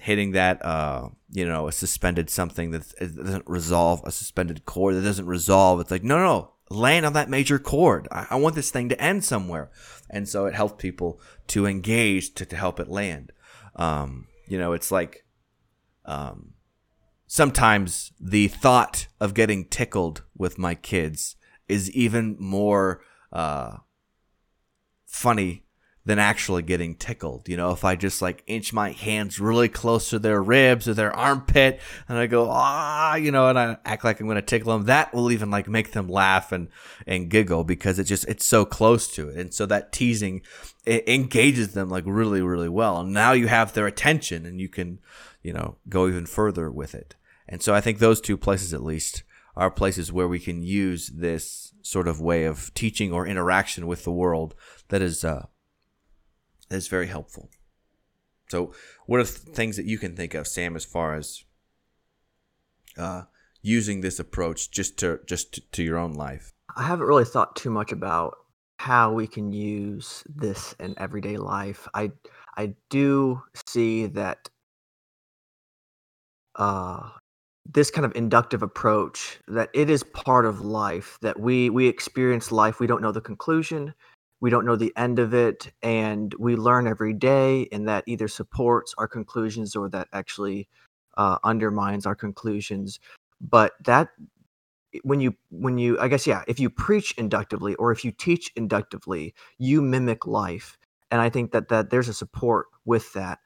hitting 0.00 0.32
that, 0.32 0.64
uh, 0.64 1.08
you 1.30 1.46
know, 1.46 1.68
a 1.68 1.72
suspended 1.72 2.28
something 2.28 2.72
that 2.72 2.92
doesn't 2.98 3.46
resolve 3.46 4.02
a 4.04 4.10
suspended 4.10 4.64
chord 4.64 4.96
that 4.96 5.02
doesn't 5.02 5.26
resolve. 5.26 5.80
It's 5.80 5.90
like, 5.90 6.02
no, 6.02 6.18
no, 6.18 6.54
land 6.70 7.06
on 7.06 7.12
that 7.12 7.30
major 7.30 7.58
chord. 7.58 8.08
I, 8.10 8.26
I 8.30 8.36
want 8.36 8.56
this 8.56 8.70
thing 8.70 8.88
to 8.88 9.00
end 9.00 9.24
somewhere. 9.24 9.70
And 10.10 10.28
so 10.28 10.46
it 10.46 10.54
helps 10.54 10.82
people 10.82 11.20
to 11.48 11.66
engage 11.66 12.34
to, 12.34 12.46
to 12.46 12.56
help 12.56 12.80
it 12.80 12.88
land. 12.88 13.32
Um, 13.76 14.26
you 14.48 14.58
know, 14.58 14.72
it's 14.72 14.90
like, 14.90 15.24
um, 16.04 16.53
sometimes 17.34 18.12
the 18.20 18.46
thought 18.46 19.08
of 19.18 19.34
getting 19.34 19.64
tickled 19.64 20.22
with 20.36 20.56
my 20.56 20.72
kids 20.72 21.34
is 21.66 21.90
even 21.90 22.36
more 22.38 23.02
uh, 23.32 23.76
funny 25.04 25.64
than 26.04 26.20
actually 26.20 26.62
getting 26.62 26.94
tickled. 26.94 27.48
You 27.48 27.56
know, 27.56 27.72
if 27.72 27.84
I 27.84 27.96
just 27.96 28.22
like 28.22 28.44
inch 28.46 28.72
my 28.72 28.92
hands 28.92 29.40
really 29.40 29.68
close 29.68 30.10
to 30.10 30.20
their 30.20 30.40
ribs 30.40 30.86
or 30.86 30.94
their 30.94 31.12
armpit 31.12 31.80
and 32.08 32.16
I 32.16 32.28
go, 32.28 32.46
ah, 32.48 33.16
you 33.16 33.32
know, 33.32 33.48
and 33.48 33.58
I 33.58 33.78
act 33.84 34.04
like 34.04 34.20
I'm 34.20 34.26
going 34.26 34.36
to 34.36 34.42
tickle 34.42 34.72
them, 34.72 34.86
that 34.86 35.12
will 35.12 35.32
even 35.32 35.50
like 35.50 35.66
make 35.66 35.90
them 35.90 36.08
laugh 36.08 36.52
and, 36.52 36.68
and 37.04 37.28
giggle 37.28 37.64
because 37.64 37.98
it 37.98 38.04
just, 38.04 38.28
it's 38.28 38.46
so 38.46 38.64
close 38.64 39.08
to 39.08 39.30
it. 39.30 39.38
And 39.38 39.52
so 39.52 39.66
that 39.66 39.90
teasing 39.90 40.42
engages 40.86 41.72
them 41.72 41.88
like 41.88 42.04
really, 42.06 42.42
really 42.42 42.68
well. 42.68 43.00
And 43.00 43.12
now 43.12 43.32
you 43.32 43.48
have 43.48 43.72
their 43.72 43.88
attention 43.88 44.46
and 44.46 44.60
you 44.60 44.68
can, 44.68 45.00
you 45.42 45.52
know, 45.52 45.78
go 45.88 46.06
even 46.06 46.26
further 46.26 46.70
with 46.70 46.94
it. 46.94 47.16
And 47.48 47.62
so 47.62 47.74
I 47.74 47.80
think 47.80 47.98
those 47.98 48.20
two 48.20 48.36
places 48.36 48.72
at 48.72 48.82
least 48.82 49.22
are 49.56 49.70
places 49.70 50.12
where 50.12 50.28
we 50.28 50.40
can 50.40 50.62
use 50.62 51.08
this 51.08 51.72
sort 51.82 52.08
of 52.08 52.20
way 52.20 52.44
of 52.44 52.72
teaching 52.74 53.12
or 53.12 53.26
interaction 53.26 53.86
with 53.86 54.04
the 54.04 54.12
world 54.12 54.54
that 54.88 55.02
is 55.02 55.24
uh, 55.24 55.46
that 56.68 56.76
is 56.76 56.88
very 56.88 57.06
helpful. 57.06 57.50
So, 58.48 58.72
what 59.06 59.20
are 59.20 59.24
things 59.24 59.76
that 59.76 59.86
you 59.86 59.98
can 59.98 60.16
think 60.16 60.34
of, 60.34 60.46
Sam, 60.46 60.76
as 60.76 60.84
far 60.84 61.14
as 61.14 61.44
uh, 62.98 63.22
using 63.62 64.00
this 64.00 64.18
approach 64.18 64.70
just 64.70 64.98
to 64.98 65.20
just 65.26 65.54
to, 65.54 65.60
to 65.72 65.82
your 65.82 65.98
own 65.98 66.14
life? 66.14 66.52
I 66.76 66.84
haven't 66.84 67.06
really 67.06 67.24
thought 67.24 67.56
too 67.56 67.70
much 67.70 67.92
about 67.92 68.36
how 68.78 69.12
we 69.12 69.26
can 69.26 69.52
use 69.52 70.24
this 70.26 70.74
in 70.80 70.94
everyday 70.98 71.36
life. 71.36 71.86
I 71.94 72.12
I 72.56 72.74
do 72.90 73.42
see 73.66 74.06
that 74.06 74.48
uh, 76.56 77.10
this 77.66 77.90
kind 77.90 78.04
of 78.04 78.14
inductive 78.14 78.62
approach 78.62 79.38
that 79.48 79.70
it 79.72 79.88
is 79.90 80.02
part 80.02 80.46
of 80.46 80.60
life 80.60 81.18
that 81.22 81.40
we 81.40 81.70
we 81.70 81.86
experience 81.88 82.52
life 82.52 82.78
we 82.80 82.86
don't 82.86 83.02
know 83.02 83.12
the 83.12 83.20
conclusion 83.20 83.94
we 84.40 84.50
don't 84.50 84.66
know 84.66 84.76
the 84.76 84.92
end 84.96 85.18
of 85.18 85.32
it 85.32 85.72
and 85.82 86.34
we 86.38 86.54
learn 86.54 86.86
every 86.86 87.14
day 87.14 87.66
and 87.72 87.88
that 87.88 88.04
either 88.06 88.28
supports 88.28 88.94
our 88.98 89.08
conclusions 89.08 89.74
or 89.74 89.88
that 89.88 90.06
actually 90.12 90.68
uh, 91.16 91.38
undermines 91.44 92.04
our 92.04 92.14
conclusions. 92.14 93.00
But 93.40 93.72
that 93.84 94.08
when 95.02 95.20
you 95.20 95.34
when 95.50 95.76
you 95.78 95.98
i 95.98 96.06
guess 96.06 96.26
yeah 96.26 96.44
if 96.46 96.60
you 96.60 96.70
preach 96.70 97.12
inductively 97.18 97.74
or 97.76 97.90
if 97.90 98.04
you 98.04 98.12
teach 98.12 98.52
inductively 98.54 99.34
you 99.58 99.82
mimic 99.82 100.26
life. 100.26 100.78
And 101.10 101.20
i 101.20 101.30
think 101.30 101.52
that 101.52 101.68
that 101.68 101.90
there's 101.90 102.08
a 102.08 102.14
support 102.14 102.66
with 102.84 103.12
that 103.14 103.38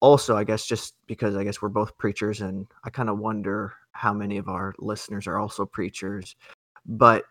also 0.00 0.36
i 0.36 0.44
guess 0.44 0.66
just 0.66 0.94
because 1.06 1.36
i 1.36 1.44
guess 1.44 1.62
we're 1.62 1.68
both 1.68 1.96
preachers 1.98 2.40
and 2.40 2.66
i 2.84 2.90
kind 2.90 3.08
of 3.08 3.18
wonder 3.18 3.72
how 3.92 4.12
many 4.12 4.36
of 4.36 4.48
our 4.48 4.74
listeners 4.78 5.26
are 5.26 5.38
also 5.38 5.64
preachers 5.64 6.36
but 6.86 7.24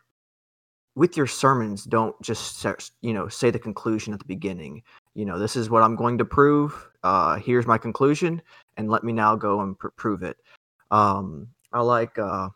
with 0.96 1.16
your 1.16 1.28
sermons 1.28 1.86
don't 1.86 2.20
just 2.22 2.66
you 3.02 3.14
know 3.14 3.28
say 3.28 3.50
the 3.50 3.60
conclusion 3.60 4.14
at 4.14 4.20
the 4.20 4.26
beginning 4.26 4.84
you 5.14 5.26
know 5.26 5.40
this 5.40 5.56
is 5.56 5.70
what 5.70 5.84
i'm 5.84 5.96
going 5.96 6.18
to 6.18 6.26
prove 6.26 6.90
uh 7.04 7.38
here's 7.38 7.68
my 7.68 7.78
conclusion 7.78 8.42
and 8.78 8.90
let 8.90 9.04
me 9.04 9.14
now 9.14 9.36
go 9.36 9.62
and 9.62 9.78
pr- 9.78 9.90
prove 9.90 10.24
it. 10.24 10.38
Um 10.92 11.48
i 11.72 11.82
like 11.82 12.18
uh 12.20 12.50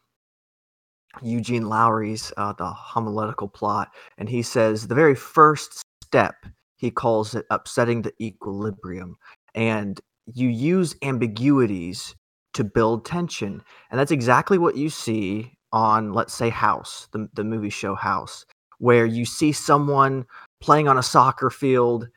eugene 1.22 1.68
lowry's 1.70 2.34
uh 2.38 2.54
the 2.54 2.66
homiletical 2.66 3.48
plot 3.48 3.92
and 4.18 4.28
he 4.28 4.42
says 4.42 4.88
the 4.88 4.96
very 4.96 5.16
first 5.16 5.84
step 6.04 6.36
he 6.76 6.92
calls 6.92 7.36
it 7.36 7.46
upsetting 7.50 8.02
the 8.02 8.14
equilibrium 8.22 9.16
and 9.56 10.00
you 10.34 10.50
use 10.50 10.96
ambiguities 11.02 12.16
to 12.54 12.64
build 12.64 13.06
tension. 13.06 13.62
And 13.92 14.00
that's 14.00 14.12
exactly 14.12 14.58
what 14.58 14.78
you 14.78 14.90
see 14.90 15.58
on 15.72 16.14
let's 16.14 16.34
say 16.34 16.50
House, 16.50 17.08
the 17.12 17.28
the 17.34 17.44
movie 17.44 17.70
show 17.70 17.96
House, 17.96 18.46
where 18.78 19.06
you 19.06 19.26
see 19.26 19.52
someone 19.52 20.26
playing 20.62 20.88
on 20.88 20.98
a 20.98 21.04
soccer 21.04 21.50
field 21.50 22.08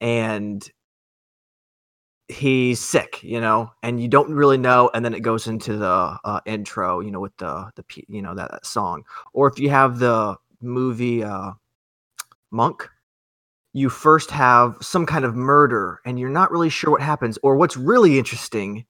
and 0.00 0.68
he's 2.28 2.80
sick, 2.80 3.22
you 3.22 3.40
know, 3.40 3.70
and 3.82 4.00
you 4.00 4.08
don't 4.08 4.32
really 4.32 4.56
know, 4.56 4.90
and 4.94 5.04
then 5.04 5.14
it 5.14 5.20
goes 5.20 5.48
into 5.48 5.76
the 5.76 6.16
uh, 6.24 6.40
intro, 6.46 7.00
you 7.00 7.10
know, 7.10 7.20
with 7.20 7.36
the 7.38 7.70
the 7.74 7.84
you 8.08 8.22
know 8.22 8.34
that, 8.34 8.50
that 8.52 8.64
song, 8.64 9.02
or 9.32 9.48
if 9.48 9.58
you 9.58 9.70
have 9.70 9.98
the 9.98 10.36
movie 10.62 11.24
uh, 11.24 11.50
Monk, 12.50 12.88
you 13.72 13.88
first 13.88 14.30
have 14.30 14.76
some 14.80 15.06
kind 15.06 15.24
of 15.24 15.36
murder, 15.36 16.00
and 16.04 16.18
you're 16.18 16.28
not 16.28 16.50
really 16.50 16.70
sure 16.70 16.90
what 16.90 17.02
happens, 17.02 17.38
or 17.42 17.56
what's 17.56 17.76
really 17.76 18.18
interesting 18.18 18.84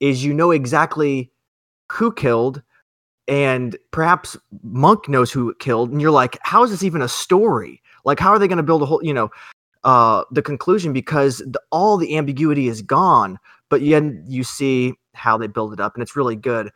is 0.00 0.24
you 0.24 0.34
know 0.34 0.50
exactly 0.50 1.30
who 1.90 2.12
killed 2.12 2.62
and 3.26 3.76
perhaps 3.90 4.36
Monk 4.62 5.08
knows 5.08 5.32
who 5.32 5.54
killed, 5.54 5.90
and 5.90 6.00
you're 6.00 6.10
like, 6.10 6.38
how 6.42 6.62
is 6.62 6.70
this 6.70 6.82
even 6.82 7.02
a 7.02 7.08
story? 7.08 7.82
Like, 8.04 8.20
how 8.20 8.30
are 8.30 8.38
they 8.38 8.48
going 8.48 8.58
to 8.58 8.62
build 8.62 8.82
a 8.82 8.86
whole, 8.86 9.02
you 9.02 9.14
know, 9.14 9.30
uh, 9.84 10.24
the 10.30 10.42
conclusion 10.42 10.92
because 10.92 11.38
the, 11.38 11.60
all 11.70 11.96
the 11.96 12.16
ambiguity 12.16 12.68
is 12.68 12.82
gone, 12.82 13.38
but 13.70 13.80
then 13.80 14.24
you 14.26 14.44
see 14.44 14.94
how 15.14 15.38
they 15.38 15.46
build 15.46 15.72
it 15.72 15.80
up, 15.80 15.94
and 15.94 16.02
it's 16.02 16.16
really 16.16 16.36
good. 16.36 16.70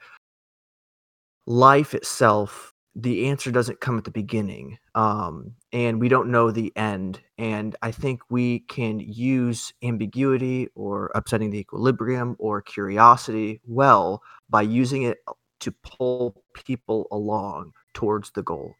Life 1.46 1.94
itself, 1.94 2.72
the 2.94 3.26
answer 3.26 3.50
doesn't 3.50 3.80
come 3.80 3.98
at 3.98 4.04
the 4.04 4.10
beginning, 4.10 4.78
um, 4.94 5.54
and 5.72 6.00
we 6.00 6.08
don't 6.08 6.30
know 6.30 6.50
the 6.50 6.72
end. 6.76 7.20
And 7.36 7.76
I 7.82 7.90
think 7.90 8.20
we 8.30 8.60
can 8.60 9.00
use 9.00 9.72
ambiguity 9.82 10.68
or 10.74 11.10
upsetting 11.14 11.50
the 11.50 11.58
equilibrium 11.58 12.36
or 12.38 12.62
curiosity 12.62 13.60
well 13.66 14.22
by 14.48 14.62
using 14.62 15.02
it 15.02 15.18
to 15.60 15.72
pull 15.72 16.42
people 16.54 17.06
along 17.10 17.72
towards 17.92 18.30
the 18.30 18.42
goal. 18.42 18.74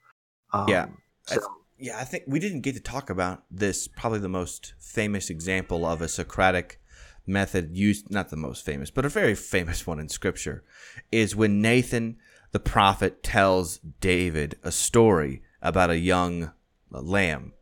Um, 0.53 0.68
yeah. 0.68 0.86
So, 1.24 1.41
yeah, 1.78 1.99
I 1.99 2.05
think 2.05 2.24
we 2.26 2.39
didn't 2.39 2.62
get 2.62 2.74
to 2.74 2.80
talk 2.80 3.11
about 3.11 3.45
this. 3.51 3.86
Probably 3.86 4.20
the 4.20 4.28
most 4.28 4.74
famous 4.78 5.28
example 5.30 5.84
of 5.84 6.01
a 6.01 6.09
Socratic 6.09 6.80
method 7.26 7.76
used, 7.76 8.11
not 8.11 8.30
the 8.30 8.36
most 8.36 8.64
famous, 8.64 8.91
but 8.91 9.05
a 9.05 9.11
very 9.11 9.34
famous 9.34 9.86
one 9.86 10.01
in 10.01 10.09
Scripture, 10.09 10.64
is 11.12 11.36
when 11.36 11.61
Nathan 11.61 12.16
the 12.51 12.61
prophet 12.61 13.22
tells 13.22 13.78
David 14.01 14.57
a 14.62 14.72
story 14.72 15.43
about 15.61 15.91
a 15.91 15.99
young 15.99 16.53
lamb. 16.91 17.53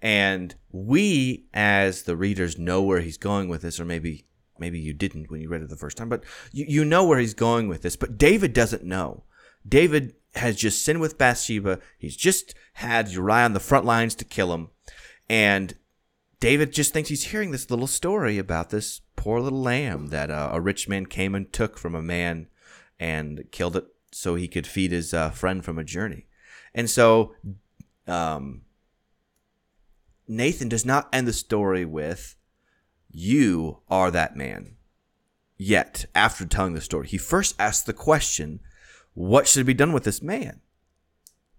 And 0.00 0.54
we, 0.70 1.46
as 1.54 2.02
the 2.02 2.16
readers, 2.16 2.58
know 2.58 2.82
where 2.82 3.00
he's 3.00 3.16
going 3.16 3.48
with 3.48 3.62
this, 3.62 3.80
or 3.80 3.84
maybe 3.84 4.26
maybe 4.58 4.78
you 4.78 4.92
didn't 4.92 5.30
when 5.30 5.40
you 5.40 5.48
read 5.48 5.62
it 5.62 5.68
the 5.68 5.76
first 5.76 5.96
time, 5.96 6.08
but 6.08 6.22
you, 6.52 6.64
you 6.68 6.84
know 6.84 7.04
where 7.04 7.18
he's 7.18 7.34
going 7.34 7.68
with 7.68 7.82
this. 7.82 7.96
But 7.96 8.18
David 8.18 8.52
doesn't 8.52 8.84
know. 8.84 9.24
David 9.66 10.14
has 10.36 10.56
just 10.56 10.84
sinned 10.84 11.00
with 11.00 11.18
Bathsheba. 11.18 11.80
He's 11.98 12.16
just 12.16 12.54
had 12.74 13.08
Uriah 13.08 13.44
on 13.44 13.52
the 13.52 13.60
front 13.60 13.84
lines 13.84 14.14
to 14.16 14.24
kill 14.24 14.52
him. 14.52 14.68
And 15.28 15.74
David 16.40 16.72
just 16.72 16.92
thinks 16.92 17.08
he's 17.08 17.28
hearing 17.28 17.50
this 17.50 17.70
little 17.70 17.86
story 17.86 18.36
about 18.38 18.70
this 18.70 19.00
poor 19.16 19.40
little 19.40 19.62
lamb 19.62 20.08
that 20.08 20.30
uh, 20.30 20.50
a 20.52 20.60
rich 20.60 20.88
man 20.88 21.06
came 21.06 21.34
and 21.34 21.50
took 21.52 21.78
from 21.78 21.94
a 21.94 22.02
man 22.02 22.48
and 23.00 23.44
killed 23.50 23.76
it 23.76 23.86
so 24.12 24.34
he 24.34 24.48
could 24.48 24.66
feed 24.66 24.92
his 24.92 25.14
uh, 25.14 25.30
friend 25.30 25.64
from 25.64 25.78
a 25.78 25.84
journey. 25.84 26.26
And 26.74 26.90
so 26.90 27.34
um, 28.06 28.62
Nathan 30.26 30.68
does 30.68 30.84
not 30.84 31.08
end 31.12 31.26
the 31.26 31.32
story 31.32 31.84
with, 31.84 32.36
you 33.10 33.80
are 33.88 34.10
that 34.10 34.36
man. 34.36 34.76
Yet, 35.56 36.06
after 36.14 36.44
telling 36.44 36.74
the 36.74 36.80
story, 36.80 37.06
he 37.06 37.18
first 37.18 37.54
asks 37.58 37.84
the 37.84 37.92
question, 37.92 38.60
What 39.14 39.46
should 39.46 39.66
be 39.66 39.74
done 39.74 39.92
with 39.92 40.04
this 40.04 40.22
man? 40.22 40.60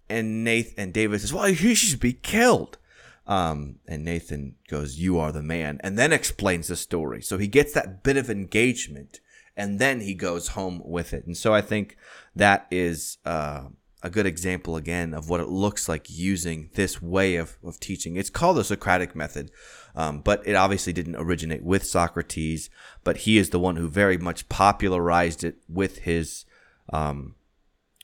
And 0.08 0.44
Nathan 0.44 0.74
and 0.76 0.92
David 0.92 1.20
says, 1.20 1.32
Well, 1.32 1.46
he 1.46 1.74
should 1.74 2.00
be 2.00 2.12
killed. 2.12 2.78
Um, 3.26 3.76
and 3.88 4.04
Nathan 4.04 4.56
goes, 4.68 4.98
You 4.98 5.18
are 5.18 5.32
the 5.32 5.42
man, 5.42 5.80
and 5.82 5.98
then 5.98 6.12
explains 6.12 6.68
the 6.68 6.76
story. 6.76 7.22
So 7.22 7.38
he 7.38 7.48
gets 7.48 7.72
that 7.72 8.02
bit 8.02 8.16
of 8.16 8.28
engagement, 8.28 9.20
and 9.56 9.78
then 9.78 10.00
he 10.00 10.14
goes 10.14 10.48
home 10.48 10.82
with 10.84 11.12
it. 11.12 11.26
And 11.26 11.36
so 11.36 11.54
I 11.54 11.62
think 11.62 11.96
that 12.34 12.66
is 12.70 13.18
uh, 13.24 13.64
a 14.06 14.10
good 14.10 14.24
example 14.24 14.76
again 14.76 15.12
of 15.12 15.28
what 15.28 15.40
it 15.40 15.48
looks 15.48 15.88
like 15.88 16.06
using 16.08 16.70
this 16.74 17.02
way 17.02 17.34
of, 17.34 17.58
of 17.64 17.80
teaching. 17.80 18.14
It's 18.14 18.30
called 18.30 18.56
the 18.56 18.64
Socratic 18.64 19.16
method, 19.16 19.50
um, 19.96 20.20
but 20.20 20.46
it 20.46 20.54
obviously 20.54 20.92
didn't 20.92 21.16
originate 21.16 21.64
with 21.64 21.84
Socrates, 21.84 22.70
but 23.02 23.18
he 23.18 23.36
is 23.36 23.50
the 23.50 23.58
one 23.58 23.74
who 23.74 23.88
very 23.88 24.16
much 24.16 24.48
popularized 24.48 25.42
it 25.42 25.56
with 25.68 25.98
his 25.98 26.44
um, 26.92 27.34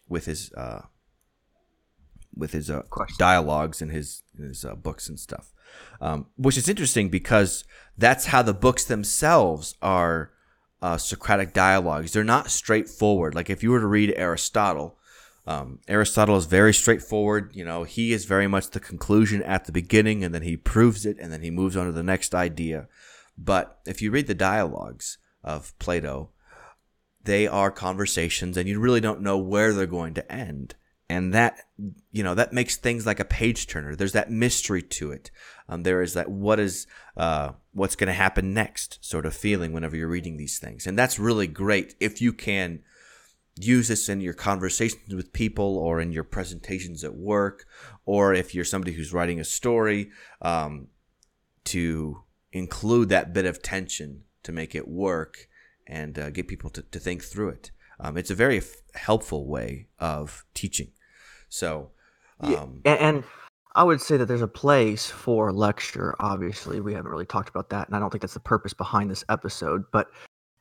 with 0.08 0.26
his 0.26 0.52
uh, 0.54 0.82
with 2.36 2.50
his 2.50 2.68
uh, 2.68 2.82
dialogues 3.16 3.80
and 3.80 3.92
his 3.92 4.24
his 4.36 4.64
uh, 4.64 4.74
books 4.74 5.08
and 5.08 5.20
stuff, 5.20 5.52
um, 6.00 6.26
which 6.36 6.56
is 6.56 6.68
interesting 6.68 7.10
because 7.10 7.62
that's 7.96 8.26
how 8.26 8.42
the 8.42 8.52
books 8.52 8.84
themselves 8.84 9.76
are 9.80 10.32
uh, 10.82 10.98
Socratic 10.98 11.52
dialogues. 11.52 12.12
They're 12.12 12.24
not 12.24 12.50
straightforward. 12.50 13.36
Like 13.36 13.48
if 13.48 13.62
you 13.62 13.70
were 13.70 13.78
to 13.78 13.86
read 13.86 14.12
Aristotle, 14.16 14.98
um, 15.46 15.80
Aristotle 15.88 16.36
is 16.36 16.46
very 16.46 16.72
straightforward. 16.72 17.50
You 17.54 17.64
know, 17.64 17.82
he 17.84 18.12
is 18.12 18.24
very 18.26 18.46
much 18.46 18.70
the 18.70 18.80
conclusion 18.80 19.42
at 19.42 19.64
the 19.64 19.72
beginning, 19.72 20.22
and 20.22 20.34
then 20.34 20.42
he 20.42 20.56
proves 20.56 21.04
it, 21.04 21.16
and 21.20 21.32
then 21.32 21.42
he 21.42 21.50
moves 21.50 21.76
on 21.76 21.86
to 21.86 21.92
the 21.92 22.02
next 22.02 22.34
idea. 22.34 22.86
But 23.36 23.80
if 23.86 24.00
you 24.00 24.10
read 24.10 24.26
the 24.28 24.34
dialogues 24.34 25.18
of 25.42 25.76
Plato, 25.78 26.30
they 27.24 27.46
are 27.48 27.70
conversations, 27.70 28.56
and 28.56 28.68
you 28.68 28.78
really 28.78 29.00
don't 29.00 29.20
know 29.20 29.38
where 29.38 29.72
they're 29.72 29.86
going 29.86 30.14
to 30.14 30.32
end. 30.32 30.74
and 31.12 31.34
that 31.34 31.58
you 32.10 32.22
know 32.22 32.34
that 32.34 32.54
makes 32.54 32.76
things 32.76 33.04
like 33.04 33.20
a 33.20 33.24
page 33.24 33.66
turner. 33.66 33.94
There's 33.94 34.12
that 34.12 34.30
mystery 34.30 34.82
to 34.82 35.12
it. 35.12 35.30
Um, 35.68 35.82
there 35.82 36.00
is 36.00 36.14
that 36.14 36.30
what 36.30 36.58
is 36.58 36.86
uh, 37.16 37.52
what's 37.72 37.96
going 37.96 38.06
to 38.08 38.14
happen 38.14 38.54
next 38.54 38.98
sort 39.04 39.26
of 39.26 39.34
feeling 39.34 39.72
whenever 39.72 39.94
you're 39.96 40.08
reading 40.08 40.36
these 40.38 40.58
things, 40.58 40.86
and 40.86 40.98
that's 40.98 41.18
really 41.18 41.46
great 41.46 41.94
if 42.00 42.22
you 42.22 42.32
can 42.32 42.80
use 43.56 43.88
this 43.88 44.08
in 44.08 44.20
your 44.20 44.34
conversations 44.34 45.14
with 45.14 45.32
people 45.32 45.76
or 45.78 46.00
in 46.00 46.12
your 46.12 46.24
presentations 46.24 47.04
at 47.04 47.14
work, 47.14 47.66
or 48.06 48.34
if 48.34 48.54
you're 48.54 48.64
somebody 48.64 48.92
who's 48.92 49.12
writing 49.12 49.40
a 49.40 49.44
story, 49.44 50.10
um, 50.40 50.88
to 51.64 52.22
include 52.52 53.08
that 53.10 53.32
bit 53.32 53.46
of 53.46 53.62
tension 53.62 54.24
to 54.42 54.52
make 54.52 54.74
it 54.74 54.88
work 54.88 55.48
and 55.86 56.18
uh, 56.18 56.30
get 56.30 56.48
people 56.48 56.70
to, 56.70 56.82
to 56.82 56.98
think 56.98 57.22
through 57.22 57.50
it. 57.50 57.70
Um, 58.00 58.16
it's 58.16 58.30
a 58.30 58.34
very 58.34 58.58
f- 58.58 58.82
helpful 58.94 59.46
way 59.46 59.88
of 59.98 60.44
teaching. 60.54 60.92
So, 61.48 61.90
um, 62.40 62.50
yeah, 62.50 62.92
and, 62.92 63.00
and 63.00 63.24
I 63.74 63.84
would 63.84 64.00
say 64.00 64.16
that 64.16 64.26
there's 64.26 64.42
a 64.42 64.48
place 64.48 65.06
for 65.06 65.52
lecture. 65.52 66.14
Obviously, 66.18 66.80
we 66.80 66.94
haven't 66.94 67.10
really 67.10 67.26
talked 67.26 67.48
about 67.48 67.70
that, 67.70 67.86
and 67.86 67.96
I 67.96 68.00
don't 68.00 68.10
think 68.10 68.22
that's 68.22 68.34
the 68.34 68.40
purpose 68.40 68.72
behind 68.72 69.10
this 69.10 69.24
episode. 69.28 69.84
But 69.92 70.08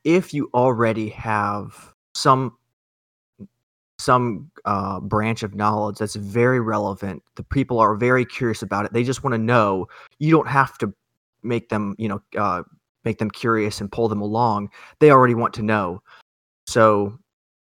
if 0.04 0.34
you 0.34 0.50
already 0.54 1.10
have 1.10 1.94
some 2.14 2.58
some 4.02 4.52
uh, 4.66 5.00
branch 5.00 5.44
of 5.44 5.56
knowledge 5.56 5.98
that's 5.98 6.16
very 6.16 6.60
relevant. 6.60 7.24
The 7.36 7.44
people 7.44 7.80
are 7.80 7.96
very 7.96 8.26
curious 8.26 8.62
about 8.62 8.86
it. 8.86 8.94
They 8.94 9.04
just 9.04 9.24
want 9.24 9.34
to 9.34 9.38
know. 9.38 9.88
You 10.20 10.32
don't 10.32 10.48
have 10.48 10.78
to 10.80 10.94
make 11.44 11.70
them, 11.70 11.96
you 11.98 12.08
know, 12.08 12.22
uh, 12.38 12.64
make 13.04 13.20
them 13.20 13.32
curious 13.32 13.82
and 13.82 13.92
pull 13.92 14.08
them 14.08 14.22
along. 14.22 14.70
They 15.00 15.12
already 15.12 15.36
want 15.36 15.54
to 15.56 15.62
know. 15.62 16.02
So 16.68 17.18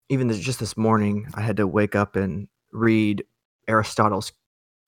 even 0.08 0.28
this, 0.28 0.38
just 0.38 0.60
this 0.60 0.76
morning, 0.76 1.26
I 1.34 1.42
had 1.42 1.56
to 1.58 1.66
wake 1.66 1.94
up 1.94 2.16
and 2.16 2.48
read 2.72 3.24
Aristotle's 3.68 4.32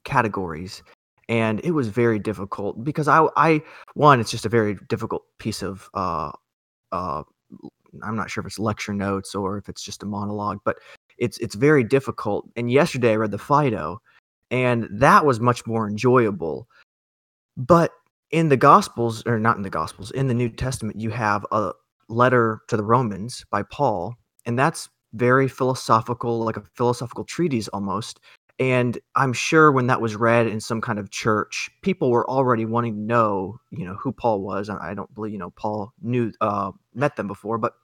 categories, 0.05 0.83
and 1.29 1.61
it 1.61 1.71
was 1.71 1.89
very 1.89 2.19
difficult 2.19 2.83
because 2.85 3.09
I, 3.09 3.27
I 3.37 3.63
one, 3.95 4.21
it's 4.21 4.31
just 4.31 4.47
a 4.47 4.49
very 4.49 4.77
difficult 4.89 5.23
piece 5.39 5.63
of 5.63 5.89
uh, 5.95 6.33
uh, 6.91 7.23
I'm 8.03 8.17
not 8.17 8.31
sure 8.31 8.43
if 8.43 8.47
it's 8.47 8.59
lecture 8.59 8.95
notes 8.95 9.35
or 9.35 9.59
if 9.59 9.69
it's 9.69 9.83
just 9.83 10.03
a 10.03 10.07
monologue, 10.07 10.61
but 10.65 10.79
it's 11.23 11.39
it's 11.39 11.55
very 11.55 11.85
difficult. 11.85 12.49
And 12.57 12.71
yesterday 12.71 13.13
I 13.13 13.17
read 13.17 13.31
the 13.31 13.39
Phaedo, 13.39 14.03
and 14.51 14.89
that 14.91 15.25
was 15.25 15.39
much 15.39 15.65
more 15.67 15.89
enjoyable. 15.89 16.69
But 17.57 17.93
in 18.33 18.49
the 18.49 18.57
Gospels, 18.57 19.23
or 19.25 19.39
not 19.39 19.57
in 19.57 19.63
the 19.63 19.71
Gospels, 19.71 20.11
in 20.11 20.27
the 20.27 20.35
New 20.35 20.49
Testament, 20.49 20.99
you 20.99 21.11
have 21.11 21.47
a 21.53 21.73
letter 22.09 22.63
to 22.69 22.77
the 22.77 22.83
Romans 22.83 23.45
by 23.53 23.63
Paul, 23.63 24.17
and 24.45 24.59
that's 24.59 24.89
very 25.13 25.47
philosophical, 25.47 26.41
like 26.41 26.57
a 26.57 26.65
philosophical 26.75 27.25
treatise 27.25 27.69
almost. 27.69 28.19
And 28.59 28.99
I'm 29.15 29.33
sure 29.33 29.71
when 29.71 29.87
that 29.87 30.01
was 30.01 30.17
read 30.17 30.49
in 30.49 30.61
some 30.61 30.81
kind 30.81 30.99
of 30.99 31.11
church, 31.11 31.71
people 31.83 32.11
were 32.11 32.29
already 32.29 32.65
wanting 32.65 32.95
to 32.95 33.01
know, 33.01 33.61
you 33.71 33.85
know, 33.85 33.95
who 33.95 34.13
Paul 34.13 34.43
was. 34.43 34.69
I 34.69 34.95
don't 34.95 35.13
believe, 35.15 35.33
you 35.33 35.39
know, 35.39 35.51
Paul 35.51 35.93
knew, 36.03 36.33
uh, 36.41 36.73
met 36.95 37.17
them 37.17 37.29
before, 37.29 37.59
but 37.59 37.75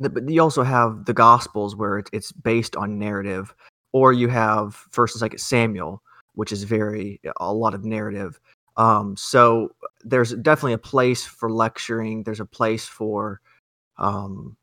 but 0.00 0.28
you 0.28 0.40
also 0.42 0.62
have 0.62 1.04
the 1.04 1.12
Gospels 1.12 1.76
where 1.76 1.98
it's, 1.98 2.10
it's 2.12 2.32
based 2.32 2.74
on 2.76 2.98
narrative, 2.98 3.54
or 3.92 4.12
you 4.12 4.28
have 4.28 4.74
First 4.90 5.14
and 5.14 5.20
Second 5.20 5.38
Samuel, 5.38 6.02
which 6.34 6.52
is 6.52 6.64
very 6.64 7.20
a 7.38 7.52
lot 7.52 7.74
of 7.74 7.84
narrative. 7.84 8.40
Um, 8.76 9.16
so 9.16 9.74
there's 10.02 10.32
definitely 10.36 10.72
a 10.72 10.78
place 10.78 11.24
for 11.24 11.50
lecturing. 11.52 12.22
There's 12.22 12.40
a 12.40 12.46
place 12.46 12.86
for 12.86 13.40
um, 13.98 14.56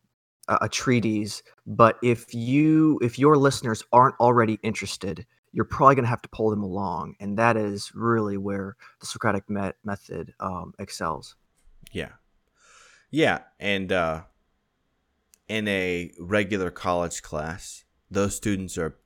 a, 0.48 0.58
a 0.62 0.70
treatise. 0.70 1.44
But 1.68 1.98
if 2.02 2.34
you 2.34 3.00
if 3.04 3.20
your 3.20 3.38
listeners 3.38 3.84
aren't 3.94 4.16
already 4.20 4.60
interested, 4.64 5.26
you're 5.52 5.66
probably 5.66 5.96
going 5.96 6.06
to 6.06 6.10
have 6.10 6.22
to 6.24 6.30
pull 6.30 6.50
them 6.50 6.64
along, 6.64 7.16
and 7.20 7.38
that 7.38 7.58
is 7.58 7.92
really 7.94 8.38
where 8.38 8.76
the 9.00 9.06
Socratic 9.06 9.50
met- 9.50 9.78
method 9.84 10.34
um, 10.40 10.74
excels. 10.80 11.36
Yeah, 11.92 12.12
yeah, 13.12 13.40
and 13.60 13.92
uh, 13.92 14.22
in 15.48 15.68
a 15.68 16.12
regular 16.20 16.70
college 16.70 17.22
class, 17.22 17.86
those 18.10 18.36
students 18.36 18.78
are 18.78 18.98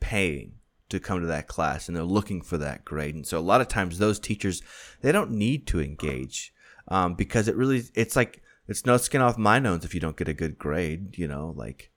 paying 0.00 0.54
to 0.88 1.00
come 1.00 1.20
to 1.20 1.26
that 1.26 1.48
class 1.48 1.88
and 1.88 1.96
they're 1.96 2.04
looking 2.04 2.40
for 2.40 2.58
that 2.58 2.84
grade. 2.84 3.14
And 3.14 3.26
so 3.26 3.38
a 3.38 3.40
lot 3.40 3.60
of 3.60 3.68
times 3.68 3.98
those 3.98 4.18
teachers, 4.18 4.62
they 5.02 5.12
don't 5.12 5.30
need 5.30 5.66
to 5.68 5.80
engage 5.80 6.52
um, 6.88 7.14
because 7.14 7.48
it 7.48 7.56
really, 7.56 7.84
it's 7.94 8.16
like, 8.16 8.42
it's 8.66 8.86
no 8.86 8.96
skin 8.96 9.20
off 9.20 9.38
my 9.38 9.58
nose 9.58 9.84
if 9.84 9.94
you 9.94 10.00
don't 10.00 10.16
get 10.16 10.28
a 10.28 10.34
good 10.34 10.58
grade, 10.58 11.16
you 11.18 11.26
know, 11.26 11.52
like 11.56 11.90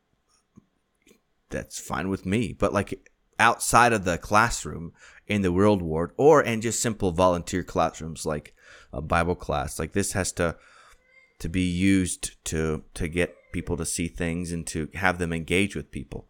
that's 1.50 1.80
fine 1.80 2.10
with 2.10 2.26
me. 2.26 2.54
But 2.54 2.74
like 2.74 3.10
outside 3.40 3.94
of 3.94 4.06
the 4.06 4.18
classroom 4.18 4.94
in 5.28 5.42
the 5.42 5.52
world 5.52 5.82
ward 5.82 6.12
or 6.18 6.42
in 6.42 6.62
just 6.62 6.82
simple 6.82 7.12
volunteer 7.12 7.64
classrooms 7.64 8.26
like 8.26 8.54
a 8.94 9.02
Bible 9.02 9.36
class, 9.36 9.80
like 9.80 9.94
this 9.94 10.14
has 10.14 10.32
to, 10.34 10.56
to 11.40 11.50
be 11.50 11.64
used 11.64 12.44
to, 12.46 12.84
to 12.94 13.08
get 13.08 13.36
people 13.52 13.78
to 13.78 13.86
see 13.86 14.08
things 14.08 14.52
and 14.52 14.66
to 14.68 14.90
have 14.96 15.18
them 15.18 15.34
engage 15.34 15.76
with 15.76 15.92
people. 15.92 16.28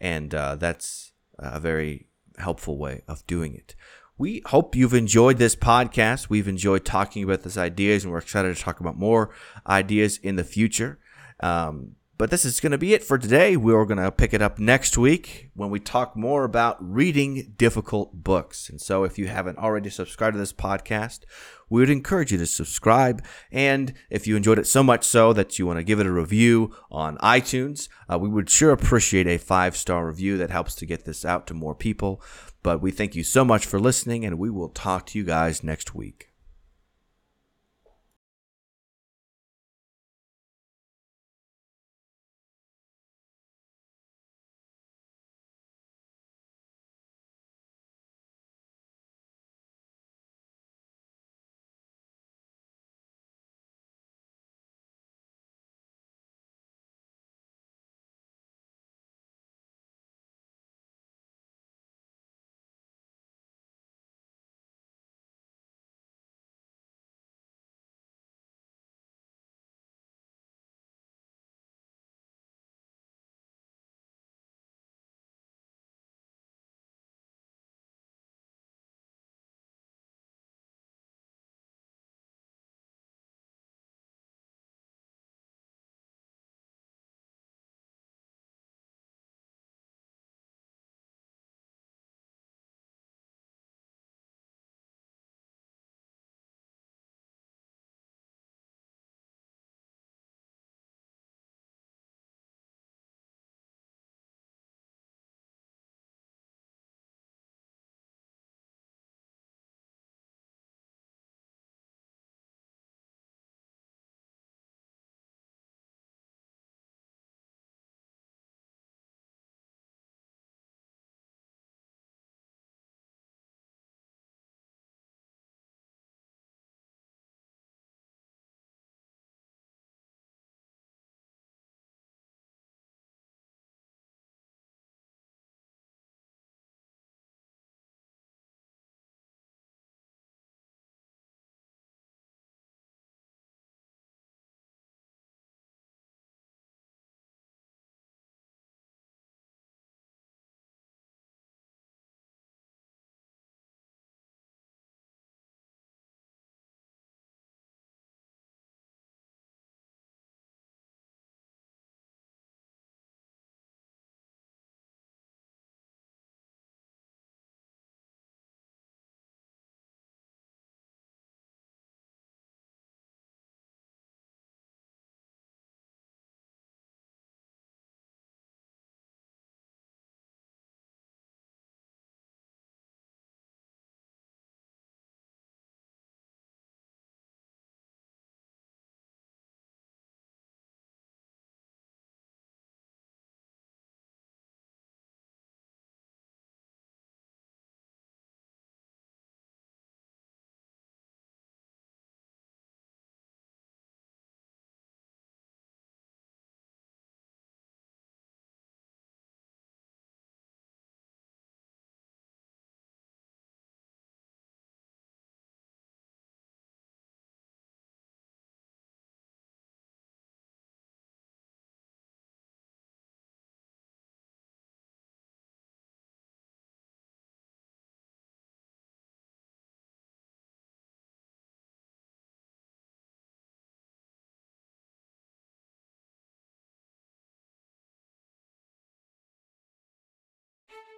And 0.00 0.34
uh, 0.34 0.56
that's 0.56 1.12
a 1.38 1.60
very 1.60 2.08
helpful 2.38 2.78
way 2.78 3.02
of 3.08 3.26
doing 3.26 3.54
it. 3.54 3.74
We 4.16 4.42
hope 4.46 4.76
you've 4.76 4.94
enjoyed 4.94 5.38
this 5.38 5.56
podcast. 5.56 6.28
We've 6.28 6.46
enjoyed 6.46 6.84
talking 6.84 7.24
about 7.24 7.42
these 7.42 7.58
ideas, 7.58 8.04
and 8.04 8.12
we're 8.12 8.18
excited 8.18 8.54
to 8.56 8.62
talk 8.62 8.78
about 8.78 8.96
more 8.96 9.30
ideas 9.66 10.18
in 10.18 10.36
the 10.36 10.44
future. 10.44 11.00
Um, 11.40 11.96
but 12.16 12.30
this 12.30 12.44
is 12.44 12.60
going 12.60 12.72
to 12.72 12.78
be 12.78 12.94
it 12.94 13.02
for 13.02 13.18
today. 13.18 13.56
We're 13.56 13.84
going 13.84 13.98
to 13.98 14.12
pick 14.12 14.32
it 14.32 14.42
up 14.42 14.58
next 14.58 14.96
week 14.96 15.50
when 15.54 15.70
we 15.70 15.80
talk 15.80 16.16
more 16.16 16.44
about 16.44 16.76
reading 16.80 17.54
difficult 17.56 18.22
books. 18.22 18.68
And 18.68 18.80
so, 18.80 19.04
if 19.04 19.18
you 19.18 19.26
haven't 19.26 19.58
already 19.58 19.90
subscribed 19.90 20.34
to 20.34 20.38
this 20.38 20.52
podcast, 20.52 21.20
we 21.68 21.80
would 21.80 21.90
encourage 21.90 22.30
you 22.30 22.38
to 22.38 22.46
subscribe. 22.46 23.24
And 23.50 23.94
if 24.10 24.26
you 24.26 24.36
enjoyed 24.36 24.58
it 24.58 24.66
so 24.66 24.82
much 24.82 25.04
so 25.04 25.32
that 25.32 25.58
you 25.58 25.66
want 25.66 25.78
to 25.78 25.84
give 25.84 25.98
it 25.98 26.06
a 26.06 26.12
review 26.12 26.74
on 26.90 27.18
iTunes, 27.18 27.88
uh, 28.08 28.18
we 28.18 28.28
would 28.28 28.48
sure 28.48 28.70
appreciate 28.70 29.26
a 29.26 29.38
five 29.38 29.76
star 29.76 30.06
review 30.06 30.36
that 30.38 30.50
helps 30.50 30.74
to 30.76 30.86
get 30.86 31.04
this 31.04 31.24
out 31.24 31.46
to 31.48 31.54
more 31.54 31.74
people. 31.74 32.22
But 32.62 32.80
we 32.80 32.90
thank 32.90 33.14
you 33.14 33.24
so 33.24 33.44
much 33.44 33.66
for 33.66 33.80
listening, 33.80 34.24
and 34.24 34.38
we 34.38 34.50
will 34.50 34.68
talk 34.68 35.06
to 35.06 35.18
you 35.18 35.24
guys 35.24 35.62
next 35.62 35.94
week. 35.94 36.33